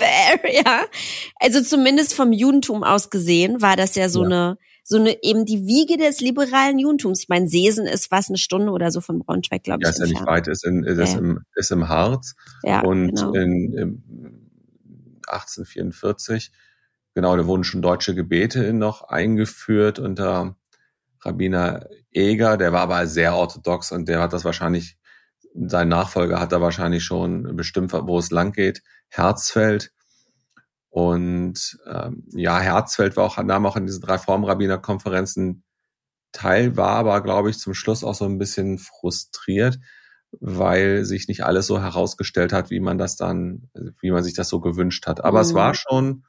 Area. 0.00 0.86
Also 1.40 1.62
zumindest 1.62 2.14
vom 2.14 2.32
Judentum 2.32 2.82
aus 2.82 3.10
gesehen 3.10 3.62
war 3.62 3.76
das 3.76 3.94
ja 3.94 4.08
so 4.08 4.22
ja. 4.22 4.26
eine, 4.26 4.58
so 4.82 4.96
eine 4.96 5.22
eben 5.22 5.44
die 5.44 5.66
Wiege 5.66 5.96
des 5.96 6.20
liberalen 6.20 6.78
Judentums. 6.78 7.22
Ich 7.22 7.28
meine, 7.28 7.48
Sesen 7.48 7.86
ist 7.86 8.10
was 8.10 8.28
eine 8.28 8.38
Stunde 8.38 8.72
oder 8.72 8.90
so 8.90 9.00
von 9.00 9.20
Braunschweig, 9.20 9.62
glaube 9.62 9.80
ich. 9.82 9.84
Ja, 9.84 9.90
ist 9.90 10.00
ja 10.00 10.06
nicht 10.06 10.26
weit, 10.26 10.48
ist, 10.48 10.64
in, 10.66 10.82
ist, 10.82 11.12
ja. 11.12 11.18
im, 11.18 11.40
ist 11.54 11.70
im 11.70 11.88
Harz. 11.88 12.34
Ja, 12.64 12.80
und 12.80 13.14
genau. 13.14 13.32
in, 13.34 13.72
in 13.72 14.02
1844 15.28 16.50
Genau, 17.18 17.36
da 17.36 17.46
wurden 17.46 17.64
schon 17.64 17.82
deutsche 17.82 18.14
Gebete 18.14 18.72
noch 18.72 19.02
eingeführt 19.02 19.98
unter 19.98 20.56
Rabbiner 21.22 21.88
Eger, 22.12 22.56
der 22.56 22.72
war 22.72 22.82
aber 22.82 23.08
sehr 23.08 23.34
orthodox 23.34 23.90
und 23.90 24.08
der 24.08 24.20
hat 24.20 24.32
das 24.32 24.44
wahrscheinlich, 24.44 24.97
sein 25.54 25.88
Nachfolger 25.88 26.40
hat 26.40 26.52
da 26.52 26.60
wahrscheinlich 26.60 27.04
schon 27.04 27.56
bestimmt, 27.56 27.92
wo 27.92 28.18
es 28.18 28.30
lang 28.30 28.52
geht, 28.52 28.82
Herzfeld. 29.08 29.92
Und 30.90 31.78
ähm, 31.86 32.24
ja, 32.32 32.58
Herzfeld 32.60 33.16
war 33.16 33.24
auch, 33.24 33.42
nahm 33.42 33.66
auch 33.66 33.76
in 33.76 33.86
diesen 33.86 34.00
drei 34.00 34.18
Formrabbinerkonferenzen 34.18 35.64
teil, 36.32 36.76
war 36.76 36.90
aber, 36.90 37.22
glaube 37.22 37.50
ich, 37.50 37.58
zum 37.58 37.74
Schluss 37.74 38.04
auch 38.04 38.14
so 38.14 38.24
ein 38.24 38.38
bisschen 38.38 38.78
frustriert, 38.78 39.78
weil 40.40 41.04
sich 41.04 41.28
nicht 41.28 41.44
alles 41.44 41.66
so 41.66 41.80
herausgestellt 41.80 42.52
hat, 42.52 42.70
wie 42.70 42.80
man 42.80 42.98
das 42.98 43.16
dann, 43.16 43.70
wie 44.00 44.10
man 44.10 44.22
sich 44.22 44.34
das 44.34 44.48
so 44.48 44.60
gewünscht 44.60 45.06
hat. 45.06 45.24
Aber 45.24 45.38
mhm. 45.38 45.42
es 45.42 45.54
war 45.54 45.74
schon 45.74 46.24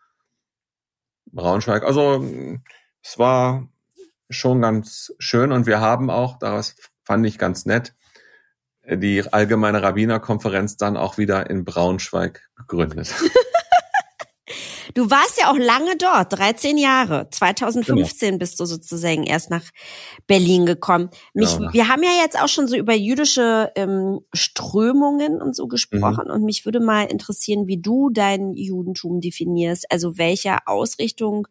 Braunschweig. 1.31 1.83
Also 1.83 2.25
es 3.03 3.19
war 3.19 3.67
schon 4.29 4.61
ganz 4.61 5.13
schön 5.19 5.51
und 5.51 5.65
wir 5.65 5.79
haben 5.81 6.09
auch, 6.09 6.37
das 6.37 6.75
fand 7.03 7.25
ich 7.25 7.37
ganz 7.37 7.65
nett, 7.65 7.95
die 8.97 9.23
Allgemeine 9.31 9.81
Rabbinerkonferenz 9.81 10.77
dann 10.77 10.97
auch 10.97 11.17
wieder 11.17 11.49
in 11.49 11.65
Braunschweig 11.65 12.49
gegründet. 12.55 13.13
Du 14.95 15.11
warst 15.11 15.39
ja 15.39 15.51
auch 15.51 15.57
lange 15.57 15.95
dort, 15.97 16.33
13 16.33 16.77
Jahre. 16.77 17.29
2015 17.29 18.29
genau. 18.29 18.39
bist 18.39 18.59
du 18.59 18.65
sozusagen 18.65 19.23
erst 19.23 19.51
nach 19.51 19.63
Berlin 20.25 20.65
gekommen. 20.65 21.09
Mich, 21.33 21.55
genau. 21.55 21.71
Wir 21.73 21.87
haben 21.87 22.03
ja 22.03 22.09
jetzt 22.23 22.39
auch 22.41 22.47
schon 22.47 22.67
so 22.67 22.75
über 22.75 22.95
jüdische 22.95 23.71
ähm, 23.75 24.21
Strömungen 24.33 25.41
und 25.41 25.55
so 25.55 25.67
gesprochen 25.67 26.25
mhm. 26.27 26.33
und 26.33 26.43
mich 26.43 26.65
würde 26.65 26.79
mal 26.79 27.03
interessieren, 27.03 27.67
wie 27.67 27.79
du 27.79 28.09
dein 28.09 28.53
Judentum 28.53 29.21
definierst. 29.21 29.91
Also 29.91 30.17
welcher 30.17 30.59
Ausrichtung 30.65 31.47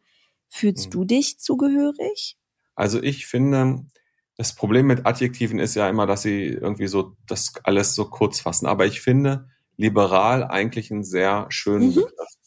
fühlst 0.48 0.86
mhm. 0.86 0.90
du 0.90 1.04
dich 1.04 1.38
zugehörig? 1.38 2.36
Also 2.74 3.00
ich 3.02 3.26
finde, 3.26 3.84
das 4.38 4.54
Problem 4.54 4.86
mit 4.86 5.04
Adjektiven 5.04 5.58
ist 5.58 5.74
ja 5.74 5.86
immer, 5.88 6.06
dass 6.06 6.22
sie 6.22 6.46
irgendwie 6.46 6.86
so 6.86 7.16
das 7.26 7.52
alles 7.64 7.94
so 7.94 8.06
kurz 8.06 8.40
fassen. 8.40 8.66
Aber 8.66 8.86
ich 8.86 9.02
finde 9.02 9.50
liberal 9.76 10.44
eigentlich 10.44 10.90
einen 10.90 11.04
sehr 11.04 11.46
schönen 11.50 11.90
mhm. 11.90 11.94
Begriff 11.96 12.38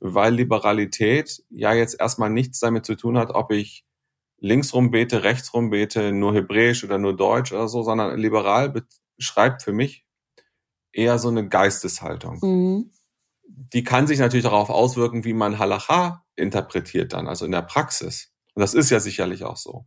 weil 0.00 0.34
Liberalität 0.34 1.42
ja 1.50 1.72
jetzt 1.72 1.98
erstmal 1.98 2.30
nichts 2.30 2.60
damit 2.60 2.86
zu 2.86 2.94
tun 2.96 3.18
hat, 3.18 3.30
ob 3.30 3.52
ich 3.52 3.84
linksrum 4.38 4.90
bete, 4.90 5.22
rechtsrum 5.22 5.70
bete, 5.70 6.12
nur 6.12 6.34
Hebräisch 6.34 6.84
oder 6.84 6.98
nur 6.98 7.16
Deutsch 7.16 7.52
oder 7.52 7.68
so, 7.68 7.82
sondern 7.82 8.18
liberal 8.18 8.72
beschreibt 9.16 9.62
für 9.62 9.72
mich 9.72 10.04
eher 10.92 11.18
so 11.18 11.28
eine 11.28 11.48
Geisteshaltung. 11.48 12.38
Mhm. 12.42 12.92
Die 13.48 13.84
kann 13.84 14.06
sich 14.06 14.18
natürlich 14.18 14.44
darauf 14.44 14.70
auswirken, 14.70 15.24
wie 15.24 15.32
man 15.32 15.58
Halacha 15.58 16.24
interpretiert 16.34 17.12
dann, 17.14 17.26
also 17.26 17.46
in 17.46 17.52
der 17.52 17.62
Praxis. 17.62 18.32
Und 18.54 18.60
das 18.60 18.74
ist 18.74 18.90
ja 18.90 19.00
sicherlich 19.00 19.44
auch 19.44 19.56
so, 19.56 19.86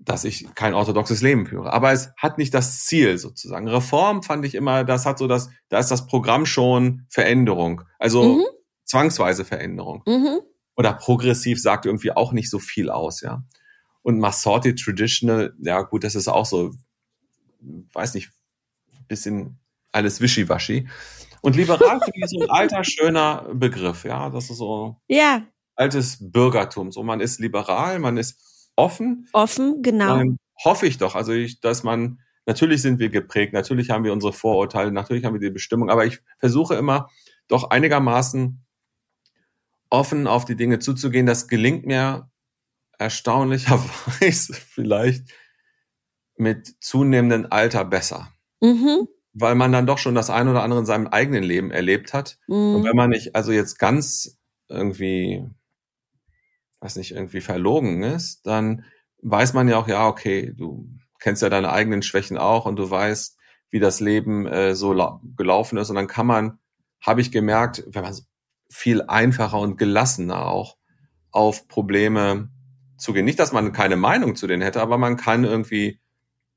dass 0.00 0.24
ich 0.24 0.54
kein 0.54 0.74
orthodoxes 0.74 1.22
Leben 1.22 1.46
führe. 1.46 1.72
Aber 1.72 1.92
es 1.92 2.12
hat 2.16 2.38
nicht 2.38 2.52
das 2.52 2.84
Ziel 2.84 3.16
sozusagen. 3.18 3.68
Reform 3.68 4.22
fand 4.22 4.44
ich 4.44 4.54
immer, 4.54 4.84
das 4.84 5.06
hat 5.06 5.18
so 5.18 5.26
das, 5.26 5.50
da 5.68 5.78
ist 5.78 5.90
das 5.90 6.06
Programm 6.06 6.46
schon 6.46 7.06
Veränderung. 7.08 7.82
Also 7.98 8.38
mhm 8.38 8.44
zwangsweise 8.84 9.44
Veränderung. 9.44 10.02
Mhm. 10.06 10.40
Oder 10.76 10.92
progressiv 10.92 11.60
sagt 11.60 11.86
irgendwie 11.86 12.12
auch 12.12 12.32
nicht 12.32 12.50
so 12.50 12.58
viel 12.58 12.90
aus, 12.90 13.20
ja. 13.20 13.44
Und 14.02 14.18
Masorti 14.18 14.74
Traditional, 14.74 15.54
ja 15.60 15.82
gut, 15.82 16.04
das 16.04 16.14
ist 16.14 16.28
auch 16.28 16.46
so, 16.46 16.72
weiß 17.60 18.14
nicht, 18.14 18.30
bisschen 19.08 19.58
alles 19.92 20.20
wischiwaschi. 20.20 20.88
Und 21.40 21.56
liberal 21.56 22.00
finde 22.00 22.18
ich 22.18 22.26
so 22.28 22.40
ein 22.40 22.50
alter, 22.50 22.84
schöner 22.84 23.48
Begriff, 23.54 24.04
ja. 24.04 24.30
Das 24.30 24.50
ist 24.50 24.58
so 24.58 24.96
ja. 25.08 25.46
altes 25.74 26.18
Bürgertum. 26.20 26.92
So, 26.92 27.02
man 27.02 27.20
ist 27.20 27.40
liberal, 27.40 27.98
man 27.98 28.16
ist 28.16 28.38
offen. 28.76 29.28
Offen, 29.32 29.82
genau. 29.82 30.18
Dann 30.18 30.38
hoffe 30.62 30.86
ich 30.86 30.98
doch, 30.98 31.14
also 31.14 31.32
ich, 31.32 31.60
dass 31.60 31.82
man, 31.82 32.20
natürlich 32.46 32.82
sind 32.82 32.98
wir 32.98 33.10
geprägt, 33.10 33.52
natürlich 33.52 33.90
haben 33.90 34.04
wir 34.04 34.12
unsere 34.12 34.32
Vorurteile, 34.32 34.92
natürlich 34.92 35.24
haben 35.24 35.34
wir 35.34 35.40
die 35.40 35.50
Bestimmung, 35.50 35.90
aber 35.90 36.06
ich 36.06 36.20
versuche 36.38 36.74
immer 36.74 37.10
doch 37.48 37.70
einigermaßen 37.70 38.64
offen 39.90 40.26
auf 40.26 40.44
die 40.44 40.56
Dinge 40.56 40.78
zuzugehen. 40.78 41.26
Das 41.26 41.48
gelingt 41.48 41.86
mir 41.86 42.28
erstaunlicherweise 42.98 44.54
vielleicht 44.74 45.32
mit 46.36 46.74
zunehmendem 46.80 47.46
Alter 47.50 47.84
besser. 47.84 48.32
Mhm. 48.60 49.08
Weil 49.32 49.54
man 49.54 49.72
dann 49.72 49.86
doch 49.86 49.98
schon 49.98 50.14
das 50.14 50.30
ein 50.30 50.48
oder 50.48 50.62
andere 50.62 50.80
in 50.80 50.86
seinem 50.86 51.06
eigenen 51.08 51.42
Leben 51.42 51.70
erlebt 51.70 52.12
hat. 52.12 52.38
Mhm. 52.46 52.76
Und 52.76 52.84
wenn 52.84 52.96
man 52.96 53.10
nicht 53.10 53.34
also 53.34 53.52
jetzt 53.52 53.78
ganz 53.78 54.38
irgendwie, 54.68 55.44
weiß 56.84 56.96
nicht, 56.96 57.12
irgendwie 57.12 57.40
verlogen 57.40 58.02
ist, 58.02 58.46
dann 58.46 58.84
weiß 59.22 59.54
man 59.54 59.68
ja 59.68 59.78
auch, 59.78 59.88
ja, 59.88 60.06
okay, 60.06 60.52
du 60.54 60.86
kennst 61.18 61.40
ja 61.40 61.48
deine 61.48 61.72
eigenen 61.72 62.02
Schwächen 62.02 62.36
auch 62.36 62.66
und 62.66 62.76
du 62.76 62.90
weißt, 62.90 63.38
wie 63.70 63.80
das 63.80 64.00
Leben 64.00 64.46
äh, 64.46 64.74
so 64.74 64.94
gelaufen 65.36 65.78
ist. 65.78 65.88
Und 65.88 65.96
dann 65.96 66.06
kann 66.06 66.26
man, 66.26 66.58
habe 67.00 67.22
ich 67.22 67.32
gemerkt, 67.32 67.84
wenn 67.86 68.02
man 68.02 68.14
viel 68.70 69.00
einfacher 69.02 69.58
und 69.58 69.78
gelassener 69.78 70.46
auch 70.46 70.76
auf 71.30 71.68
Probleme 71.68 72.50
zugehen. 72.98 73.24
Nicht, 73.24 73.38
dass 73.38 73.52
man 73.52 73.72
keine 73.72 73.96
Meinung 73.96 74.36
zu 74.36 74.46
denen 74.46 74.62
hätte, 74.62 74.82
aber 74.82 74.98
man 74.98 75.16
kann 75.16 75.44
irgendwie 75.44 76.00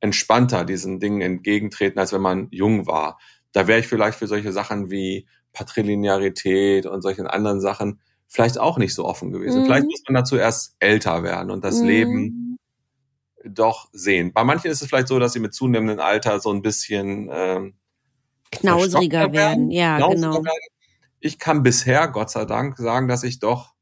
entspannter 0.02 0.66
diesen 0.66 1.00
Dingen 1.00 1.22
entgegentreten, 1.22 2.00
als 2.00 2.12
wenn 2.12 2.22
man 2.22 2.50
jung 2.52 2.86
war. 2.86 3.18
Da 3.54 3.68
wäre 3.68 3.80
ich 3.80 3.88
vielleicht 3.88 4.20
für 4.20 4.28
solche 4.28 4.52
Sachen 4.52 4.92
wie 4.92 5.26
Patrilinearität 5.54 6.86
und 6.86 7.02
solchen 7.02 7.28
anderen 7.28 7.62
Sachen 7.62 8.02
vielleicht 8.28 8.58
auch 8.58 8.78
nicht 8.78 8.94
so 8.94 9.06
offen 9.06 9.32
gewesen. 9.32 9.62
Mhm. 9.62 9.66
Vielleicht 9.66 9.86
muss 9.86 10.04
man 10.08 10.16
dazu 10.16 10.36
erst 10.38 10.76
älter 10.80 11.24
werden 11.24 11.52
und 11.52 11.64
das 11.64 11.80
mhm. 11.80 11.88
Leben 11.88 12.60
doch 13.44 13.88
sehen. 13.94 14.34
Bei 14.34 14.44
manchen 14.44 14.70
ist 14.70 14.82
es 14.82 14.88
vielleicht 14.88 15.08
so, 15.08 15.20
dass 15.20 15.34
sie 15.34 15.40
mit 15.40 15.54
zunehmendem 15.54 16.00
Alter 16.00 16.40
so 16.40 16.52
ein 16.52 16.62
bisschen 16.62 17.30
ähm, 17.32 17.76
knausriger 18.52 19.32
werden. 19.32 19.72
Ja, 19.72 19.98
genau. 20.10 20.34
Werden 20.34 20.48
ich 21.20 21.40
kann 21.40 21.64
bisher, 21.64 22.08
Gott 22.08 22.30
sei 22.30 22.46
Dank, 22.46 22.78
sagen, 22.78 23.08
dass 23.08 23.24
ich 23.24 23.40
doch 23.40 23.74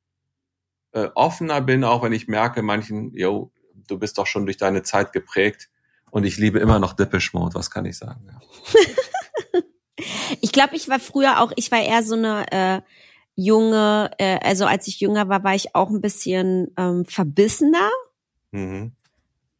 äh, 0.92 1.10
offener 1.16 1.62
bin, 1.62 1.84
auch 1.84 2.04
wenn 2.04 2.14
ich 2.14 2.28
merke, 2.28 2.62
manchen, 2.62 3.14
yo, 3.14 3.52
du 3.88 4.00
bist 4.00 4.18
doch 4.18 4.28
schon 4.28 4.46
durch 4.46 4.58
deine 4.58 4.84
Zeit 4.84 5.12
geprägt 5.12 5.70
und 6.12 6.24
ich 6.24 6.38
liebe 6.38 6.60
immer 6.60 6.80
noch 6.80 6.94
Depeche 6.94 7.38
Mode, 7.38 7.56
was 7.56 7.70
kann 7.70 7.86
ich 7.86 7.98
sagen? 7.98 8.28
Ja. 8.28 9.62
ich 10.42 10.52
glaube, 10.52 10.76
ich 10.76 10.88
war 10.88 11.00
früher 11.00 11.42
auch, 11.42 11.52
ich 11.56 11.72
war 11.72 11.82
eher 11.82 12.04
so 12.04 12.16
eine 12.16 12.52
äh, 12.52 12.82
junge, 13.36 14.12
äh, 14.18 14.40
also 14.42 14.66
als 14.66 14.88
ich 14.88 15.00
jünger 15.00 15.30
war, 15.30 15.44
war 15.44 15.56
ich 15.56 15.76
auch 15.76 15.90
ein 15.90 16.02
bisschen 16.02 16.74
ähm, 16.78 17.06
verbissener. 17.06 17.90
Mhm. 18.52 18.94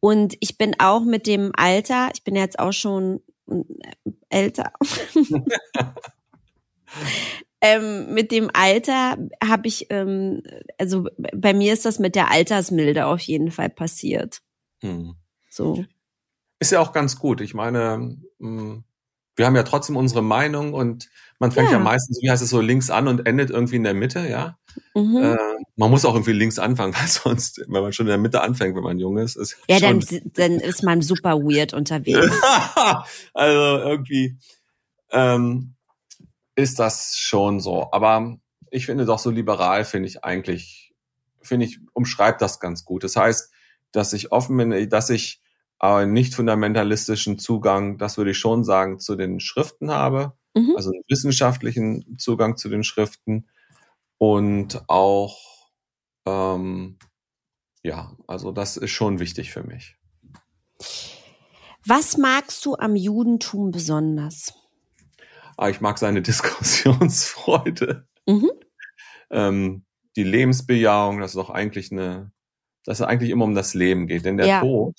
Und 0.00 0.36
ich 0.40 0.58
bin 0.58 0.76
auch 0.78 1.04
mit 1.04 1.26
dem 1.26 1.52
Alter, 1.56 2.10
ich 2.14 2.22
bin 2.24 2.36
jetzt 2.36 2.58
auch 2.58 2.72
schon 2.72 3.22
äh, 3.50 3.62
älter. 4.28 4.72
ähm, 7.60 8.12
mit 8.14 8.32
dem 8.32 8.50
Alter 8.52 9.16
habe 9.42 9.68
ich, 9.68 9.86
ähm, 9.90 10.42
also 10.78 11.08
bei 11.34 11.54
mir 11.54 11.72
ist 11.72 11.84
das 11.84 11.98
mit 11.98 12.14
der 12.14 12.30
Altersmilde 12.30 13.06
auf 13.06 13.20
jeden 13.20 13.50
Fall 13.50 13.70
passiert. 13.70 14.40
Hm. 14.80 15.16
So. 15.50 15.84
Ist 16.58 16.72
ja 16.72 16.80
auch 16.80 16.92
ganz 16.92 17.18
gut. 17.18 17.40
Ich 17.40 17.54
meine, 17.54 18.16
hm, 18.38 18.84
wir 19.36 19.46
haben 19.46 19.56
ja 19.56 19.62
trotzdem 19.62 19.96
unsere 19.96 20.22
Meinung 20.22 20.74
und 20.74 21.08
man 21.38 21.52
fängt 21.52 21.70
ja, 21.70 21.76
Ja. 21.76 21.82
meistens, 21.84 22.20
wie 22.22 22.30
heißt 22.30 22.42
es 22.42 22.50
so, 22.50 22.60
links 22.60 22.90
an 22.90 23.08
und 23.08 23.26
endet 23.26 23.50
irgendwie 23.50 23.76
in 23.76 23.84
der 23.84 23.94
Mitte, 23.94 24.26
ja. 24.28 24.56
Mhm. 24.94 25.16
Äh, 25.16 25.36
man 25.76 25.90
muss 25.90 26.04
auch 26.04 26.14
irgendwie 26.14 26.32
links 26.32 26.58
anfangen, 26.58 26.94
weil 26.98 27.06
sonst, 27.06 27.60
wenn 27.68 27.82
man 27.82 27.92
schon 27.92 28.06
in 28.06 28.10
der 28.10 28.18
Mitte 28.18 28.40
anfängt, 28.40 28.74
wenn 28.74 28.82
man 28.82 28.98
jung 28.98 29.18
ist, 29.18 29.36
ist 29.36 29.56
ja, 29.68 29.78
dann, 29.78 30.02
dann 30.34 30.52
ist 30.52 30.82
man 30.82 31.02
super 31.02 31.36
weird 31.38 31.74
unterwegs. 31.74 32.34
also 33.34 33.88
irgendwie 33.88 34.38
ähm, 35.10 35.74
ist 36.54 36.78
das 36.78 37.16
schon 37.16 37.60
so. 37.60 37.88
Aber 37.92 38.38
ich 38.70 38.86
finde 38.86 39.04
doch 39.04 39.18
so 39.18 39.30
liberal 39.30 39.84
finde 39.84 40.08
ich 40.08 40.24
eigentlich, 40.24 40.94
finde 41.42 41.66
ich, 41.66 41.78
umschreibt 41.92 42.40
das 42.40 42.60
ganz 42.60 42.84
gut. 42.84 43.04
Das 43.04 43.16
heißt, 43.16 43.52
dass 43.92 44.12
ich 44.12 44.32
offen 44.32 44.56
bin, 44.56 44.88
dass 44.88 45.10
ich 45.10 45.40
äh, 45.82 46.06
nicht 46.06 46.34
fundamentalistischen 46.34 47.38
Zugang, 47.38 47.98
das 47.98 48.16
würde 48.18 48.30
ich 48.32 48.38
schon 48.38 48.64
sagen, 48.64 48.98
zu 48.98 49.16
den 49.16 49.40
Schriften 49.40 49.90
habe, 49.90 50.32
Mhm. 50.56 50.72
also 50.76 50.90
einen 50.90 51.02
wissenschaftlichen 51.08 52.16
Zugang 52.18 52.56
zu 52.56 52.68
den 52.70 52.82
Schriften 52.84 53.46
und 54.18 54.82
auch 54.88 55.38
ähm, 56.26 56.98
ja, 57.82 58.16
also 58.26 58.50
das 58.52 58.76
ist 58.76 58.90
schon 58.90 59.18
wichtig 59.20 59.52
für 59.52 59.62
mich. 59.62 59.96
Was 61.86 62.16
magst 62.16 62.64
du 62.66 62.74
am 62.74 62.96
Judentum 62.96 63.70
besonders? 63.70 64.52
Ah, 65.56 65.68
ich 65.68 65.80
mag 65.80 65.98
seine 65.98 66.22
Diskussionsfreude, 66.22 68.06
Mhm. 68.26 68.50
ähm, 69.30 69.84
die 70.16 70.24
Lebensbejahung, 70.24 71.20
das 71.20 71.32
ist 71.32 71.36
doch 71.36 71.50
eigentlich 71.50 71.92
eine, 71.92 72.32
dass 72.84 73.00
es 73.00 73.06
eigentlich 73.06 73.30
immer 73.30 73.44
um 73.44 73.54
das 73.54 73.74
Leben 73.74 74.06
geht. 74.06 74.24
Denn 74.24 74.36
der 74.36 74.46
Ja. 74.46 74.60
Tod 74.60 74.94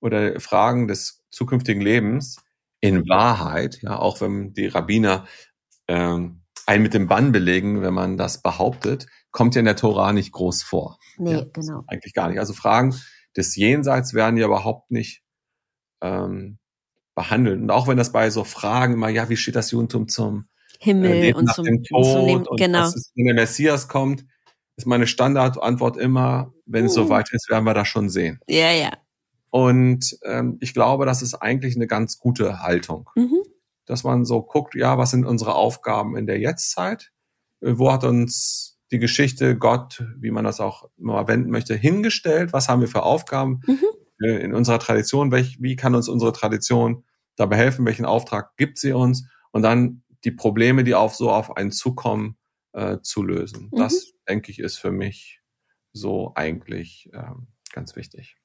oder 0.00 0.38
Fragen 0.40 0.88
des 0.88 1.24
zukünftigen 1.30 1.82
Lebens 1.82 2.36
in 2.80 3.08
Wahrheit, 3.08 3.80
ja, 3.82 3.98
auch 3.98 4.20
wenn 4.20 4.52
die 4.52 4.66
Rabbiner 4.66 5.26
ähm, 5.88 6.42
einen 6.66 6.82
mit 6.82 6.94
dem 6.94 7.08
Bann 7.08 7.32
belegen, 7.32 7.82
wenn 7.82 7.94
man 7.94 8.16
das 8.16 8.42
behauptet, 8.42 9.06
kommt 9.30 9.54
ja 9.54 9.60
in 9.60 9.64
der 9.64 9.76
Tora 9.76 10.12
nicht 10.12 10.32
groß 10.32 10.62
vor. 10.62 10.98
Nee, 11.16 11.32
Ja, 11.32 11.44
genau. 11.52 11.82
Eigentlich 11.86 12.14
gar 12.14 12.28
nicht. 12.28 12.38
Also 12.38 12.52
Fragen 12.52 12.94
des 13.36 13.56
Jenseits 13.56 14.14
werden 14.14 14.36
ja 14.36 14.46
überhaupt 14.46 14.90
nicht 14.90 15.22
ähm, 16.02 16.58
behandelt. 17.14 17.60
Und 17.60 17.70
auch 17.70 17.88
wenn 17.88 17.96
das 17.96 18.12
bei 18.12 18.30
so 18.30 18.44
Fragen 18.44 18.94
immer, 18.94 19.08
ja, 19.08 19.28
wie 19.28 19.36
steht 19.36 19.56
das 19.56 19.70
Judentum 19.70 20.08
zum 20.08 20.48
äh, 20.80 20.84
Himmel 20.84 21.12
Leben 21.12 21.38
und 21.38 21.44
nach 21.46 21.54
zum, 21.54 21.64
dem 21.64 21.82
Tod 21.82 22.04
zum 22.04 22.26
Leben, 22.26 22.46
und 22.46 22.60
genau. 22.60 22.80
was 22.80 22.96
ist, 22.96 23.12
wenn 23.16 23.26
der 23.26 23.34
Messias 23.34 23.88
kommt, 23.88 24.24
ist 24.76 24.86
meine 24.86 25.06
Standardantwort 25.06 25.96
immer, 25.96 26.52
wenn 26.66 26.84
es 26.84 26.92
Uh. 26.92 27.02
soweit 27.02 27.32
ist, 27.32 27.50
werden 27.50 27.64
wir 27.64 27.74
das 27.74 27.88
schon 27.88 28.08
sehen. 28.08 28.38
Ja, 28.46 28.70
ja. 28.70 28.92
Und 29.50 30.18
ähm, 30.24 30.58
ich 30.60 30.74
glaube, 30.74 31.06
das 31.06 31.22
ist 31.22 31.34
eigentlich 31.34 31.76
eine 31.76 31.86
ganz 31.86 32.18
gute 32.18 32.60
Haltung, 32.62 33.08
Mhm. 33.16 33.42
dass 33.86 34.04
man 34.04 34.24
so 34.24 34.42
guckt, 34.42 34.74
ja, 34.74 34.98
was 34.98 35.10
sind 35.12 35.24
unsere 35.24 35.54
Aufgaben 35.54 36.16
in 36.16 36.26
der 36.26 36.38
Jetztzeit? 36.38 37.10
Äh, 37.60 37.72
Wo 37.78 37.90
hat 37.92 38.04
uns 38.04 38.78
die 38.90 38.98
Geschichte 38.98 39.56
Gott, 39.56 40.04
wie 40.18 40.30
man 40.30 40.44
das 40.44 40.60
auch 40.60 40.88
immer 40.98 41.26
wenden 41.28 41.50
möchte, 41.50 41.74
hingestellt? 41.74 42.52
Was 42.52 42.68
haben 42.68 42.80
wir 42.80 42.88
für 42.88 43.02
Aufgaben 43.02 43.60
Mhm. 43.66 43.84
äh, 44.22 44.42
in 44.44 44.54
unserer 44.54 44.78
Tradition? 44.78 45.30
Welch, 45.32 45.58
wie 45.60 45.76
kann 45.76 45.94
uns 45.94 46.08
unsere 46.08 46.32
Tradition 46.32 47.04
dabei 47.36 47.56
helfen? 47.56 47.86
Welchen 47.86 48.04
Auftrag 48.06 48.56
gibt 48.56 48.78
sie 48.78 48.92
uns? 48.92 49.28
Und 49.52 49.62
dann 49.62 50.02
die 50.24 50.30
Probleme, 50.32 50.84
die 50.84 50.94
auf 50.94 51.14
so 51.14 51.30
auf 51.30 51.56
einen 51.56 51.70
zukommen, 51.72 52.36
äh, 52.72 52.98
zu 53.02 53.22
lösen. 53.22 53.70
Mhm. 53.72 53.78
Das, 53.78 54.12
denke 54.28 54.50
ich, 54.50 54.58
ist 54.58 54.76
für 54.78 54.90
mich 54.92 55.40
so 55.92 56.32
eigentlich 56.34 57.08
ähm, 57.14 57.48
ganz 57.72 57.96
wichtig. 57.96 58.36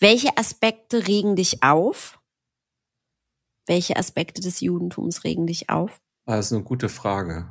Welche 0.00 0.36
Aspekte 0.36 1.08
regen 1.08 1.34
dich 1.34 1.62
auf? 1.62 2.20
Welche 3.66 3.96
Aspekte 3.96 4.40
des 4.40 4.60
Judentums 4.60 5.24
regen 5.24 5.46
dich 5.46 5.70
auf? 5.70 6.00
Ah, 6.26 6.36
Das 6.36 6.46
ist 6.46 6.52
eine 6.52 6.62
gute 6.62 6.88
Frage. 6.88 7.50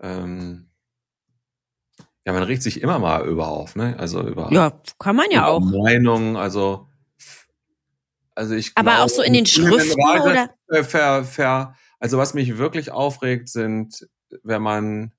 Ähm, 0.00 0.70
ja, 2.24 2.32
man 2.32 2.42
regt 2.42 2.62
sich 2.62 2.80
immer 2.80 2.98
mal 2.98 3.26
über 3.26 3.48
auf, 3.48 3.76
ne? 3.76 3.96
Also 3.98 4.26
über, 4.26 4.52
Ja, 4.52 4.80
kann 4.98 5.16
man 5.16 5.30
ja 5.30 5.46
auch. 5.46 5.60
Meinungen, 5.60 6.36
also 6.36 6.88
also 8.36 8.54
ich 8.54 8.72
Aber 8.74 8.90
glaube, 8.90 9.04
auch 9.04 9.08
so 9.08 9.22
in 9.22 9.32
den 9.32 9.46
Schriften 9.46 10.00
oder? 10.02 10.50
Ver, 10.84 11.24
ver, 11.24 11.76
also 12.00 12.18
was 12.18 12.34
mich 12.34 12.58
wirklich 12.58 12.90
aufregt, 12.90 13.48
sind, 13.48 14.08
wenn 14.42 14.62
man 14.62 15.12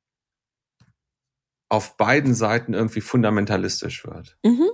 auf 1.69 1.97
beiden 1.97 2.33
Seiten 2.33 2.73
irgendwie 2.73 3.01
fundamentalistisch 3.01 4.05
wird. 4.05 4.37
Mhm. 4.43 4.69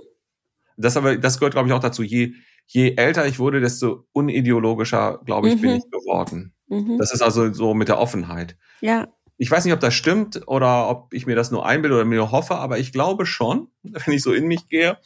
Das 0.82 0.96
aber, 0.96 1.16
das 1.16 1.38
gehört, 1.38 1.54
glaube 1.54 1.68
ich, 1.68 1.74
auch 1.74 1.80
dazu. 1.80 2.02
Je, 2.02 2.34
je 2.66 2.94
älter 2.96 3.26
ich 3.26 3.38
wurde, 3.38 3.60
desto 3.60 4.06
unideologischer, 4.12 5.20
glaube 5.24 5.48
ich, 5.48 5.60
bin 5.60 5.70
Mhm. 5.70 5.76
ich 5.76 5.90
geworden. 5.90 6.52
Mhm. 6.68 6.98
Das 6.98 7.12
ist 7.12 7.22
also 7.22 7.52
so 7.52 7.74
mit 7.74 7.88
der 7.88 7.98
Offenheit. 7.98 8.56
Ja. 8.80 9.08
Ich 9.38 9.50
weiß 9.50 9.64
nicht, 9.64 9.74
ob 9.74 9.80
das 9.80 9.94
stimmt 9.94 10.42
oder 10.46 10.88
ob 10.88 11.12
ich 11.14 11.26
mir 11.26 11.34
das 11.34 11.50
nur 11.50 11.66
einbilde 11.66 11.96
oder 11.96 12.04
mir 12.04 12.16
nur 12.16 12.30
hoffe, 12.30 12.56
aber 12.56 12.78
ich 12.78 12.92
glaube 12.92 13.26
schon, 13.26 13.68
wenn 13.82 14.14
ich 14.14 14.22
so 14.22 14.32
in 14.32 14.46
mich 14.46 14.68
gehe, 14.68 14.98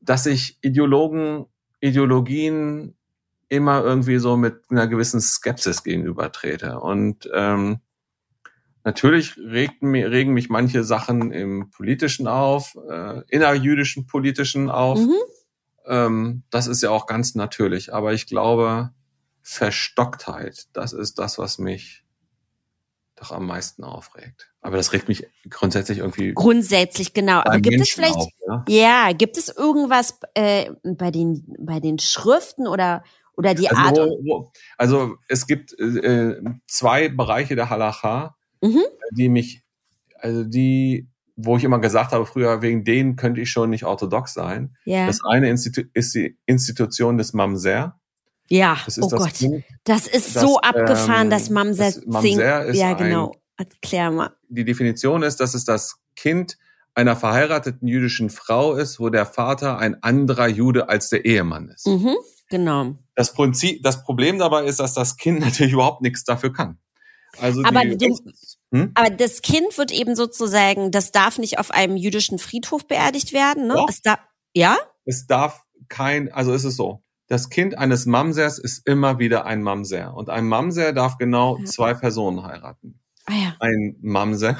dass 0.00 0.26
ich 0.26 0.58
Ideologen, 0.62 1.46
Ideologien 1.80 2.96
immer 3.48 3.82
irgendwie 3.84 4.18
so 4.18 4.36
mit 4.36 4.62
einer 4.70 4.86
gewissen 4.88 5.20
Skepsis 5.20 5.84
gegenübertrete. 5.84 6.80
Und 6.80 7.28
ähm, 7.32 7.78
natürlich 8.84 9.36
regten, 9.38 9.94
regen 9.94 10.32
mich 10.32 10.50
manche 10.50 10.84
Sachen 10.84 11.32
im 11.32 11.70
Politischen 11.70 12.28
auf, 12.28 12.76
äh, 12.88 13.22
innerjüdischen 13.28 14.06
Politischen 14.06 14.70
auf. 14.70 15.00
Mhm. 15.00 15.14
Ähm, 15.86 16.42
das 16.50 16.66
ist 16.66 16.82
ja 16.82 16.90
auch 16.90 17.06
ganz 17.06 17.34
natürlich. 17.34 17.92
Aber 17.92 18.12
ich 18.12 18.26
glaube, 18.26 18.90
Verstocktheit, 19.42 20.68
das 20.72 20.92
ist 20.92 21.18
das, 21.18 21.38
was 21.38 21.58
mich 21.58 22.04
doch 23.16 23.32
am 23.32 23.46
meisten 23.46 23.84
aufregt. 23.84 24.52
Aber 24.60 24.76
das 24.76 24.92
regt 24.92 25.08
mich 25.08 25.26
grundsätzlich 25.48 25.98
irgendwie 25.98 26.32
Grundsätzlich, 26.34 27.14
genau. 27.14 27.38
Aber 27.40 27.50
bei 27.50 27.60
gibt 27.60 27.74
es 27.74 27.78
Menschen 27.78 27.94
vielleicht, 27.96 28.16
auf, 28.16 28.28
ja? 28.46 28.64
ja, 29.08 29.12
gibt 29.12 29.36
es 29.36 29.48
irgendwas 29.48 30.18
äh, 30.34 30.70
bei 30.82 31.10
den 31.10 31.54
bei 31.58 31.80
den 31.80 31.98
Schriften 31.98 32.66
oder 32.66 33.04
oder 33.36 33.54
die 33.54 33.70
Art? 33.70 33.98
Also, 33.98 34.18
wo, 34.24 34.52
also 34.78 35.16
es 35.28 35.46
gibt 35.46 35.78
äh, 35.78 36.40
zwei 36.66 37.08
Bereiche 37.08 37.56
der 37.56 37.70
Halacha, 37.70 38.36
Mhm. 38.64 38.82
die 39.12 39.28
mich, 39.28 39.62
also 40.18 40.44
die, 40.44 41.08
wo 41.36 41.56
ich 41.56 41.64
immer 41.64 41.78
gesagt 41.80 42.12
habe, 42.12 42.26
früher 42.26 42.62
wegen 42.62 42.84
denen 42.84 43.16
könnte 43.16 43.40
ich 43.40 43.50
schon 43.50 43.70
nicht 43.70 43.84
orthodox 43.84 44.34
sein. 44.34 44.76
Ja, 44.84 45.06
Das 45.06 45.18
eine 45.28 45.50
Institu 45.50 45.82
ist 45.92 46.14
die 46.14 46.36
Institution 46.46 47.18
des 47.18 47.32
Mamser. 47.32 47.98
ja. 48.48 48.78
Das 48.84 48.96
ist 48.98 49.04
Oh 49.04 49.08
das 49.08 49.18
Gott, 49.20 49.34
Kind, 49.34 49.64
das 49.84 50.06
ist 50.06 50.36
das, 50.36 50.42
so 50.42 50.58
abgefahren, 50.60 51.24
ähm, 51.26 51.30
dass 51.30 51.50
Mamser 51.50 51.84
das 51.86 52.04
Mamser 52.06 52.64
ist 52.66 52.76
Ja, 52.78 52.90
ein- 52.90 52.96
genau. 52.96 53.34
Erklär 53.56 54.10
mal. 54.10 54.30
die 54.48 54.64
Definition 54.64 55.22
ist, 55.22 55.38
dass 55.40 55.54
es 55.54 55.64
das 55.64 55.96
Kind 56.16 56.56
einer 56.94 57.16
verheirateten 57.16 57.86
jüdischen 57.88 58.30
Frau 58.30 58.74
ist, 58.74 58.98
wo 59.00 59.10
der 59.10 59.26
Vater 59.26 59.78
ein 59.78 60.02
anderer 60.02 60.46
Jude 60.48 60.88
als 60.88 61.08
der 61.08 61.24
Ehemann 61.24 61.68
ist. 61.68 61.86
Mhm. 61.86 62.14
Genau. 62.50 62.94
Das 63.16 63.32
Prinzip, 63.32 63.82
das 63.82 64.02
Problem 64.04 64.38
dabei 64.38 64.64
ist, 64.64 64.78
dass 64.80 64.94
das 64.94 65.16
Kind 65.16 65.40
natürlich 65.58 65.72
überhaupt 65.72 66.02
nichts 66.02 66.22
dafür 66.24 66.52
kann. 66.52 66.78
Also 67.40 67.62
Aber 67.64 67.84
die, 67.84 68.14
hm? 68.72 68.90
Aber 68.94 69.10
das 69.10 69.42
Kind 69.42 69.76
wird 69.78 69.92
eben 69.92 70.16
sozusagen, 70.16 70.90
das 70.90 71.12
darf 71.12 71.38
nicht 71.38 71.58
auf 71.58 71.70
einem 71.70 71.96
jüdischen 71.96 72.38
Friedhof 72.38 72.86
beerdigt 72.86 73.32
werden, 73.32 73.66
ne? 73.68 73.74
Doch. 73.74 73.88
Es 73.88 74.02
da, 74.02 74.18
ja? 74.54 74.76
es 75.04 75.26
darf 75.26 75.62
kein, 75.88 76.32
also 76.32 76.52
ist 76.52 76.64
es 76.64 76.76
so. 76.76 77.02
Das 77.28 77.48
Kind 77.50 77.78
eines 77.78 78.04
Mamsers 78.06 78.58
ist 78.58 78.86
immer 78.86 79.18
wieder 79.18 79.46
ein 79.46 79.62
Mamser. 79.62 80.14
Und 80.14 80.28
ein 80.28 80.46
Mamser 80.46 80.92
darf 80.92 81.18
genau 81.18 81.58
Ja. 81.58 81.64
zwei 81.64 81.94
Personen 81.94 82.42
heiraten. 82.44 83.00
Ah 83.26 83.32
ja. 83.34 83.56
Ein 83.60 83.96
Mamser, 84.02 84.58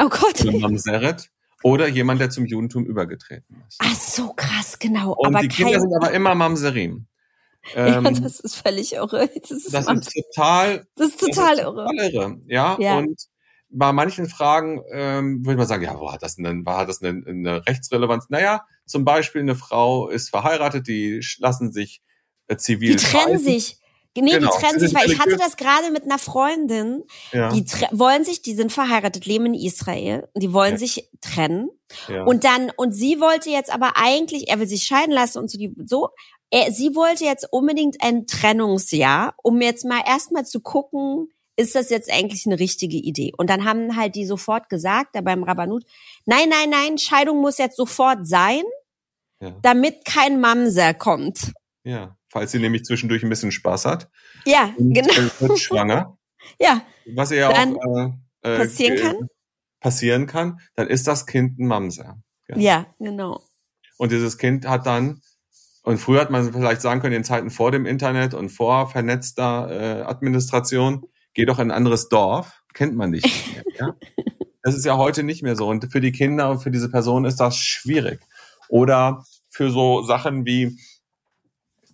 Oh 0.00 0.08
Gott. 0.08 0.40
eine 0.40 0.58
Mamseret 0.58 1.30
oder 1.62 1.88
jemand, 1.88 2.20
der 2.20 2.30
zum 2.30 2.46
Judentum 2.46 2.86
übergetreten 2.86 3.62
ist. 3.68 3.76
Ach 3.80 3.94
so 3.94 4.32
krass, 4.34 4.78
genau. 4.78 5.12
Und 5.14 5.26
aber 5.34 5.40
die 5.42 5.48
Kinder 5.48 5.80
sind 5.80 5.92
aber 5.96 6.12
immer 6.12 6.34
Mamserim. 6.34 7.06
ja, 7.76 7.98
Ähm, 7.98 8.22
das 8.22 8.40
ist 8.40 8.56
völlig 8.56 8.94
irre. 8.94 9.28
Das 9.40 9.50
ist, 9.50 9.72
das 9.74 9.86
ist 9.86 10.12
total 10.34 10.86
das 10.96 11.08
ist 11.08 11.20
total 11.20 11.56
das 11.56 11.58
ist 11.58 11.62
irre. 11.64 11.86
total 11.86 12.10
irre. 12.14 12.40
Ja, 12.46 12.76
Ja. 12.80 12.98
und 12.98 13.20
bei 13.70 13.92
manchen 13.92 14.26
Fragen 14.28 14.82
ähm, 14.92 15.44
würde 15.44 15.58
man 15.58 15.66
sagen, 15.66 15.82
ja, 15.84 15.98
wo 16.00 16.10
hat 16.10 16.22
das 16.22 16.36
denn, 16.36 16.64
war 16.64 16.86
das 16.86 17.02
eine, 17.02 17.22
eine 17.26 17.66
Rechtsrelevanz? 17.66 18.26
Naja, 18.30 18.64
zum 18.86 19.04
Beispiel 19.04 19.42
eine 19.42 19.56
Frau 19.56 20.08
ist 20.08 20.30
verheiratet, 20.30 20.86
die 20.88 21.20
lassen 21.38 21.70
sich 21.72 22.00
äh, 22.46 22.56
zivil 22.56 22.96
Die 22.96 23.04
trennen 23.04 23.38
sich. 23.38 23.76
Nee, 24.16 24.32
Genau. 24.32 24.50
die 24.50 24.58
trennen 24.60 24.80
sich, 24.80 24.92
weil 24.94 25.08
ich 25.08 25.18
hatte 25.20 25.36
das 25.36 25.56
gerade 25.56 25.92
mit 25.92 26.02
einer 26.04 26.18
Freundin, 26.18 27.04
Ja, 27.30 27.50
die 27.52 27.64
wollen 27.92 28.24
sich, 28.24 28.42
die 28.42 28.54
sind 28.54 28.72
verheiratet, 28.72 29.26
leben 29.26 29.46
in 29.46 29.54
Israel, 29.54 30.26
und 30.32 30.42
die 30.42 30.52
wollen 30.52 30.72
Ja. 30.72 30.78
sich 30.78 31.08
trennen. 31.20 31.68
ja. 32.08 32.24
Und 32.24 32.42
dann, 32.42 32.72
und 32.76 32.92
sie 32.92 33.20
wollte 33.20 33.50
jetzt 33.50 33.72
aber 33.72 33.92
eigentlich, 33.96 34.48
er 34.48 34.58
will 34.58 34.66
sich 34.66 34.84
scheiden 34.84 35.12
lassen 35.12 35.38
und 35.38 35.50
so, 35.50 35.58
die, 35.58 35.72
so, 35.84 36.08
er, 36.50 36.72
sie 36.72 36.94
wollte 36.94 37.24
jetzt 37.24 37.46
unbedingt 37.50 38.02
ein 38.02 38.26
Trennungsjahr, 38.26 39.34
um 39.42 39.60
jetzt 39.60 39.84
mal 39.84 40.02
erstmal 40.06 40.46
zu 40.46 40.60
gucken, 40.60 41.28
ist 41.56 41.74
das 41.74 41.90
jetzt 41.90 42.10
eigentlich 42.12 42.46
eine 42.46 42.58
richtige 42.58 42.96
Idee? 42.96 43.32
Und 43.36 43.50
dann 43.50 43.64
haben 43.64 43.96
halt 43.96 44.14
die 44.14 44.24
sofort 44.24 44.68
gesagt, 44.68 45.14
da 45.14 45.20
beim 45.20 45.42
Rabbanut, 45.42 45.84
nein, 46.24 46.48
nein, 46.48 46.70
nein, 46.70 46.98
Scheidung 46.98 47.40
muss 47.40 47.58
jetzt 47.58 47.76
sofort 47.76 48.26
sein, 48.26 48.62
ja, 49.40 49.56
damit 49.62 50.04
kein 50.04 50.40
Mamser 50.40 50.94
kommt. 50.94 51.52
ja. 51.84 52.16
falls 52.30 52.52
sie 52.52 52.58
nämlich 52.58 52.84
zwischendurch 52.84 53.22
ein 53.22 53.28
bisschen 53.30 53.52
Spaß 53.52 53.86
hat. 53.86 54.08
Ja, 54.44 54.72
genau. 54.78 55.12
Wird 55.40 55.58
schwanger. 55.58 56.16
ja. 56.60 56.82
Was 57.14 57.30
ihr 57.30 57.38
ja 57.38 57.52
Dann 57.52 57.76
auch 57.76 58.12
äh, 58.44 58.54
äh, 58.54 58.58
passieren 58.58 58.96
kann. 58.98 59.28
passieren 59.80 60.26
kann, 60.26 60.60
dann 60.76 60.88
ist 60.88 61.06
das 61.06 61.26
Kind 61.26 61.58
ein 61.58 61.66
Mamser. 61.66 62.20
Ja. 62.48 62.56
Ja, 62.58 62.86
genau. 62.98 63.42
Und 63.96 64.12
dieses 64.12 64.38
Kind 64.38 64.66
hat 64.66 64.86
dann, 64.86 65.20
und 65.88 65.96
früher 65.96 66.20
hat 66.20 66.28
man 66.28 66.52
vielleicht 66.52 66.82
sagen 66.82 67.00
können, 67.00 67.14
in 67.14 67.24
Zeiten 67.24 67.48
vor 67.48 67.70
dem 67.70 67.86
Internet 67.86 68.34
und 68.34 68.50
vor 68.50 68.90
vernetzter 68.90 69.70
äh, 69.70 70.02
Administration, 70.02 71.06
geh 71.32 71.46
doch 71.46 71.58
in 71.58 71.70
ein 71.70 71.76
anderes 71.78 72.10
Dorf, 72.10 72.62
kennt 72.74 72.94
man 72.94 73.12
dich 73.12 73.24
nicht 73.24 73.54
mehr. 73.54 73.64
Ja? 73.78 73.94
Das 74.62 74.76
ist 74.76 74.84
ja 74.84 74.98
heute 74.98 75.22
nicht 75.22 75.42
mehr 75.42 75.56
so. 75.56 75.66
Und 75.66 75.90
für 75.90 76.02
die 76.02 76.12
Kinder 76.12 76.50
und 76.50 76.58
für 76.58 76.70
diese 76.70 76.90
Person 76.90 77.24
ist 77.24 77.40
das 77.40 77.56
schwierig. 77.56 78.20
Oder 78.68 79.24
für 79.48 79.70
so 79.70 80.02
Sachen 80.02 80.44
wie, 80.44 80.78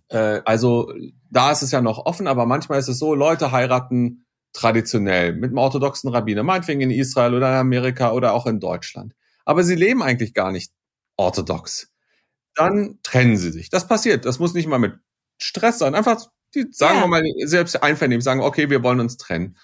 äh, 0.09 0.41
also 0.45 0.93
da 1.31 1.53
ist 1.53 1.63
es 1.63 1.71
ja 1.71 1.81
noch 1.81 2.05
offen, 2.05 2.27
aber 2.27 2.47
manchmal 2.47 2.81
ist 2.81 2.89
es 2.89 2.99
so, 2.99 3.15
Leute 3.15 3.53
heiraten 3.53 4.27
traditionell 4.53 5.35
mit 5.35 5.51
einem 5.51 5.59
orthodoxen 5.59 6.11
Rabbiner, 6.11 6.43
meinetwegen 6.43 6.81
in 6.81 6.91
Israel 6.91 7.35
oder 7.35 7.49
in 7.51 7.59
Amerika 7.59 8.11
oder 8.11 8.33
auch 8.33 8.47
in 8.47 8.59
Deutschland. 8.59 9.15
Aber 9.45 9.63
sie 9.63 9.77
leben 9.77 10.03
eigentlich 10.03 10.35
gar 10.35 10.51
nicht 10.51 10.73
orthodox. 11.17 11.94
Dann 12.55 12.99
trennen 13.03 13.37
sie 13.37 13.51
sich. 13.51 13.71
Das 13.71 13.89
passiert. 13.89 14.25
Das 14.25 14.39
muss 14.39 14.55
nicht 14.55 14.67
mal 14.69 14.79
mit 14.79 14.95
Stress 15.39 15.79
sein. 15.79 15.95
Einfach, 15.95 16.27
die 16.55 16.67
sagen 16.71 16.97
Ja. 16.99 17.05
wir 17.05 17.09
mal, 17.09 17.23
selbst 17.47 17.83
einvernehmen, 17.83 18.23
sagen, 18.23 18.41
okay, 18.41 18.71
wir 18.71 18.83
wollen 18.83 19.01
uns 19.01 19.17
trennen. 19.17 19.57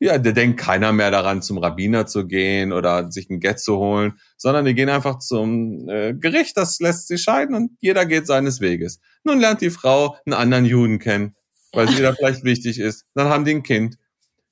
Ja, 0.00 0.18
da 0.18 0.32
denkt 0.32 0.58
keiner 0.58 0.92
mehr 0.92 1.12
daran, 1.12 1.42
zum 1.42 1.58
Rabbiner 1.58 2.06
zu 2.06 2.26
gehen 2.26 2.72
oder 2.72 3.12
sich 3.12 3.30
ein 3.30 3.38
Get 3.38 3.60
zu 3.60 3.76
holen, 3.76 4.14
sondern 4.36 4.64
die 4.64 4.74
gehen 4.74 4.88
einfach 4.88 5.20
zum 5.20 5.88
äh, 5.88 6.12
Gericht, 6.14 6.56
das 6.56 6.80
lässt 6.80 7.06
sie 7.06 7.18
scheiden 7.18 7.54
und 7.54 7.76
jeder 7.80 8.04
geht 8.04 8.26
seines 8.26 8.60
Weges. 8.60 8.98
Nun 9.22 9.38
lernt 9.38 9.60
die 9.60 9.70
Frau 9.70 10.16
einen 10.26 10.34
anderen 10.34 10.64
Juden 10.64 10.98
kennen, 10.98 11.36
weil 11.72 11.86
sie 11.88 12.02
da 12.02 12.14
vielleicht 12.14 12.42
wichtig 12.42 12.80
ist. 12.80 13.04
Dann 13.14 13.28
haben 13.28 13.44
die 13.44 13.52
ein 13.54 13.62
Kind. 13.62 13.96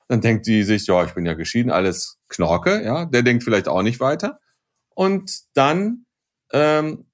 Dann 0.06 0.20
denkt 0.20 0.46
die 0.46 0.62
sich, 0.62 0.86
ja, 0.86 1.04
ich 1.04 1.14
bin 1.14 1.26
ja 1.26 1.34
geschieden, 1.34 1.72
alles 1.72 2.18
Knorke, 2.28 2.84
ja. 2.84 3.06
Der 3.06 3.22
denkt 3.22 3.42
vielleicht 3.42 3.66
auch 3.66 3.82
nicht 3.82 3.98
weiter. 3.98 4.38
Und 4.94 5.40
dann 5.54 6.06
ähm, 6.52 7.06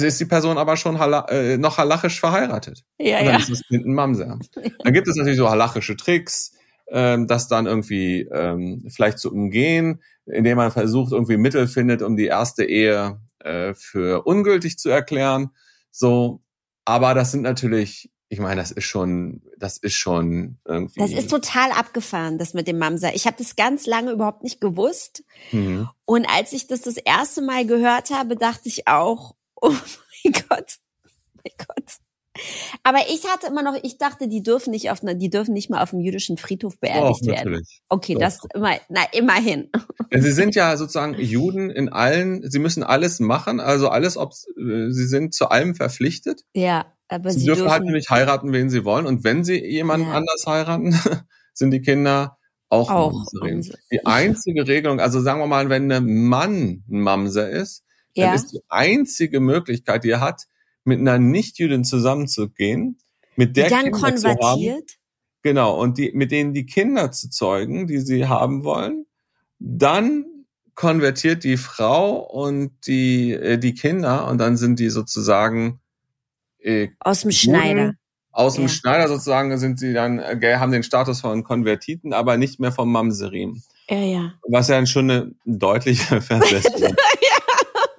ist 0.00 0.18
die 0.20 0.24
Person 0.24 0.56
aber 0.56 0.76
schon 0.76 0.98
hala 0.98 1.26
äh, 1.28 1.58
noch 1.58 1.76
halachisch 1.76 2.18
verheiratet. 2.18 2.82
Ja, 2.98 3.18
Und 3.18 3.26
dann 3.26 3.34
ja. 3.34 3.40
ist 3.40 3.50
das 3.50 3.62
Kind 3.68 3.86
ein 3.86 3.94
Mamser. 3.94 4.38
Dann 4.84 4.92
gibt 4.94 5.06
es 5.06 5.16
natürlich 5.16 5.36
so 5.36 5.50
halachische 5.50 5.96
Tricks, 5.96 6.52
ähm, 6.88 7.26
das 7.26 7.48
dann 7.48 7.66
irgendwie 7.66 8.28
ähm, 8.32 8.86
vielleicht 8.88 9.18
zu 9.18 9.32
umgehen, 9.32 10.02
indem 10.26 10.56
man 10.56 10.70
versucht, 10.70 11.12
irgendwie 11.12 11.36
Mittel 11.36 11.66
findet, 11.66 12.02
um 12.02 12.16
die 12.16 12.26
erste 12.26 12.64
Ehe 12.64 13.20
äh, 13.40 13.74
für 13.74 14.26
ungültig 14.26 14.78
zu 14.78 14.88
erklären. 14.88 15.50
So, 15.90 16.42
aber 16.84 17.14
das 17.14 17.30
sind 17.30 17.42
natürlich, 17.42 18.10
ich 18.28 18.40
meine, 18.40 18.60
das 18.60 18.70
ist 18.70 18.84
schon, 18.84 19.42
das 19.58 19.78
ist 19.78 19.94
schon 19.94 20.58
irgendwie. 20.64 21.00
Das 21.00 21.12
ist 21.12 21.30
total 21.30 21.70
abgefahren, 21.70 22.38
das 22.38 22.54
mit 22.54 22.66
dem 22.66 22.78
Mamser. 22.78 23.14
Ich 23.14 23.26
habe 23.26 23.36
das 23.38 23.56
ganz 23.56 23.86
lange 23.86 24.12
überhaupt 24.12 24.42
nicht 24.42 24.60
gewusst. 24.60 25.24
Mhm. 25.50 25.88
Und 26.04 26.26
als 26.26 26.52
ich 26.52 26.66
das 26.66 26.82
das 26.82 26.96
erste 26.96 27.42
Mal 27.42 27.66
gehört 27.66 28.10
habe, 28.10 28.36
dachte 28.36 28.68
ich 28.68 28.88
auch, 28.88 29.34
oh 29.62 29.70
mein 30.24 30.32
Gott, 30.48 30.76
oh 31.04 31.08
mein 31.44 31.66
Gott. 31.66 31.92
Aber 32.82 32.98
ich 33.10 33.26
hatte 33.30 33.46
immer 33.48 33.62
noch, 33.62 33.76
ich 33.82 33.98
dachte, 33.98 34.26
die 34.26 34.42
dürfen 34.42 34.70
nicht 34.70 34.90
auf, 34.90 35.00
die 35.02 35.28
dürfen 35.30 35.52
nicht 35.52 35.68
mal 35.68 35.82
auf 35.82 35.90
dem 35.90 36.00
jüdischen 36.00 36.38
Friedhof 36.38 36.74
Doch, 36.74 36.80
beerdigt 36.80 37.26
werden. 37.26 37.52
natürlich. 37.52 37.82
Okay, 37.90 38.14
Doch. 38.14 38.20
das 38.20 38.38
immer, 38.54 38.76
na 38.88 39.02
immerhin. 39.12 39.70
Sie 40.10 40.32
sind 40.32 40.54
ja 40.54 40.76
sozusagen 40.78 41.14
Juden 41.20 41.70
in 41.70 41.90
allen, 41.90 42.48
sie 42.50 42.58
müssen 42.58 42.82
alles 42.82 43.20
machen, 43.20 43.60
also 43.60 43.88
alles, 43.90 44.16
ob 44.16 44.32
äh, 44.56 44.90
sie 44.90 45.06
sind 45.06 45.34
zu 45.34 45.48
allem 45.50 45.74
verpflichtet. 45.74 46.42
Ja, 46.54 46.86
aber 47.08 47.30
Sie, 47.30 47.40
sie, 47.40 47.46
dürfen, 47.46 47.58
dürfen, 47.64 47.72
halt 47.72 47.84
nicht 47.84 48.08
heiraten, 48.10 48.52
wen 48.52 48.70
sie 48.70 48.84
wollen. 48.86 49.04
Und 49.06 49.24
wenn 49.24 49.44
sie 49.44 49.62
jemanden 49.62 50.06
Ja. 50.08 50.14
anders 50.14 50.44
heiraten, 50.46 50.92
sind 51.52 51.70
die 51.70 51.82
Kinder 51.82 52.38
auch, 52.70 52.90
Auch 52.90 53.12
Mamserin. 53.12 53.54
Mamser. 53.56 53.78
Die 53.92 54.06
einzige 54.06 54.66
Regelung, 54.66 55.00
also 55.00 55.20
sagen 55.20 55.38
wir 55.40 55.46
mal, 55.46 55.68
wenn 55.68 55.92
ein 55.92 56.24
Mann 56.24 56.82
ein 56.90 57.00
Mamser 57.00 57.50
ist, 57.50 57.84
dann 58.16 58.28
ja, 58.28 58.34
ist 58.34 58.52
die 58.52 58.60
einzige 58.68 59.40
Möglichkeit, 59.40 60.04
die 60.04 60.10
er 60.10 60.20
hat, 60.20 60.44
mit 60.84 60.98
einer 60.98 61.18
Nichtjüdin 61.18 61.84
zusammenzugehen, 61.84 62.98
mit 63.36 63.50
die 63.56 63.60
der 63.62 63.70
dann 63.70 63.92
Kinder 63.92 64.16
zu 64.16 64.28
haben. 64.28 64.36
konvertiert. 64.38 64.90
Genau, 65.42 65.80
und 65.80 65.98
die, 65.98 66.12
mit 66.14 66.30
denen 66.30 66.54
die 66.54 66.66
Kinder 66.66 67.10
zu 67.12 67.28
zeugen, 67.30 67.86
die 67.86 67.98
sie 68.00 68.26
haben 68.26 68.64
wollen, 68.64 69.06
dann 69.58 70.24
konvertiert 70.74 71.44
die 71.44 71.56
Frau 71.56 72.16
und 72.18 72.72
die, 72.86 73.32
äh, 73.32 73.58
die 73.58 73.74
Kinder 73.74 74.28
und 74.28 74.38
dann 74.38 74.56
sind 74.56 74.78
die 74.78 74.88
sozusagen 74.90 75.80
äh, 76.60 76.88
Aus 77.00 77.22
dem 77.22 77.30
Juden. 77.30 77.56
Schneider. 77.56 77.94
aus 78.30 78.54
dem 78.54 78.62
Ja. 78.64 78.68
Schneider 78.68 79.08
sozusagen 79.08 79.56
sind 79.58 79.78
sie 79.78 79.92
dann, 79.92 80.18
äh, 80.20 80.56
haben 80.56 80.72
den 80.72 80.82
Status 80.82 81.20
von 81.20 81.42
Konvertiten, 81.44 82.12
aber 82.12 82.36
nicht 82.36 82.60
mehr 82.60 82.72
vom 82.72 82.90
Mamserim. 82.90 83.62
Ja, 83.90 83.98
ja. 83.98 84.34
Was 84.48 84.68
ja 84.68 84.84
schon 84.86 85.10
eine 85.10 85.34
deutliche 85.44 86.20
Verbesserung 86.22 86.94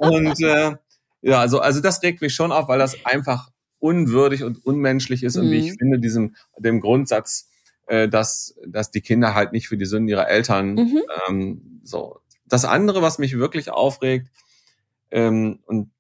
Und 0.10 0.40
äh, 0.42 0.76
ja, 1.22 1.40
also, 1.40 1.60
also 1.60 1.80
das 1.82 2.02
regt 2.04 2.22
mich 2.22 2.34
schon 2.36 2.52
auf, 2.52 2.68
weil 2.68 2.80
das 2.80 3.06
einfach 3.06 3.50
unwürdig 3.80 4.44
und 4.44 4.66
unmenschlich 4.66 5.24
ist 5.24 5.38
und 5.38 5.52
wie 5.52 5.60
ich 5.60 5.72
Mhm. 5.72 5.78
finde, 5.78 6.00
diesem 6.00 6.36
dem 6.58 6.80
Grundsatz, 6.80 7.50
äh, 7.88 8.08
dass, 8.08 8.56
dass 8.66 8.92
die 8.92 9.02
Kinder 9.02 9.34
halt 9.34 9.52
nicht 9.52 9.68
für 9.68 9.78
die 9.78 9.86
Sünden 9.86 10.08
ihrer 10.10 10.30
Eltern 10.30 10.76
Mhm. 10.76 11.02
ähm, 11.28 11.82
so. 11.84 12.20
Das 12.46 12.66
andere, 12.66 13.02
was 13.02 13.20
mich 13.20 13.38
wirklich 13.38 13.70
aufregt, 13.72 14.30
ähm, 15.12 15.60
und 15.66 15.92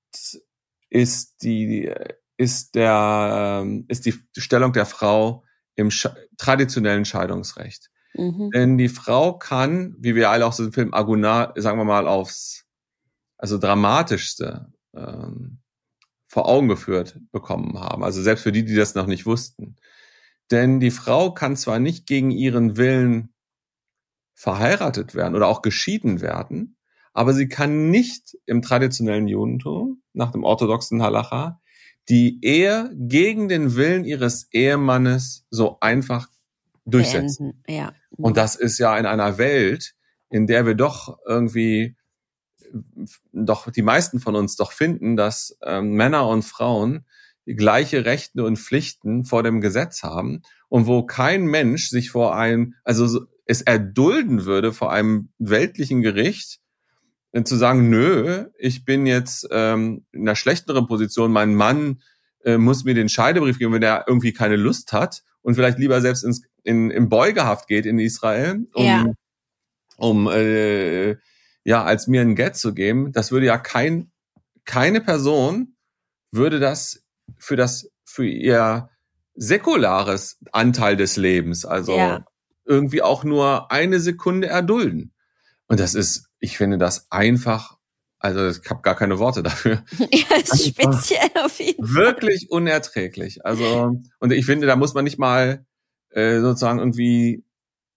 ist 0.89 1.43
die 1.43 1.91
ist 2.37 2.75
der 2.75 3.61
ähm, 3.63 3.85
ist 3.87 4.05
die 4.05 4.13
Stellung 4.37 4.73
der 4.73 4.85
Frau 4.85 5.43
im 5.75 5.91
Sche 5.91 6.15
traditionellen 6.37 7.05
Scheidungsrecht. 7.05 7.89
Mhm. 8.15 8.51
Denn 8.53 8.77
die 8.77 8.89
Frau 8.89 9.33
kann, 9.37 9.95
wie 9.99 10.15
wir 10.15 10.29
alle 10.29 10.45
auch 10.45 10.53
so 10.53 10.63
im 10.65 10.73
Film 10.73 10.93
Aguna, 10.93 11.53
sagen 11.55 11.77
wir 11.79 11.85
mal, 11.85 12.07
aufs 12.07 12.62
also 13.43 13.57
dramatischste 13.57 14.71
ähm, 14.95 15.59
vor 16.29 16.47
Augen 16.47 16.69
geführt 16.69 17.19
bekommen 17.33 17.77
haben. 17.77 18.01
Also 18.01 18.21
selbst 18.21 18.43
für 18.43 18.53
die, 18.53 18.63
die 18.63 18.73
das 18.73 18.95
noch 18.95 19.05
nicht 19.05 19.25
wussten. 19.25 19.75
Denn 20.49 20.79
die 20.79 20.91
Frau 20.91 21.33
kann 21.33 21.57
zwar 21.57 21.79
nicht 21.79 22.07
gegen 22.07 22.31
ihren 22.31 22.77
Willen 22.77 23.33
verheiratet 24.33 25.13
werden 25.13 25.35
oder 25.35 25.49
auch 25.49 25.61
geschieden 25.61 26.21
werden, 26.21 26.77
aber 27.11 27.33
sie 27.33 27.49
kann 27.49 27.89
nicht 27.91 28.37
im 28.45 28.61
traditionellen 28.61 29.27
Judentum, 29.27 30.01
nach 30.13 30.31
dem 30.31 30.45
orthodoxen 30.45 31.03
Halacha, 31.03 31.59
die 32.07 32.39
Ehe 32.45 32.91
gegen 32.95 33.49
den 33.49 33.75
Willen 33.75 34.05
ihres 34.05 34.47
Ehemannes 34.53 35.45
so 35.49 35.79
einfach 35.81 36.29
durchsetzen. 36.85 37.61
Beenden. 37.65 37.73
Ja. 37.81 37.93
Und 38.15 38.37
das 38.37 38.55
ist 38.55 38.77
ja 38.77 38.97
in 38.97 39.05
einer 39.05 39.37
Welt, 39.37 39.95
in 40.29 40.47
der 40.47 40.65
wir 40.65 40.75
doch 40.75 41.17
irgendwie, 41.27 41.97
doch 43.31 43.69
die 43.71 43.81
meisten 43.81 44.19
von 44.19 44.35
uns 44.35 44.55
doch 44.55 44.71
finden, 44.71 45.15
dass 45.15 45.57
ähm, 45.63 45.91
Männer 45.93 46.27
und 46.27 46.43
Frauen 46.43 47.05
gleiche 47.45 48.05
Rechte 48.05 48.43
und 48.45 48.57
Pflichten 48.57 49.25
vor 49.25 49.43
dem 49.43 49.59
Gesetz 49.61 50.03
haben 50.03 50.41
und 50.69 50.87
wo 50.87 51.03
kein 51.05 51.45
Mensch 51.45 51.89
sich 51.89 52.09
vor 52.09 52.35
einem, 52.35 52.75
also 52.83 53.05
so- 53.07 53.25
es 53.45 53.61
erdulden 53.61 54.45
würde 54.45 54.71
vor 54.71 54.91
einem 54.93 55.29
weltlichen 55.37 56.01
Gericht, 56.01 56.59
äh, 57.33 57.43
zu 57.43 57.55
sagen, 57.57 57.89
nö, 57.89 58.45
ich 58.57 58.85
bin 58.85 59.05
jetzt 59.05 59.47
ähm, 59.51 60.05
in 60.13 60.21
einer 60.21 60.35
schlechteren 60.37 60.87
Position, 60.87 61.31
mein 61.33 61.53
Mann 61.53 62.01
äh, 62.45 62.57
muss 62.57 62.85
mir 62.85 62.93
den 62.93 63.09
Scheidebrief 63.09 63.59
geben, 63.59 63.73
wenn 63.73 63.83
er 63.83 64.05
irgendwie 64.07 64.33
keine 64.33 64.55
Lust 64.55 64.93
hat 64.93 65.23
und 65.41 65.55
vielleicht 65.55 65.79
lieber 65.79 65.99
selbst 65.99 66.23
ins, 66.23 66.43
in, 66.63 66.91
in 66.91 67.09
Beugehaft 67.09 67.67
geht 67.67 67.85
in 67.85 67.99
Israel, 67.99 68.65
um, 68.73 68.85
Ja. 68.85 69.05
um 69.97 70.27
äh, 70.29 71.17
ja, 71.63 71.83
als 71.83 72.07
mir 72.07 72.21
ein 72.21 72.35
Get 72.35 72.55
zu 72.55 72.73
geben, 72.73 73.11
das 73.11 73.31
würde 73.31 73.45
ja 73.47 73.57
kein, 73.57 74.11
keine 74.65 75.01
Person 75.01 75.75
würde 76.31 76.59
das 76.59 77.03
für 77.37 77.55
das, 77.55 77.89
für 78.05 78.25
ihr 78.27 78.89
säkulares 79.35 80.39
Anteil 80.51 80.95
des 80.95 81.17
Lebens, 81.17 81.65
also 81.65 81.95
Ja. 81.95 82.25
irgendwie 82.65 83.01
auch 83.01 83.23
nur 83.23 83.71
eine 83.71 83.99
Sekunde 83.99 84.47
erdulden. 84.47 85.13
Und 85.67 85.79
das 85.79 85.95
ist, 85.95 86.27
ich 86.39 86.57
finde 86.57 86.77
das 86.77 87.07
einfach, 87.11 87.77
also 88.19 88.47
ich 88.47 88.69
habe 88.69 88.81
gar 88.81 88.95
keine 88.95 89.19
Worte 89.19 89.43
dafür. 89.43 89.83
ja, 90.11 90.35
ist 90.37 90.67
speziell 90.67 91.31
auf 91.43 91.59
jeden 91.59 91.85
Fall. 91.85 91.95
Wirklich 91.95 92.49
unerträglich. 92.51 93.45
Also, 93.45 93.97
und 94.19 94.31
ich 94.33 94.45
finde, 94.45 94.67
da 94.67 94.75
muss 94.75 94.93
man 94.93 95.03
nicht 95.03 95.19
mal 95.19 95.65
äh, 96.09 96.39
sozusagen 96.39 96.79
irgendwie 96.79 97.43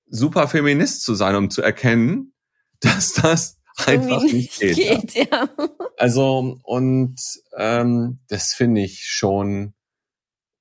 super 0.08 0.48
Feminist 0.48 1.02
zu 1.02 1.14
sein, 1.14 1.36
um 1.36 1.50
zu 1.50 1.62
erkennen, 1.62 2.32
dass 2.80 3.14
das 3.14 3.58
einfach 3.84 4.22
nicht 4.22 4.58
geht. 4.58 4.76
Ja. 4.76 4.98
geht 4.98 5.14
ja. 5.32 5.48
Also, 5.96 6.58
und 6.62 7.16
ähm, 7.56 8.20
das 8.28 8.54
finde 8.54 8.82
ich 8.82 9.04
schon, 9.06 9.74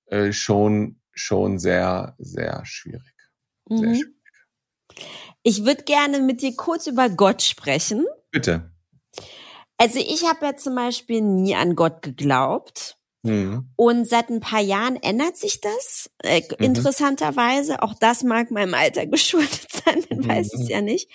äh, 0.08 0.32
schon, 0.32 1.02
schon 1.14 1.60
sehr, 1.60 2.16
sehr 2.18 2.66
schwierig. 2.66 3.02
Sehr 3.70 3.90
Mhm. 3.90 3.96
schwierig. 3.96 4.16
Ich 5.44 5.66
würde 5.66 5.84
gerne 5.84 6.20
mit 6.20 6.42
dir 6.42 6.56
kurz 6.56 6.88
über 6.88 7.10
Gott 7.10 7.42
sprechen. 7.42 8.06
Bitte. 8.32 8.72
Also 9.78 10.00
ich 10.00 10.26
habe 10.26 10.46
ja 10.46 10.56
zum 10.56 10.76
Beispiel 10.76 11.22
nie 11.22 11.56
an 11.56 11.76
Gott 11.76 12.02
geglaubt. 12.02 12.98
Mhm. 13.24 13.72
Und 13.76 14.08
seit 14.08 14.30
ein 14.30 14.40
paar 14.40 14.62
Jahren 14.62 14.98
ändert 14.98 15.36
sich 15.36 15.60
das, 15.60 16.12
äh, 16.24 16.42
mhm. 16.42 16.64
interessanterweise. 16.64 17.82
Auch 17.82 17.96
das 17.96 18.24
mag 18.24 18.52
meinem 18.52 18.74
Alter 18.74 19.06
geschuldet 19.08 19.68
sein, 19.72 20.04
man 20.10 20.20
mhm. 20.20 20.28
weiß 20.28 20.54
es 20.54 20.70
ja 20.70 20.82
nicht. 20.82 21.10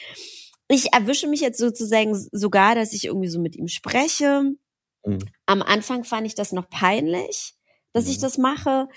Ich 0.72 0.92
erwische 0.92 1.26
mich 1.26 1.40
jetzt 1.40 1.58
sozusagen 1.58 2.14
sogar, 2.30 2.76
dass 2.76 2.92
ich 2.92 3.06
irgendwie 3.06 3.28
so 3.28 3.40
mit 3.40 3.56
ihm 3.56 3.66
spreche. 3.66 4.52
Mhm. 5.04 5.18
Am 5.46 5.62
Anfang 5.62 6.04
fand 6.04 6.28
ich 6.28 6.36
das 6.36 6.52
noch 6.52 6.70
peinlich, 6.70 7.54
dass 7.92 8.06
ich 8.06 8.18
mhm. 8.18 8.22
das 8.22 8.38
mache. 8.38 8.88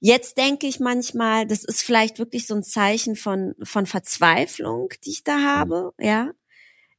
Jetzt 0.00 0.38
denke 0.38 0.66
ich 0.66 0.80
manchmal, 0.80 1.46
das 1.46 1.62
ist 1.62 1.82
vielleicht 1.82 2.18
wirklich 2.18 2.48
so 2.48 2.56
ein 2.56 2.64
Zeichen 2.64 3.14
von, 3.14 3.54
von 3.62 3.86
Verzweiflung, 3.86 4.88
die 5.04 5.10
ich 5.10 5.22
da 5.22 5.36
mhm. 5.36 5.44
habe, 5.44 5.92
ja, 6.00 6.32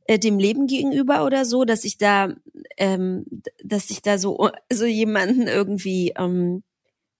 äh, 0.06 0.18
dem 0.18 0.40
Leben 0.40 0.66
gegenüber 0.66 1.26
oder 1.26 1.44
so, 1.44 1.66
dass 1.66 1.84
ich 1.84 1.98
da, 1.98 2.34
ähm, 2.78 3.26
dass 3.66 3.90
ich 3.90 4.02
da 4.02 4.18
so, 4.18 4.50
so 4.72 4.86
jemanden 4.86 5.48
irgendwie 5.48 6.14
ähm, 6.18 6.64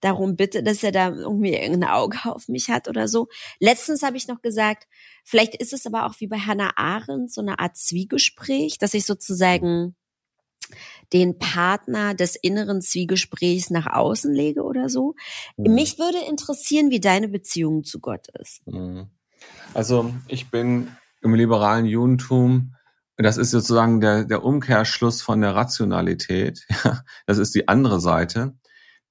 darum 0.02 0.36
bitte, 0.36 0.64
dass 0.64 0.84
er 0.84 0.92
da 0.92 1.10
irgendwie 1.10 1.54
irgendein 1.54 1.92
Auge 1.92 2.18
auf 2.26 2.48
mich 2.48 2.70
hat 2.70 2.88
oder 2.88 3.08
so. 3.08 3.28
Letztens 3.60 4.04
habe 4.04 4.18
ich 4.18 4.28
noch 4.28 4.42
gesagt, 4.42 4.88
vielleicht 5.24 5.56
ist 5.56 5.74
es 5.74 5.86
aber 5.86 6.06
auch 6.06 6.16
wie 6.20 6.28
bei 6.28 6.38
Hannah 6.38 6.72
Arendt 6.76 7.32
so 7.32 7.42
eine 7.42 7.60
Art 7.60 7.78
Zwiegespräch, 7.78 8.78
dass 8.78 8.94
ich 8.94 9.06
sozusagen 9.06 9.96
den 11.14 11.38
Partner 11.38 12.14
des 12.14 12.36
inneren 12.36 12.82
Zwiegesprächs 12.82 13.70
nach 13.70 13.88
außen 13.88 14.34
lege 14.34 14.64
oder 14.64 14.90
so. 14.90 15.16
Mhm. 15.58 15.74
Mich 15.74 16.00
würde 16.00 16.20
interessieren, 16.30 16.90
wie 16.90 17.00
deine 17.00 17.28
Beziehung 17.28 17.84
zu 17.84 18.00
Gott 18.00 18.28
ist. 18.40 18.66
Mhm. 18.66 19.10
Also 19.74 20.14
ich 20.28 20.50
bin 20.50 20.90
im 21.22 21.34
liberalen 21.36 21.86
Judentum, 21.86 22.76
das 23.18 23.38
ist 23.38 23.52
sozusagen 23.52 24.02
der, 24.02 24.26
der 24.26 24.44
Umkehrschluss 24.44 25.22
von 25.22 25.42
der 25.42 25.56
Rationalität. 25.56 26.66
das 27.28 27.38
ist 27.38 27.54
die 27.54 27.68
andere 27.68 28.00
Seite. 28.00 28.56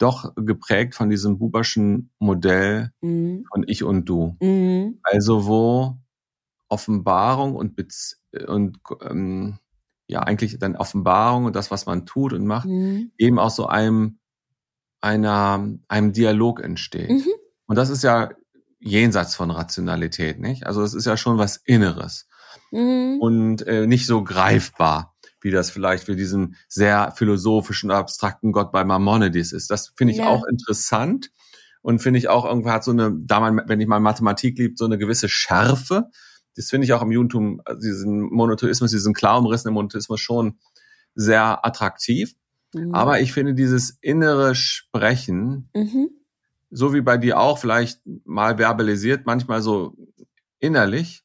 Doch 0.00 0.32
geprägt 0.34 0.94
von 0.94 1.10
diesem 1.10 1.38
Buberschen 1.38 2.10
Modell 2.18 2.90
mhm. 3.02 3.44
von 3.52 3.64
Ich 3.66 3.84
und 3.84 4.08
Du. 4.08 4.34
Mhm. 4.40 4.98
Also 5.02 5.46
wo 5.46 5.98
Offenbarung 6.70 7.54
und, 7.54 7.76
Bez 7.76 8.18
und 8.46 8.78
ähm, 9.02 9.58
ja 10.06 10.20
eigentlich 10.20 10.58
dann 10.58 10.76
Offenbarung 10.76 11.44
und 11.44 11.54
das, 11.54 11.70
was 11.70 11.84
man 11.84 12.06
tut 12.06 12.32
und 12.32 12.46
macht, 12.46 12.66
mhm. 12.66 13.12
eben 13.18 13.38
aus 13.38 13.56
so 13.56 13.66
einem 13.66 14.18
einer 15.02 15.68
einem 15.88 16.12
Dialog 16.14 16.62
entsteht. 16.62 17.10
Mhm. 17.10 17.28
Und 17.66 17.76
das 17.76 17.90
ist 17.90 18.02
ja 18.02 18.30
jenseits 18.78 19.34
von 19.34 19.50
Rationalität, 19.50 20.40
nicht? 20.40 20.66
Also 20.66 20.82
es 20.82 20.94
ist 20.94 21.04
ja 21.04 21.18
schon 21.18 21.36
was 21.36 21.58
Inneres 21.58 22.26
mhm. 22.70 23.18
und 23.20 23.66
äh, 23.66 23.86
nicht 23.86 24.06
so 24.06 24.24
greifbar, 24.24 25.09
wie 25.42 25.50
das 25.50 25.70
vielleicht 25.70 26.04
für 26.04 26.16
diesen 26.16 26.56
sehr 26.68 27.12
philosophischen, 27.16 27.90
abstrakten 27.90 28.52
Gott 28.52 28.72
bei 28.72 28.84
Maimonides 28.84 29.52
ist. 29.52 29.70
Das 29.70 29.92
finde 29.96 30.12
ich 30.12 30.18
ja. 30.18 30.28
auch 30.28 30.44
interessant 30.46 31.30
und 31.82 32.00
finde 32.00 32.18
ich 32.18 32.28
auch 32.28 32.44
irgendwie 32.44 32.70
hat 32.70 32.84
so 32.84 32.90
eine, 32.90 33.12
da 33.16 33.40
man, 33.40 33.62
wenn 33.66 33.80
ich 33.80 33.86
mal 33.86 34.00
Mathematik 34.00 34.58
liebt, 34.58 34.78
so 34.78 34.84
eine 34.84 34.98
gewisse 34.98 35.28
Schärfe 35.28 36.10
das 36.56 36.70
finde 36.70 36.84
ich 36.84 36.92
auch 36.92 37.02
im 37.02 37.12
Judentum, 37.12 37.60
also 37.64 37.80
diesen 37.80 38.20
Monotheismus, 38.20 38.90
diesen 38.90 39.14
klar 39.14 39.38
umrissenen 39.38 39.74
Monotheismus 39.74 40.20
schon 40.20 40.58
sehr 41.14 41.64
attraktiv. 41.64 42.34
Mhm. 42.74 42.94
Aber 42.94 43.20
ich 43.20 43.32
finde 43.32 43.54
dieses 43.54 43.96
innere 44.00 44.54
Sprechen, 44.54 45.70
mhm. 45.74 46.10
so 46.70 46.92
wie 46.92 47.00
bei 47.00 47.16
dir 47.16 47.38
auch, 47.38 47.58
vielleicht 47.58 48.00
mal 48.24 48.58
verbalisiert, 48.58 49.26
manchmal 49.26 49.62
so 49.62 49.96
innerlich. 50.58 51.24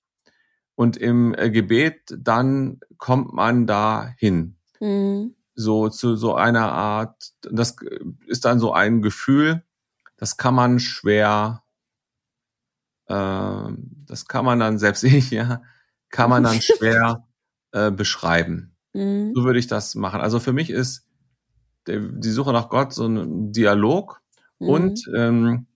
Und 0.75 0.97
im 0.97 1.33
äh, 1.33 1.49
Gebet, 1.49 2.15
dann 2.17 2.79
kommt 2.97 3.33
man 3.33 3.65
da 3.65 4.13
hin. 4.17 4.57
Mhm. 4.79 5.35
So 5.53 5.89
zu 5.89 6.15
so 6.15 6.35
einer 6.35 6.71
Art, 6.71 7.31
das 7.41 7.77
ist 8.27 8.45
dann 8.45 8.59
so 8.59 8.73
ein 8.73 9.01
Gefühl, 9.01 9.63
das 10.17 10.35
kann 10.37 10.53
man 10.53 10.79
schwer 10.79 11.63
äh, 13.07 13.69
das 14.07 14.27
kann 14.27 14.45
man 14.45 14.59
dann, 14.59 14.77
selbst 14.77 15.03
ich, 15.03 15.31
ja, 15.31 15.61
kann 16.09 16.29
man 16.29 16.43
dann 16.43 16.61
schwer 16.61 17.27
äh, 17.71 17.91
beschreiben. 17.91 18.75
Mhm. 18.93 19.33
So 19.35 19.43
würde 19.43 19.59
ich 19.59 19.67
das 19.67 19.95
machen. 19.95 20.21
Also 20.21 20.39
für 20.39 20.53
mich 20.53 20.69
ist 20.69 21.03
die 21.87 22.31
Suche 22.31 22.51
nach 22.51 22.69
Gott 22.69 22.93
so 22.93 23.05
ein 23.05 23.51
Dialog 23.51 24.21
mhm. 24.57 24.69
und 24.69 25.01
ähm, 25.15 25.67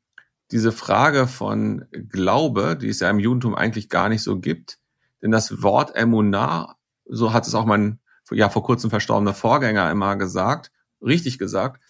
diese 0.52 0.72
Frage 0.72 1.28
von 1.28 1.86
Glaube, 1.92 2.76
die 2.76 2.90
es 2.90 3.00
ja 3.02 3.12
im 3.12 3.20
Judentum 3.20 3.54
eigentlich 3.54 3.90
gar 3.90 4.10
nicht 4.10 4.24
so 4.24 4.40
gibt, 4.40 4.79
denn 5.22 5.32
das 5.32 5.62
Wort 5.62 5.96
Emunah, 5.96 6.76
so 7.06 7.34
hat 7.34 7.48
es 7.48 7.56
auch 7.56 7.66
mein 7.66 8.00
ja 8.32 8.50
vor 8.50 8.64
kurzem 8.64 8.90
verstorbener 8.90 9.34
Vorgänger 9.34 9.90
immer 9.92 10.16
gesagt, 10.16 10.72
richtig 11.02 11.40
gesagt, 11.40 11.82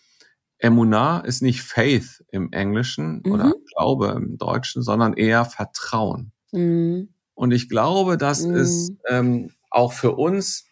Emunah 0.57 1.19
ist 1.21 1.41
nicht 1.41 1.61
Faith 1.61 2.23
im 2.31 2.51
Englischen 2.51 3.21
mhm. 3.25 3.31
oder 3.31 3.53
Glaube 3.73 4.09
im 4.15 4.37
Deutschen, 4.37 4.83
sondern 4.83 5.13
eher 5.13 5.45
Vertrauen. 5.45 6.31
Mhm. 6.51 7.09
Und 7.33 7.51
ich 7.51 7.69
glaube, 7.69 8.17
das 8.17 8.45
mhm. 8.45 8.55
ist 8.55 8.91
ähm, 9.07 9.51
auch 9.69 9.93
für 9.93 10.11
uns, 10.13 10.65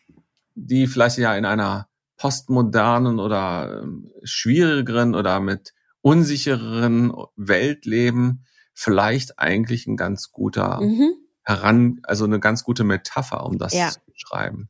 die 0.55 0.88
vielleicht 0.88 1.18
ja 1.18 1.36
in 1.36 1.45
einer 1.45 1.88
postmodernen 2.18 3.20
oder 3.20 3.82
ähm, 3.84 4.12
schwierigeren 4.24 5.16
oder 5.16 5.39
mit 5.39 5.74
unsichereren 6.01 7.14
Welt 7.36 7.86
leben, 7.86 8.43
vielleicht 8.74 9.39
eigentlich 9.39 9.88
ein 9.88 9.95
ganz 9.95 10.32
guter 10.32 10.82
mhm. 10.82 11.14
Heran, 11.48 12.02
also 12.04 12.26
eine 12.26 12.41
ganz 12.41 12.66
gute 12.66 12.84
Metapher, 12.84 13.45
um 13.45 13.58
das 13.58 13.74
ja. 13.74 13.89
zu 13.89 14.02
beschreiben. 14.12 14.68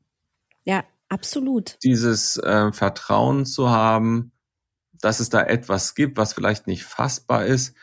Ja, 0.64 0.84
absolut. 1.10 1.80
Dieses 1.84 2.38
äh, 2.38 2.72
Vertrauen 2.72 3.48
zu 3.48 3.72
haben, 3.72 4.32
dass 4.94 5.20
es 5.20 5.30
da 5.30 5.42
etwas 5.42 5.96
gibt, 5.96 6.18
was 6.18 6.34
vielleicht 6.34 6.68
nicht 6.68 6.84
fassbar 6.84 7.46
ist, 7.46 7.76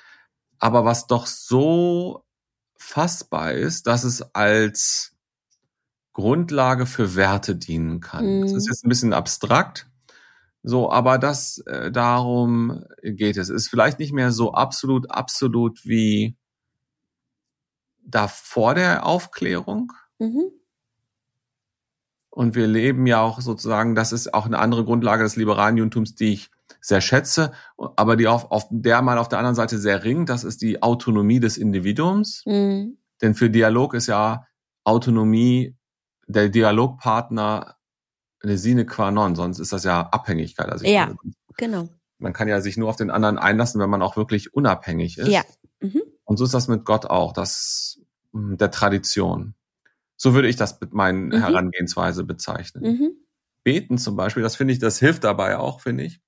aber 0.60 0.84
was 0.84 1.08
doch 1.08 1.26
so 1.26 2.24
fassbar 2.76 3.52
ist, 3.52 3.88
dass 3.88 4.04
es 4.04 4.22
als 4.34 5.16
Grundlage 6.12 6.86
für 6.86 7.16
Werte 7.16 7.56
dienen 7.56 7.98
kann. 7.98 8.24
Mhm. 8.24 8.42
Das 8.42 8.52
ist 8.52 8.68
jetzt 8.68 8.84
ein 8.84 8.88
bisschen 8.88 9.12
abstrakt, 9.12 9.88
so, 10.62 10.88
aber 10.88 11.18
das 11.18 11.58
äh, 11.66 11.90
darum 11.90 12.84
geht 13.02 13.38
es. 13.38 13.48
Ist 13.48 13.68
vielleicht 13.68 13.98
nicht 13.98 14.12
mehr 14.12 14.30
so 14.30 14.52
absolut 14.52 15.10
absolut 15.10 15.84
wie 15.84 16.36
da 18.06 18.28
vor 18.28 18.74
der 18.74 19.06
Aufklärung. 19.06 19.92
Mhm. 20.18 20.50
Und 22.30 22.54
wir 22.54 22.66
leben 22.66 23.06
ja 23.06 23.20
auch 23.20 23.40
sozusagen, 23.40 23.94
das 23.94 24.12
ist 24.12 24.34
auch 24.34 24.46
eine 24.46 24.58
andere 24.58 24.84
Grundlage 24.84 25.22
des 25.22 25.36
liberalen 25.36 25.76
Judentums, 25.76 26.16
die 26.16 26.32
ich 26.32 26.50
sehr 26.80 27.00
schätze, 27.00 27.52
aber 27.76 28.16
die 28.16 28.26
auf, 28.26 28.50
auf 28.50 28.66
der 28.70 29.02
man 29.02 29.18
auf 29.18 29.28
der 29.28 29.38
anderen 29.38 29.54
Seite 29.54 29.78
sehr 29.78 30.02
ringt, 30.04 30.28
das 30.28 30.44
ist 30.44 30.60
die 30.60 30.82
Autonomie 30.82 31.40
des 31.40 31.56
Individuums. 31.56 32.42
Mhm. 32.44 32.98
Denn 33.22 33.34
für 33.34 33.50
Dialog 33.50 33.94
ist 33.94 34.08
ja 34.08 34.46
Autonomie 34.82 35.76
der 36.26 36.48
Dialogpartner 36.48 37.76
eine 38.42 38.58
sine 38.58 38.84
qua 38.84 39.10
non, 39.10 39.36
sonst 39.36 39.58
ist 39.58 39.72
das 39.72 39.84
ja 39.84 40.00
Abhängigkeit. 40.00 40.68
Also 40.68 40.84
ja, 40.86 41.06
finde, 41.06 41.36
genau. 41.56 41.88
Man 42.18 42.32
kann 42.32 42.48
ja 42.48 42.60
sich 42.60 42.76
nur 42.76 42.88
auf 42.88 42.96
den 42.96 43.10
anderen 43.10 43.38
einlassen, 43.38 43.80
wenn 43.80 43.90
man 43.90 44.02
auch 44.02 44.16
wirklich 44.16 44.54
unabhängig 44.54 45.18
ist. 45.18 45.28
Ja. 45.28 45.42
Und 46.34 46.38
so 46.38 46.44
ist 46.44 46.54
das 46.54 46.66
mit 46.66 46.84
Gott 46.84 47.06
auch, 47.06 47.32
das 47.32 48.00
hm, 48.32 48.58
der 48.58 48.72
Tradition. 48.72 49.54
So 50.16 50.34
würde 50.34 50.48
ich 50.48 50.56
das 50.56 50.80
mit 50.80 50.92
meinen 50.92 51.28
mhm. 51.28 51.38
Herangehensweise 51.38 52.24
bezeichnen. 52.24 52.82
Mhm. 52.82 53.10
Beten 53.62 53.98
zum 53.98 54.16
Beispiel, 54.16 54.42
das 54.42 54.56
finde 54.56 54.74
ich, 54.74 54.80
das 54.80 54.98
hilft 54.98 55.22
dabei 55.22 55.58
auch, 55.58 55.80
finde 55.80 56.04
ich 56.04 56.20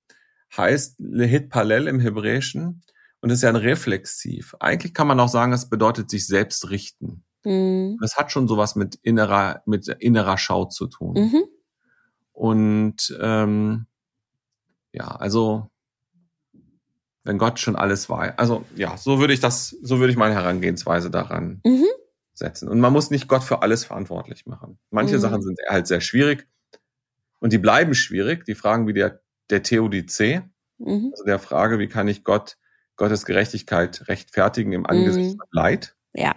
heißt 0.55 0.95
Lehit 0.99 1.49
Palel 1.49 1.87
im 1.87 1.99
Hebräischen 1.99 2.83
und 3.19 3.29
ist 3.31 3.43
ja 3.43 3.49
ein 3.49 3.57
Reflexiv. 3.57 4.55
Eigentlich 4.59 4.93
kann 4.93 5.07
man 5.07 5.19
auch 5.19 5.27
sagen, 5.27 5.51
es 5.51 5.69
bedeutet 5.69 6.09
sich 6.09 6.25
selbst 6.25 6.69
richten. 6.69 7.25
Mhm. 7.43 7.97
Das 7.99 8.15
hat 8.15 8.31
schon 8.31 8.47
sowas 8.47 8.75
mit 8.75 8.95
innerer, 9.01 9.61
mit 9.65 9.87
innerer 9.87 10.37
Schau 10.37 10.65
zu 10.65 10.87
tun. 10.87 11.15
Mhm. 11.15 11.43
Und 12.31 13.17
ähm, 13.19 13.87
ja, 14.93 15.07
also 15.07 15.69
wenn 17.27 17.37
Gott 17.37 17.59
schon 17.59 17.75
alles 17.75 18.09
war. 18.09 18.33
Also 18.37 18.65
ja, 18.75 18.97
so 18.97 19.19
würde 19.19 19.33
ich 19.33 19.39
das, 19.39 19.69
so 19.81 19.99
würde 19.99 20.11
ich 20.11 20.17
meine 20.17 20.33
Herangehensweise 20.33 21.11
daran 21.11 21.61
mhm. 21.63 21.85
setzen. 22.33 22.69
Und 22.69 22.79
man 22.79 22.93
muss 22.93 23.11
nicht 23.11 23.27
Gott 23.27 23.43
für 23.43 23.61
alles 23.61 23.85
verantwortlich 23.85 24.45
machen. 24.45 24.79
Manche 24.89 25.15
mhm. 25.17 25.21
Sachen 25.21 25.41
sind 25.41 25.59
halt 25.67 25.87
sehr 25.87 26.01
schwierig 26.01 26.47
und 27.39 27.53
die 27.53 27.57
bleiben 27.57 27.93
schwierig. 27.93 28.45
Die 28.45 28.55
Fragen 28.55 28.87
wie 28.87 28.93
der 28.93 29.21
der 29.49 29.63
Theodizee, 29.63 30.41
mhm. 30.77 31.09
also 31.11 31.23
der 31.23 31.39
Frage, 31.39 31.79
wie 31.79 31.87
kann 31.87 32.07
ich 32.07 32.23
Gott, 32.23 32.57
Gottes 32.95 33.25
Gerechtigkeit 33.25 34.07
rechtfertigen 34.07 34.73
im 34.73 34.85
Angesicht 34.85 35.33
mhm. 35.33 35.37
von 35.37 35.47
Leid? 35.51 35.95
Ja. 36.13 36.35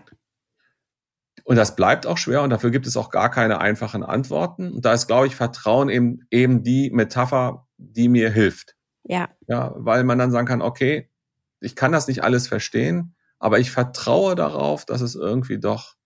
Und 1.45 1.57
das 1.57 1.74
bleibt 1.74 2.07
auch 2.07 2.18
schwer 2.18 2.43
und 2.43 2.51
dafür 2.51 2.70
gibt 2.70 2.86
es 2.86 2.97
auch 2.97 3.11
gar 3.11 3.30
keine 3.30 3.61
einfachen 3.61 4.03
Antworten. 4.03 4.72
Und 4.72 4.84
da 4.84 4.93
ist, 4.93 5.07
glaube 5.07 5.26
ich, 5.26 5.34
Vertrauen 5.34 5.88
eben, 5.88 6.26
eben 6.30 6.62
die 6.62 6.91
Metapher, 6.91 7.66
die 7.78 8.09
mir 8.09 8.30
hilft. 8.30 8.76
Ja. 9.05 9.28
Ja, 9.46 9.72
weil 9.76 10.05
man 10.05 10.18
dann 10.18 10.30
sagen 10.30 10.46
kann, 10.46 10.62
okay, 10.62 11.11
ich 11.61 11.76
kann 11.76 11.92
das 11.92 12.09
nicht 12.09 12.22
alles 12.22 12.48
verstehen, 12.48 13.14
aber 13.38 13.59
ich 13.59 13.70
vertraue 13.70 14.34
darauf, 14.34 14.84
dass 14.84 15.01
es 15.01 15.14
irgendwie 15.14 15.59
doch 15.59 15.96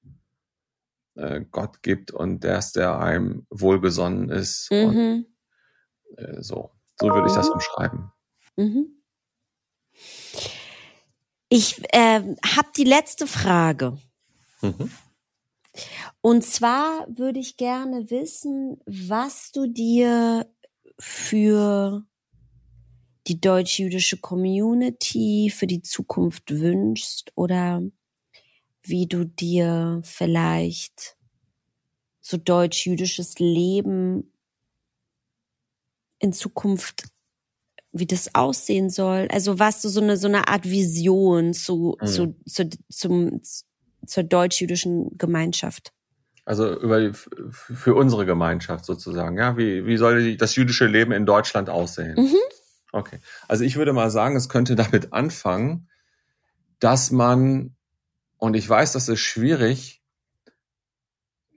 äh, 1.17 1.43
Gott 1.51 1.83
gibt 1.83 2.11
und 2.11 2.45
der 2.45 2.59
ist, 2.59 2.77
der 2.77 2.99
einem 2.99 3.47
wohlgesonnen 3.51 4.31
ist. 4.31 4.71
Mhm. 4.71 5.27
Und, 6.09 6.19
äh, 6.19 6.43
so. 6.43 6.71
So 7.01 7.09
würde 7.09 7.27
ich 7.27 7.35
das 7.35 7.49
umschreiben. 7.49 8.13
Mhm. 8.57 8.87
Ich 11.49 11.83
äh, 11.93 12.21
habe 12.21 12.69
die 12.77 12.85
letzte 12.85 13.27
Frage. 13.27 13.99
Mhm. 14.61 14.91
Und 16.21 16.45
zwar 16.45 17.07
würde 17.09 17.41
ich 17.41 17.57
gerne 17.57 18.11
wissen, 18.11 18.81
was 18.87 19.51
du 19.53 19.67
dir 19.67 20.47
für 20.99 22.05
die 23.27 23.41
deutsch-jüdische 23.41 24.19
Community 24.19 25.53
für 25.55 25.67
die 25.67 25.83
Zukunft 25.83 26.51
wünschst 26.51 27.33
oder 27.35 27.83
wie 28.83 29.07
du 29.07 29.25
dir 29.25 30.01
vielleicht 30.05 31.17
so 32.21 32.37
deutsch-jüdisches 32.37 33.39
Leben 33.39 34.33
in 36.19 36.33
Zukunft, 36.33 37.05
wie 37.93 38.07
das 38.07 38.35
aussehen 38.35 38.91
soll. 38.91 39.29
Also 39.31 39.59
was 39.59 39.83
du 39.83 39.89
so 39.89 40.01
eine, 40.01 40.17
so 40.17 40.29
eine 40.29 40.49
Art 40.49 40.69
Vision 40.69 41.55
zu, 41.55 41.97
mhm. 42.01 42.07
zu, 42.07 42.37
zu, 42.47 42.69
zum, 42.89 43.41
zur 44.07 44.23
deutsch-jüdischen 44.23 45.17
Gemeinschaft. 45.17 45.93
Also 46.47 46.79
über 46.79 47.01
die, 47.01 47.13
für 47.51 47.95
unsere 47.95 48.27
Gemeinschaft 48.27 48.85
sozusagen, 48.85 49.39
ja. 49.39 49.57
Wie, 49.57 49.87
wie 49.87 49.97
soll 49.97 50.37
das 50.37 50.57
jüdische 50.57 50.87
Leben 50.87 51.13
in 51.13 51.25
Deutschland 51.25 51.71
aussehen? 51.71 52.17
Mhm. 52.17 52.37
Okay. 52.95 53.19
Also 53.49 53.65
ich 53.65 53.75
würde 53.75 53.93
mal 53.93 54.11
sagen, 54.11 54.37
es 54.37 54.49
könnte 54.49 54.77
damit 54.77 55.13
anfangen, 55.13 55.89
dass 56.79 57.11
man, 57.11 57.75
und 58.39 58.55
ich 58.55 58.69
weiß, 58.69 58.93
das 58.93 59.09
ist 59.09 59.21
schwierig, 59.21 60.01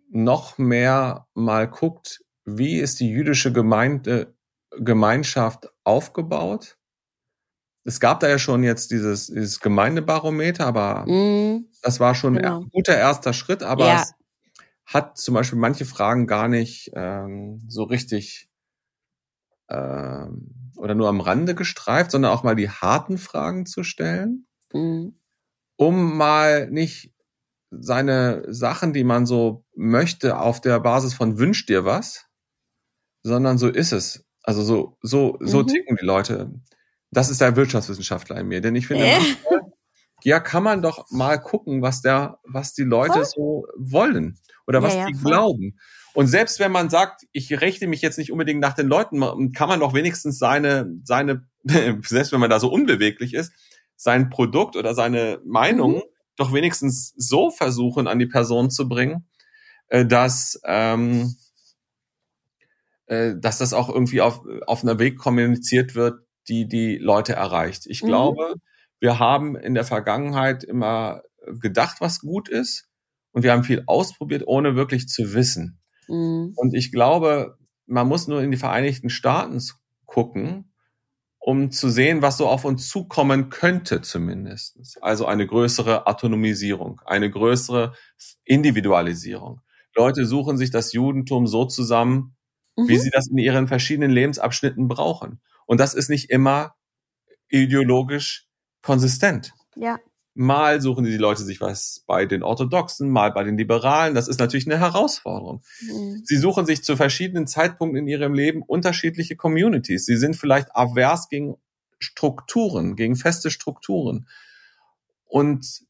noch 0.09 0.57
mehr 0.57 1.27
mal 1.35 1.67
guckt, 1.67 2.23
wie 2.45 2.79
ist 2.79 2.99
die 2.99 3.09
jüdische 3.09 3.53
Gemeinde, 3.53 4.33
Gemeinschaft 4.71 5.71
aufgebaut. 5.83 6.77
Es 7.83 7.99
gab 7.99 8.19
da 8.19 8.27
ja 8.27 8.39
schon 8.39 8.63
jetzt 8.63 8.89
dieses, 8.89 9.27
dieses 9.27 9.59
Gemeindebarometer, 9.59 10.65
aber 10.65 11.05
mm, 11.05 11.67
das 11.83 11.99
war 11.99 12.15
schon 12.15 12.35
genau. 12.35 12.61
ein 12.61 12.69
guter 12.69 12.97
erster 12.97 13.33
Schritt, 13.33 13.61
aber 13.61 13.87
ja. 13.87 14.01
es 14.01 14.13
hat 14.85 15.17
zum 15.17 15.35
Beispiel 15.35 15.59
manche 15.59 15.85
Fragen 15.85 16.25
gar 16.25 16.47
nicht 16.47 16.91
ähm, 16.95 17.61
so 17.67 17.83
richtig 17.83 18.49
ähm, 19.69 20.56
oder 20.77 20.95
nur 20.95 21.09
am 21.09 21.21
Rande 21.21 21.55
gestreift, 21.55 22.11
sondern 22.11 22.31
auch 22.31 22.43
mal 22.43 22.55
die 22.55 22.69
harten 22.69 23.17
Fragen 23.17 23.65
zu 23.65 23.83
stellen, 23.83 24.47
mm. 24.73 25.09
um 25.77 26.17
mal 26.17 26.69
nicht 26.69 27.13
seine 27.71 28.43
Sachen, 28.47 28.93
die 28.93 29.03
man 29.03 29.25
so 29.25 29.65
möchte, 29.75 30.39
auf 30.39 30.61
der 30.61 30.79
Basis 30.79 31.13
von 31.13 31.37
wünscht 31.37 31.69
dir 31.69 31.85
was, 31.85 32.25
sondern 33.23 33.57
so 33.57 33.67
ist 33.67 33.91
es. 33.91 34.25
Also 34.43 34.63
so, 34.63 34.97
so, 35.01 35.37
so 35.41 35.63
mhm. 35.63 35.67
ticken 35.67 35.97
die 35.99 36.05
Leute. 36.05 36.49
Das 37.11 37.29
ist 37.29 37.41
der 37.41 37.55
Wirtschaftswissenschaftler 37.57 38.37
in 38.37 38.47
mir, 38.47 38.61
denn 38.61 38.75
ich 38.75 38.87
finde, 38.87 39.05
äh. 39.05 39.19
ja, 40.23 40.39
kann 40.39 40.63
man 40.63 40.81
doch 40.81 41.09
mal 41.11 41.37
gucken, 41.37 41.81
was 41.81 42.01
der, 42.01 42.39
was 42.43 42.73
die 42.73 42.83
Leute 42.83 43.13
voll. 43.13 43.25
so 43.25 43.67
wollen 43.77 44.39
oder 44.65 44.81
was 44.81 44.93
ja, 44.93 45.01
ja, 45.01 45.05
die 45.07 45.15
voll. 45.15 45.31
glauben. 45.31 45.79
Und 46.17 46.27
selbst 46.27 46.59
wenn 46.59 46.71
man 46.71 46.89
sagt, 46.89 47.27
ich 47.31 47.61
rechne 47.61 47.87
mich 47.87 48.01
jetzt 48.01 48.17
nicht 48.17 48.31
unbedingt 48.31 48.59
nach 48.59 48.73
den 48.73 48.87
Leuten, 48.87 49.51
kann 49.51 49.69
man 49.69 49.79
doch 49.79 49.93
wenigstens 49.93 50.39
seine, 50.39 50.89
seine, 51.03 51.47
selbst 52.03 52.31
wenn 52.31 52.39
man 52.39 52.49
da 52.49 52.59
so 52.59 52.71
unbeweglich 52.71 53.33
ist, 53.33 53.51
sein 53.95 54.29
Produkt 54.29 54.75
oder 54.75 54.95
seine 54.95 55.39
Meinung 55.45 55.95
mhm 55.95 56.03
doch 56.37 56.53
wenigstens 56.53 57.13
so 57.17 57.49
versuchen, 57.49 58.07
an 58.07 58.19
die 58.19 58.27
Person 58.27 58.69
zu 58.69 58.87
bringen, 58.87 59.27
äh, 59.87 60.05
dass, 60.05 60.61
ähm, 60.63 61.35
äh, 63.07 63.33
dass 63.37 63.57
das 63.57 63.73
auch 63.73 63.89
irgendwie 63.89 64.21
auf, 64.21 64.41
auf 64.67 64.83
einer 64.83 64.99
Weg 64.99 65.17
kommuniziert 65.17 65.95
wird, 65.95 66.21
die 66.47 66.67
die 66.67 66.97
Leute 66.97 67.33
erreicht. 67.33 67.85
Ich 67.87 68.03
mhm. 68.03 68.07
glaube, 68.07 68.55
wir 68.99 69.19
haben 69.19 69.55
in 69.57 69.73
der 69.73 69.83
Vergangenheit 69.83 70.63
immer 70.63 71.23
gedacht, 71.45 71.97
was 71.99 72.21
gut 72.21 72.47
ist 72.47 72.87
und 73.31 73.43
wir 73.43 73.51
haben 73.51 73.63
viel 73.63 73.83
ausprobiert, 73.85 74.43
ohne 74.45 74.75
wirklich 74.75 75.07
zu 75.07 75.33
wissen. 75.33 75.79
Mhm. 76.07 76.53
Und 76.55 76.73
ich 76.73 76.91
glaube, 76.91 77.57
man 77.85 78.07
muss 78.07 78.27
nur 78.27 78.41
in 78.41 78.51
die 78.51 78.57
Vereinigten 78.57 79.09
Staaten 79.09 79.61
gucken 80.05 80.71
um 81.47 81.71
zu 81.71 81.87
sehen, 81.89 82.21
was 82.21 82.35
so 82.35 82.49
auf 82.49 82.65
uns 82.65 82.89
zukommen 82.89 83.47
könnte 83.47 84.01
zumindest. 84.01 84.97
Also 84.99 85.25
eine 85.27 85.47
größere 85.47 86.05
Autonomisierung, 86.05 86.99
eine 87.05 87.31
größere 87.31 87.93
Individualisierung. 88.43 89.61
Leute 89.95 90.25
suchen 90.25 90.57
sich 90.57 90.71
das 90.71 90.91
Judentum 90.91 91.47
so 91.47 91.63
zusammen, 91.63 92.35
mhm. 92.75 92.89
wie 92.89 92.97
sie 92.97 93.11
das 93.11 93.27
in 93.27 93.37
ihren 93.37 93.69
verschiedenen 93.69 94.11
Lebensabschnitten 94.11 94.89
brauchen. 94.89 95.39
Und 95.65 95.79
das 95.79 95.93
ist 95.93 96.09
nicht 96.09 96.29
immer 96.29 96.75
ideologisch 97.47 98.49
konsistent. 98.81 99.53
Ja. 99.77 99.99
Mal 100.39 100.81
suchen 100.81 101.03
die 101.03 101.17
Leute 101.17 101.43
sich 101.43 101.61
was 101.61 102.03
bei 102.05 102.27
den 102.27 102.43
Orthodoxen, 102.43 103.09
mal 103.09 103.31
bei 103.31 103.43
den 103.43 103.57
Liberalen. 103.57 104.13
Das 104.13 104.27
ist 104.27 104.39
natürlich 104.39 104.67
eine 104.67 104.79
Herausforderung. 104.79 105.63
Mhm. 105.81 106.21
Sie 106.25 106.37
suchen 106.37 106.65
sich 106.67 106.83
zu 106.83 106.95
verschiedenen 106.95 107.47
Zeitpunkten 107.47 107.97
in 107.97 108.07
ihrem 108.07 108.35
Leben 108.35 108.61
unterschiedliche 108.61 109.35
Communities. 109.35 110.05
Sie 110.05 110.15
sind 110.15 110.35
vielleicht 110.35 110.75
avers 110.75 111.29
gegen 111.29 111.55
Strukturen, 111.97 112.95
gegen 112.95 113.15
feste 113.15 113.49
Strukturen. 113.49 114.27
Und 115.25 115.81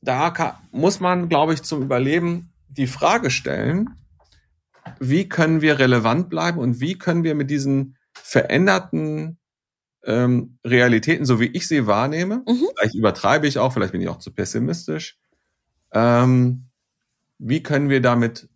da 0.00 0.30
kann, 0.30 0.54
muss 0.72 0.98
man, 0.98 1.28
glaube 1.28 1.54
ich, 1.54 1.62
zum 1.62 1.82
Überleben 1.82 2.52
die 2.68 2.88
Frage 2.88 3.30
stellen, 3.30 3.90
wie 4.98 5.28
können 5.28 5.60
wir 5.60 5.78
relevant 5.78 6.28
bleiben 6.28 6.58
und 6.58 6.80
wie 6.80 6.98
können 6.98 7.24
wir 7.24 7.34
mit 7.34 7.50
diesen 7.50 7.96
veränderten 8.12 9.38
ähm, 10.06 10.58
Realitäten, 10.64 11.26
so 11.26 11.40
wie 11.40 11.46
ich 11.46 11.68
sie 11.68 11.86
wahrnehme, 11.86 12.42
mhm. 12.46 12.66
vielleicht 12.76 12.94
übertreibe 12.94 13.46
ich 13.46 13.58
auch, 13.58 13.72
vielleicht 13.72 13.92
bin 13.92 14.00
ich 14.00 14.08
auch 14.08 14.18
zu 14.18 14.32
pessimistisch, 14.32 15.18
ähm, 15.92 16.68
wie 17.38 17.62
können 17.62 17.90
wir 17.90 18.00
damit 18.00 18.48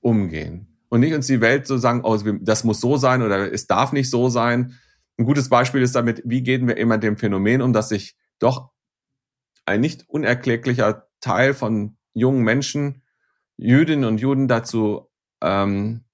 umgehen? 0.00 0.66
Und 0.88 1.00
nicht 1.00 1.14
uns 1.14 1.26
die 1.26 1.40
Welt 1.40 1.66
so 1.66 1.76
sagen, 1.76 2.02
oh, 2.04 2.16
das 2.40 2.64
muss 2.64 2.80
so 2.80 2.96
sein 2.96 3.22
oder 3.22 3.52
es 3.52 3.66
darf 3.66 3.92
nicht 3.92 4.08
so 4.08 4.28
sein. 4.28 4.78
Ein 5.18 5.24
gutes 5.24 5.48
Beispiel 5.48 5.82
ist 5.82 5.94
damit, 5.94 6.22
wie 6.24 6.42
gehen 6.42 6.66
wir 6.66 6.76
immer 6.76 6.96
dem 6.96 7.16
Phänomen 7.16 7.60
um, 7.60 7.72
dass 7.72 7.88
sich 7.88 8.16
doch 8.38 8.70
ein 9.66 9.80
nicht 9.80 10.08
unerkläglicher 10.08 11.08
Teil 11.20 11.52
von 11.52 11.96
jungen 12.14 12.42
Menschen, 12.42 13.02
Jüdinnen 13.56 14.04
und 14.04 14.20
Juden 14.20 14.48
dazu 14.48 15.10
ähm, 15.42 16.04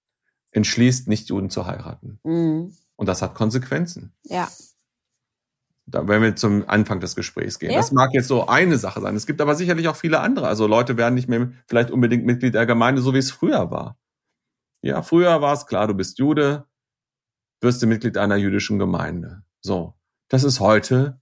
entschließt, 0.50 1.08
nicht 1.08 1.28
Juden 1.28 1.50
zu 1.50 1.66
heiraten. 1.66 2.18
Mhm. 2.24 2.72
Und 2.96 3.08
das 3.08 3.22
hat 3.22 3.34
Konsequenzen. 3.34 4.14
Ja. 4.22 4.48
Da 5.86 6.08
werden 6.08 6.22
wir 6.22 6.36
zum 6.36 6.64
Anfang 6.68 7.00
des 7.00 7.14
Gesprächs 7.14 7.58
gehen. 7.58 7.70
Ja. 7.70 7.76
Das 7.76 7.92
mag 7.92 8.10
jetzt 8.14 8.28
so 8.28 8.46
eine 8.46 8.78
Sache 8.78 9.00
sein. 9.00 9.16
Es 9.16 9.26
gibt 9.26 9.40
aber 9.40 9.54
sicherlich 9.54 9.88
auch 9.88 9.96
viele 9.96 10.20
andere. 10.20 10.48
Also 10.48 10.66
Leute 10.66 10.96
werden 10.96 11.14
nicht 11.14 11.28
mehr 11.28 11.52
vielleicht 11.66 11.90
unbedingt 11.90 12.24
Mitglied 12.24 12.54
der 12.54 12.66
Gemeinde, 12.66 13.02
so 13.02 13.12
wie 13.12 13.18
es 13.18 13.30
früher 13.30 13.70
war. 13.70 13.98
Ja, 14.80 15.02
früher 15.02 15.40
war 15.42 15.52
es 15.52 15.66
klar, 15.66 15.86
du 15.86 15.94
bist 15.94 16.18
Jude, 16.18 16.66
wirst 17.60 17.82
du 17.82 17.86
Mitglied 17.86 18.16
einer 18.16 18.36
jüdischen 18.36 18.78
Gemeinde. 18.78 19.42
So. 19.60 19.94
Das 20.28 20.44
ist 20.44 20.60
heute 20.60 21.20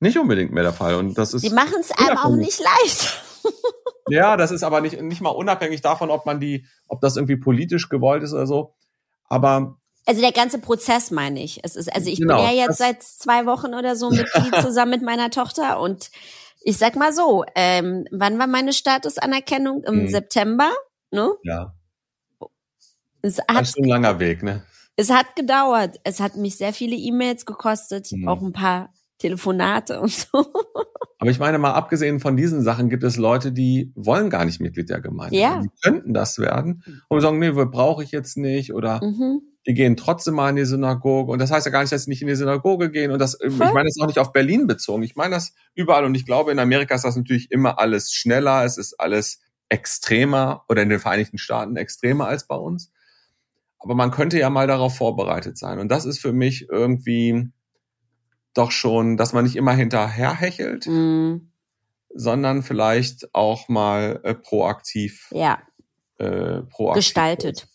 nicht 0.00 0.18
unbedingt 0.18 0.52
mehr 0.52 0.62
der 0.62 0.72
Fall. 0.72 0.94
Und 0.94 1.16
das 1.16 1.34
ist. 1.34 1.44
Die 1.44 1.50
machen 1.50 1.80
es 1.80 1.90
einem 1.92 2.18
auch 2.18 2.36
nicht 2.36 2.60
leicht. 2.60 3.22
ja, 4.08 4.36
das 4.36 4.50
ist 4.50 4.62
aber 4.62 4.80
nicht, 4.80 5.00
nicht 5.00 5.20
mal 5.20 5.30
unabhängig 5.30 5.80
davon, 5.80 6.10
ob 6.10 6.26
man 6.26 6.40
die, 6.40 6.66
ob 6.86 7.00
das 7.00 7.16
irgendwie 7.16 7.36
politisch 7.36 7.88
gewollt 7.88 8.22
ist 8.22 8.32
oder 8.32 8.46
so. 8.46 8.74
Aber 9.24 9.79
also 10.06 10.20
der 10.20 10.32
ganze 10.32 10.58
Prozess 10.58 11.10
meine 11.10 11.42
ich. 11.42 11.60
Es 11.62 11.76
ist, 11.76 11.92
also 11.94 12.10
ich 12.10 12.20
genau, 12.20 12.36
bin 12.36 12.44
ja 12.44 12.66
jetzt 12.66 12.78
seit 12.78 13.02
zwei 13.02 13.46
Wochen 13.46 13.74
oder 13.74 13.96
so 13.96 14.10
Mitglied 14.10 14.54
zusammen 14.62 14.90
mit 14.90 15.02
meiner 15.02 15.30
Tochter 15.30 15.80
und 15.80 16.10
ich 16.62 16.76
sag 16.76 16.96
mal 16.96 17.12
so, 17.12 17.44
ähm, 17.54 18.06
wann 18.10 18.38
war 18.38 18.46
meine 18.46 18.72
Statusanerkennung? 18.72 19.82
Im 19.84 20.00
hm. 20.00 20.08
September, 20.08 20.70
ne? 21.10 21.30
Ja. 21.42 21.74
Es 23.22 23.38
hat, 23.38 23.60
das 23.60 23.68
ist 23.70 23.78
ein 23.78 23.84
langer 23.84 24.18
Weg, 24.18 24.42
ne? 24.42 24.62
Es 24.96 25.10
hat 25.10 25.36
gedauert. 25.36 25.98
Es 26.04 26.20
hat 26.20 26.36
mich 26.36 26.56
sehr 26.56 26.74
viele 26.74 26.96
E-Mails 26.96 27.46
gekostet, 27.46 28.08
hm. 28.08 28.28
auch 28.28 28.42
ein 28.42 28.52
paar 28.52 28.92
Telefonate 29.18 30.00
und 30.00 30.10
so. 30.10 30.28
Aber 31.18 31.30
ich 31.30 31.38
meine 31.38 31.58
mal, 31.58 31.72
abgesehen 31.72 32.20
von 32.20 32.36
diesen 32.36 32.62
Sachen 32.62 32.88
gibt 32.88 33.04
es 33.04 33.16
Leute, 33.16 33.52
die 33.52 33.92
wollen 33.94 34.30
gar 34.30 34.46
nicht 34.46 34.60
Mitglied 34.60 34.88
der 34.88 35.00
Gemeinde. 35.00 35.36
Ja. 35.36 35.60
Die 35.60 35.68
könnten 35.82 36.14
das 36.14 36.38
werden 36.38 36.82
und 37.08 37.20
sagen, 37.20 37.38
nee, 37.38 37.50
brauche 37.50 38.02
ich 38.02 38.10
jetzt 38.10 38.38
nicht 38.38 38.72
oder 38.72 39.04
mhm 39.04 39.49
die 39.66 39.74
gehen 39.74 39.96
trotzdem 39.96 40.34
mal 40.34 40.50
in 40.50 40.56
die 40.56 40.64
Synagoge. 40.64 41.32
Und 41.32 41.38
das 41.38 41.50
heißt 41.50 41.66
ja 41.66 41.72
gar 41.72 41.82
nicht, 41.82 41.92
dass 41.92 42.04
sie 42.04 42.10
nicht 42.10 42.22
in 42.22 42.28
die 42.28 42.34
Synagoge 42.34 42.90
gehen. 42.90 43.10
Und 43.10 43.18
das, 43.18 43.36
Voll. 43.36 43.50
ich 43.50 43.58
meine 43.58 43.84
das 43.84 43.96
ist 43.96 44.02
auch 44.02 44.06
nicht 44.06 44.18
auf 44.18 44.32
Berlin 44.32 44.66
bezogen. 44.66 45.02
Ich 45.02 45.16
meine 45.16 45.34
das 45.34 45.54
überall. 45.74 46.04
Und 46.04 46.14
ich 46.14 46.24
glaube, 46.24 46.50
in 46.50 46.58
Amerika 46.58 46.94
ist 46.94 47.04
das 47.04 47.16
natürlich 47.16 47.50
immer 47.50 47.78
alles 47.78 48.12
schneller. 48.12 48.64
Es 48.64 48.78
ist 48.78 48.98
alles 48.98 49.40
extremer 49.68 50.64
oder 50.68 50.82
in 50.82 50.88
den 50.88 50.98
Vereinigten 50.98 51.38
Staaten 51.38 51.76
extremer 51.76 52.26
als 52.26 52.46
bei 52.46 52.56
uns. 52.56 52.90
Aber 53.78 53.94
man 53.94 54.10
könnte 54.10 54.38
ja 54.38 54.50
mal 54.50 54.66
darauf 54.66 54.96
vorbereitet 54.96 55.58
sein. 55.58 55.78
Und 55.78 55.88
das 55.88 56.04
ist 56.04 56.20
für 56.20 56.32
mich 56.32 56.68
irgendwie 56.68 57.50
doch 58.54 58.70
schon, 58.70 59.16
dass 59.16 59.32
man 59.32 59.44
nicht 59.44 59.56
immer 59.56 59.72
hinterherhechelt, 59.72 60.86
mm. 60.86 61.36
sondern 62.14 62.62
vielleicht 62.62 63.34
auch 63.34 63.68
mal 63.68 64.20
äh, 64.24 64.34
proaktiv, 64.34 65.30
ja. 65.32 65.62
äh, 66.18 66.62
proaktiv 66.62 67.04
gestaltet. 67.04 67.69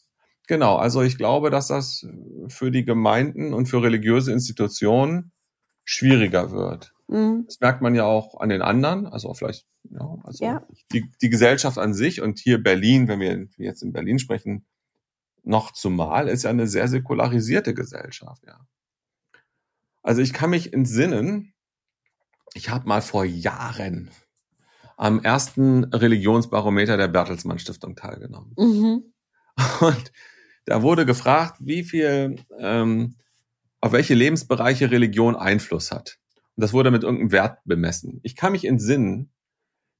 Genau, 0.47 0.75
also 0.75 1.01
ich 1.01 1.17
glaube, 1.17 1.49
dass 1.49 1.67
das 1.67 2.05
für 2.47 2.71
die 2.71 2.85
Gemeinden 2.85 3.53
und 3.53 3.67
für 3.67 3.81
religiöse 3.81 4.31
Institutionen 4.31 5.31
schwieriger 5.83 6.51
wird. 6.51 6.93
Mhm. 7.07 7.45
Das 7.45 7.59
merkt 7.59 7.81
man 7.81 7.95
ja 7.95 8.05
auch 8.05 8.39
an 8.39 8.49
den 8.49 8.61
anderen, 8.61 9.07
also 9.07 9.33
vielleicht, 9.33 9.65
ja, 9.83 10.17
also 10.23 10.43
ja. 10.43 10.67
Die, 10.91 11.11
die 11.21 11.29
Gesellschaft 11.29 11.77
an 11.77 11.93
sich 11.93 12.21
und 12.21 12.39
hier 12.39 12.61
Berlin, 12.61 13.07
wenn 13.07 13.19
wir 13.19 13.47
jetzt 13.57 13.83
in 13.83 13.93
Berlin 13.93 14.19
sprechen, 14.19 14.65
noch 15.43 15.71
zumal 15.71 16.27
ist 16.27 16.43
ja 16.43 16.49
eine 16.49 16.67
sehr 16.67 16.87
säkularisierte 16.87 17.73
Gesellschaft, 17.73 18.43
ja. 18.45 18.59
Also 20.01 20.21
ich 20.21 20.33
kann 20.33 20.51
mich 20.51 20.73
entsinnen, 20.73 21.53
ich 22.53 22.69
habe 22.69 22.87
mal 22.87 23.01
vor 23.01 23.25
Jahren 23.25 24.11
am 24.97 25.19
ersten 25.21 25.83
Religionsbarometer 25.83 26.97
der 26.97 27.07
Bertelsmann 27.07 27.59
Stiftung 27.59 27.95
teilgenommen. 27.95 28.53
Mhm. 28.57 29.13
Und 29.81 30.11
da 30.65 30.81
wurde 30.81 31.05
gefragt, 31.05 31.57
wie 31.59 31.83
viel, 31.83 32.37
ähm, 32.59 33.15
auf 33.81 33.91
welche 33.91 34.15
Lebensbereiche 34.15 34.91
Religion 34.91 35.35
Einfluss 35.35 35.91
hat. 35.91 36.17
Und 36.55 36.63
das 36.63 36.73
wurde 36.73 36.91
mit 36.91 37.03
irgendeinem 37.03 37.31
Wert 37.31 37.59
bemessen. 37.65 38.19
Ich 38.23 38.35
kann 38.35 38.51
mich 38.51 38.65
entsinnen, 38.65 39.31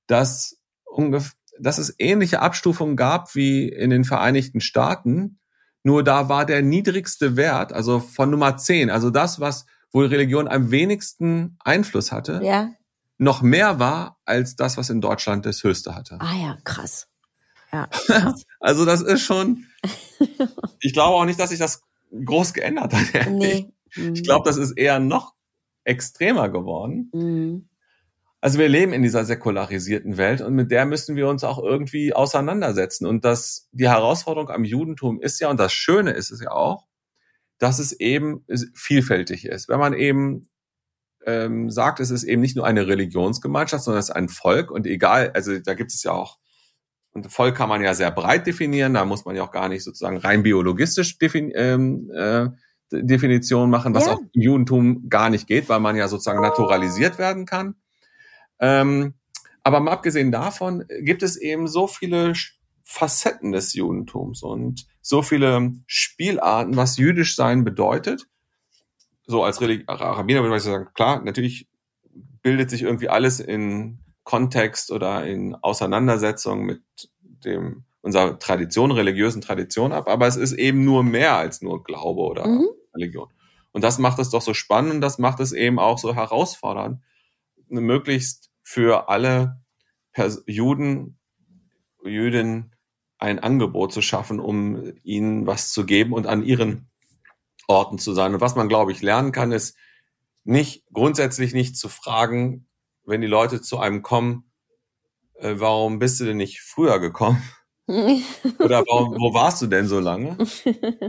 dass, 0.08 0.58
ungefähr, 0.86 1.34
dass 1.60 1.78
es 1.78 1.96
ähnliche 2.00 2.42
Abstufungen 2.42 2.96
gab 2.96 3.36
wie 3.36 3.70
in 3.70 3.90
den 3.90 4.04
Vereinigten 4.04 4.60
Staaten. 4.60 5.40
Nur 5.84 6.04
da 6.04 6.30
war 6.30 6.46
der 6.46 6.62
niedrigste 6.62 7.36
Wert, 7.36 7.72
also 7.72 8.00
von 8.00 8.30
Nummer 8.30 8.58
10, 8.58 8.90
also 8.90 9.10
das, 9.10 9.40
was 9.40 9.66
wohl 9.92 10.08
Religion 10.08 10.48
am 10.48 10.72
wenigsten 10.72 11.58
Einfluss 11.64 12.12
hatte, 12.12 12.42
ja. 12.44 12.72
noch 13.18 13.42
mehr 13.42 13.80
war 13.80 14.18
als 14.26 14.56
das, 14.56 14.78
was 14.78 14.90
in 14.90 15.00
Deutschland 15.00 15.46
das 15.46 15.64
höchste 15.64 15.96
hatte. 15.96 16.18
Ah 16.20 16.36
ja, 16.36 16.58
krass. 16.66 17.08
Ja. 17.76 17.90
also 18.60 18.86
das 18.86 19.02
ist 19.02 19.22
schon. 19.22 19.66
Ich 20.82 20.94
glaube 20.94 21.16
auch 21.16 21.26
nicht, 21.26 21.40
dass 21.40 21.50
sich 21.50 21.58
das 21.58 21.82
groß 22.12 22.54
geändert 22.54 22.94
hat. 22.94 23.32
Nee. 23.32 23.74
Ich 23.96 23.98
mhm. 23.98 24.14
glaube, 24.14 24.48
das 24.48 24.58
ist 24.58 24.74
eher 24.74 25.00
noch 25.00 25.34
extremer 25.84 26.50
geworden. 26.50 27.10
Mhm. 27.12 27.70
Also 28.40 28.60
wir 28.60 28.70
leben 28.70 28.94
in 28.94 29.02
dieser 29.02 29.26
säkularisierten 29.26 30.18
Welt 30.18 30.42
und 30.42 30.54
mit 30.54 30.70
der 30.70 30.86
müssen 30.86 31.16
wir 31.16 31.28
uns 31.28 31.44
auch 31.44 31.58
irgendwie 31.58 32.14
auseinandersetzen. 32.14 33.08
Und 33.08 33.26
das, 33.26 33.68
die 33.72 33.90
Herausforderung 33.90 34.50
am 34.50 34.64
Judentum 34.64 35.20
ist 35.20 35.40
ja, 35.40 35.50
und 35.50 35.60
das 35.60 35.74
Schöne 35.74 36.12
ist 36.12 36.30
es 36.30 36.42
ja 36.42 36.52
auch, 36.52 36.86
dass 37.58 37.80
es 37.80 37.92
eben 37.94 38.46
vielfältig 38.76 39.46
ist. 39.46 39.68
Wenn 39.70 39.80
man 39.80 39.94
eben 39.94 40.50
ähm, 41.26 41.72
sagt, 41.72 42.00
es 42.00 42.12
ist 42.12 42.24
eben 42.24 42.42
nicht 42.42 42.56
nur 42.56 42.68
eine 42.68 42.88
Religionsgemeinschaft, 42.88 43.84
sondern 43.84 44.00
es 44.00 44.10
ist 44.10 44.16
ein 44.16 44.30
Volk 44.30 44.70
und 44.70 44.86
egal, 44.86 45.32
also 45.34 45.58
da 45.58 45.74
gibt 45.74 45.92
es 45.92 46.04
ja 46.04 46.12
auch 46.12 46.38
und 47.16 47.32
Volk 47.32 47.56
kann 47.56 47.70
man 47.70 47.82
ja 47.82 47.94
sehr 47.94 48.12
breit 48.12 48.46
definieren, 48.46 48.94
da 48.94 49.06
muss 49.06 49.24
man 49.24 49.38
ja 49.38 49.44
auch 49.44 49.52
gar 49.52 49.70
nicht 49.70 49.84
sozusagen 49.84 50.18
rein 50.18 50.44
biologistisch 50.44 51.18
defin 51.18 51.52
ähm, 51.56 52.12
äh, 52.14 52.50
Definition 52.92 53.70
machen, 53.70 53.96
was 53.96 54.06
ja. 54.06 54.14
auch 54.14 54.20
im 54.20 54.42
Judentum 54.42 55.10
gar 55.10 55.30
nicht 55.30 55.48
geht, 55.48 55.70
weil 55.70 55.80
man 55.80 55.96
ja 55.96 56.08
sozusagen 56.08 56.42
naturalisiert 56.42 57.18
werden 57.18 57.46
kann. 57.46 57.76
Ähm, 58.60 59.14
aber 59.64 59.80
mal 59.80 59.92
abgesehen 59.92 60.32
davon 60.32 60.86
gibt 61.02 61.24
es 61.24 61.38
eben 61.38 61.68
so 61.68 61.88
viele 61.88 62.34
Facetten 62.84 63.54
des 63.54 63.74
Judentums 63.74 64.44
und 64.44 64.86
so 65.02 65.22
viele 65.22 65.74
Spielarten, 65.88 66.76
was 66.76 66.98
jüdisch 66.98 67.36
sein 67.36 67.64
bedeutet. 67.64 68.28
So 69.26 69.44
als 69.44 69.62
Religi 69.62 69.86
Rabbiner 69.88 70.44
würde 70.44 70.58
ich 70.58 70.64
sagen, 70.64 70.90
klar, 70.94 71.24
natürlich 71.24 71.68
bildet 72.44 72.70
sich 72.70 72.84
irgendwie 72.84 73.10
alles 73.10 73.40
in 73.40 74.05
Kontext 74.26 74.92
oder 74.92 75.26
in 75.26 75.56
Auseinandersetzung 75.56 76.66
mit 76.66 76.82
dem 77.22 77.86
unserer 78.02 78.38
Tradition, 78.38 78.92
religiösen 78.92 79.42
Tradition 79.42 79.92
ab, 79.92 80.08
aber 80.08 80.28
es 80.28 80.36
ist 80.36 80.54
eben 80.54 80.84
nur 80.84 81.04
mehr 81.04 81.38
als 81.38 81.62
nur 81.62 81.84
Glaube 81.84 82.22
oder 82.22 82.48
mhm. 82.48 82.68
Religion. 82.94 83.30
Und 83.72 83.84
das 83.84 83.98
macht 83.98 84.20
es 84.20 84.30
doch 84.30 84.42
so 84.42 84.54
spannend 84.54 84.96
und 84.96 85.02
das 85.02 85.18
macht 85.18 85.40
es 85.40 85.54
eben 85.54 85.80
auch 85.80 85.98
so 85.98 86.14
herausfordernd, 86.14 87.02
möglichst 87.68 88.52
für 88.62 89.10
alle 89.10 89.62
Pers 90.12 90.44
Juden, 90.46 91.18
Jüdinnen 92.04 92.76
ein 93.18 93.40
Angebot 93.40 93.92
zu 93.92 94.02
schaffen, 94.02 94.40
um 94.40 94.94
ihnen 95.04 95.48
was 95.48 95.72
zu 95.72 95.86
geben 95.86 96.14
und 96.14 96.28
an 96.28 96.44
ihren 96.44 96.90
Orten 97.68 97.98
zu 97.98 98.14
sein. 98.14 98.34
Und 98.34 98.42
was 98.42 98.56
man, 98.56 98.70
glaube 98.70 98.92
ich, 98.92 99.02
lernen 99.02 99.32
kann, 99.32 99.52
ist 99.52 99.76
nicht 100.44 100.86
grundsätzlich 100.94 101.54
nicht 101.54 101.76
zu 101.76 101.90
fragen, 101.90 102.68
wenn 103.06 103.22
die 103.22 103.28
Leute 103.28 103.62
zu 103.62 103.80
einem 103.80 104.02
kommen, 104.02 104.52
äh, 105.36 105.56
warum 105.58 106.00
bist 106.00 106.20
du 106.20 106.26
denn 106.26 106.38
nicht 106.38 106.62
früher 106.62 107.00
gekommen? 107.00 107.42
Oder 107.88 108.84
warum, 108.88 109.16
wo 109.20 109.34
warst 109.34 109.62
du 109.62 109.68
denn 109.68 109.88
so 109.88 110.00
lange? 110.00 110.38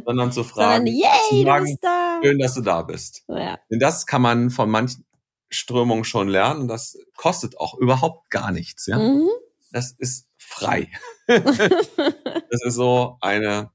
Sondern 0.04 0.30
zu 0.30 0.44
fragen, 0.44 0.86
Sondern, 0.86 0.94
yay, 0.94 1.44
du 1.44 1.64
bist 1.64 1.78
da. 1.80 2.20
schön, 2.22 2.38
dass 2.38 2.54
du 2.54 2.60
da 2.60 2.82
bist. 2.82 3.24
Ja. 3.28 3.58
Denn 3.70 3.78
das 3.78 4.04
kann 4.06 4.20
man 4.20 4.50
von 4.50 4.70
manchen 4.70 5.06
Strömungen 5.48 6.04
schon 6.04 6.28
lernen 6.28 6.62
und 6.62 6.68
das 6.68 6.98
kostet 7.16 7.58
auch 7.58 7.74
überhaupt 7.78 8.30
gar 8.30 8.52
nichts. 8.52 8.86
Ja? 8.86 8.98
Mhm. 8.98 9.28
Das 9.72 9.92
ist 9.92 10.26
frei. 10.36 10.90
das 11.26 12.62
ist 12.62 12.74
so 12.74 13.16
eine 13.20 13.70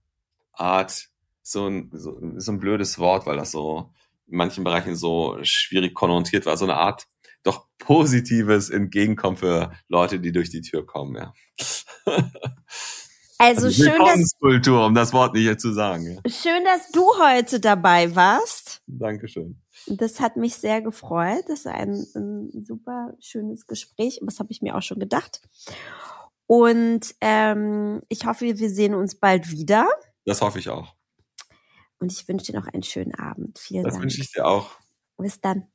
Art, 0.54 1.10
so 1.42 1.68
ein, 1.68 1.90
so, 1.94 2.20
so 2.38 2.52
ein 2.52 2.60
blödes 2.60 3.00
Wort, 3.00 3.26
weil 3.26 3.38
das 3.38 3.52
so 3.52 3.90
in 4.28 4.38
manchen 4.38 4.64
Bereichen 4.64 4.96
so 4.96 5.40
schwierig 5.42 5.96
konnotiert 5.96 6.46
war, 6.46 6.56
so 6.56 6.66
eine 6.66 6.78
Art 6.78 7.08
doch 7.44 7.68
positives 7.80 8.70
Entgegenkommen 8.70 9.38
für 9.38 9.72
Leute, 9.88 10.20
die 10.20 10.32
durch 10.32 10.50
die 10.50 10.62
Tür 10.62 10.86
kommen, 10.86 11.16
ja. 11.16 11.34
Also, 13.42 13.66
also 13.66 13.84
schön, 13.84 13.98
dass 13.98 14.68
um 14.68 14.94
das 14.94 15.14
Wort 15.14 15.34
nicht 15.34 15.60
zu 15.60 15.74
sagen. 15.74 16.06
Ja. 16.06 16.32
Schön, 16.32 16.64
dass 16.64 16.92
du 16.92 17.02
heute 17.20 17.60
dabei 17.60 18.16
warst. 18.16 18.84
Dankeschön. 18.86 19.60
Das 19.88 20.20
hat 20.20 20.38
mich 20.38 20.58
sehr 20.58 20.84
gefreut. 20.84 21.46
Das 21.48 21.62
ist 21.62 21.68
ein, 21.68 22.06
ein 22.16 22.64
super 22.64 23.16
schönes 23.20 23.66
Gespräch. 23.66 24.20
Das 24.24 24.38
habe 24.38 24.52
ich 24.52 24.62
mir 24.62 24.76
auch 24.76 24.84
schon 24.84 25.00
gedacht. 25.00 25.42
Und 26.46 27.16
ähm, 27.20 28.04
ich 28.10 28.28
hoffe, 28.28 28.46
wir 28.46 28.70
sehen 28.70 28.94
uns 28.94 29.16
bald 29.16 29.50
wieder. 29.50 29.90
Das 30.24 30.42
hoffe 30.42 30.60
ich 30.60 30.70
auch. 30.70 30.94
Und 31.98 32.12
ich 32.12 32.28
wünsche 32.28 32.52
dir 32.52 32.60
noch 32.60 32.68
einen 32.68 32.84
schönen 32.84 33.16
Abend. 33.16 33.58
Vielen 33.58 33.84
das 33.84 33.94
Dank. 33.94 34.04
Das 34.04 34.18
wünsche 34.18 34.22
ich 34.22 34.32
dir 34.34 34.46
auch. 34.46 34.70
Bis 35.18 35.42
dann. 35.42 35.68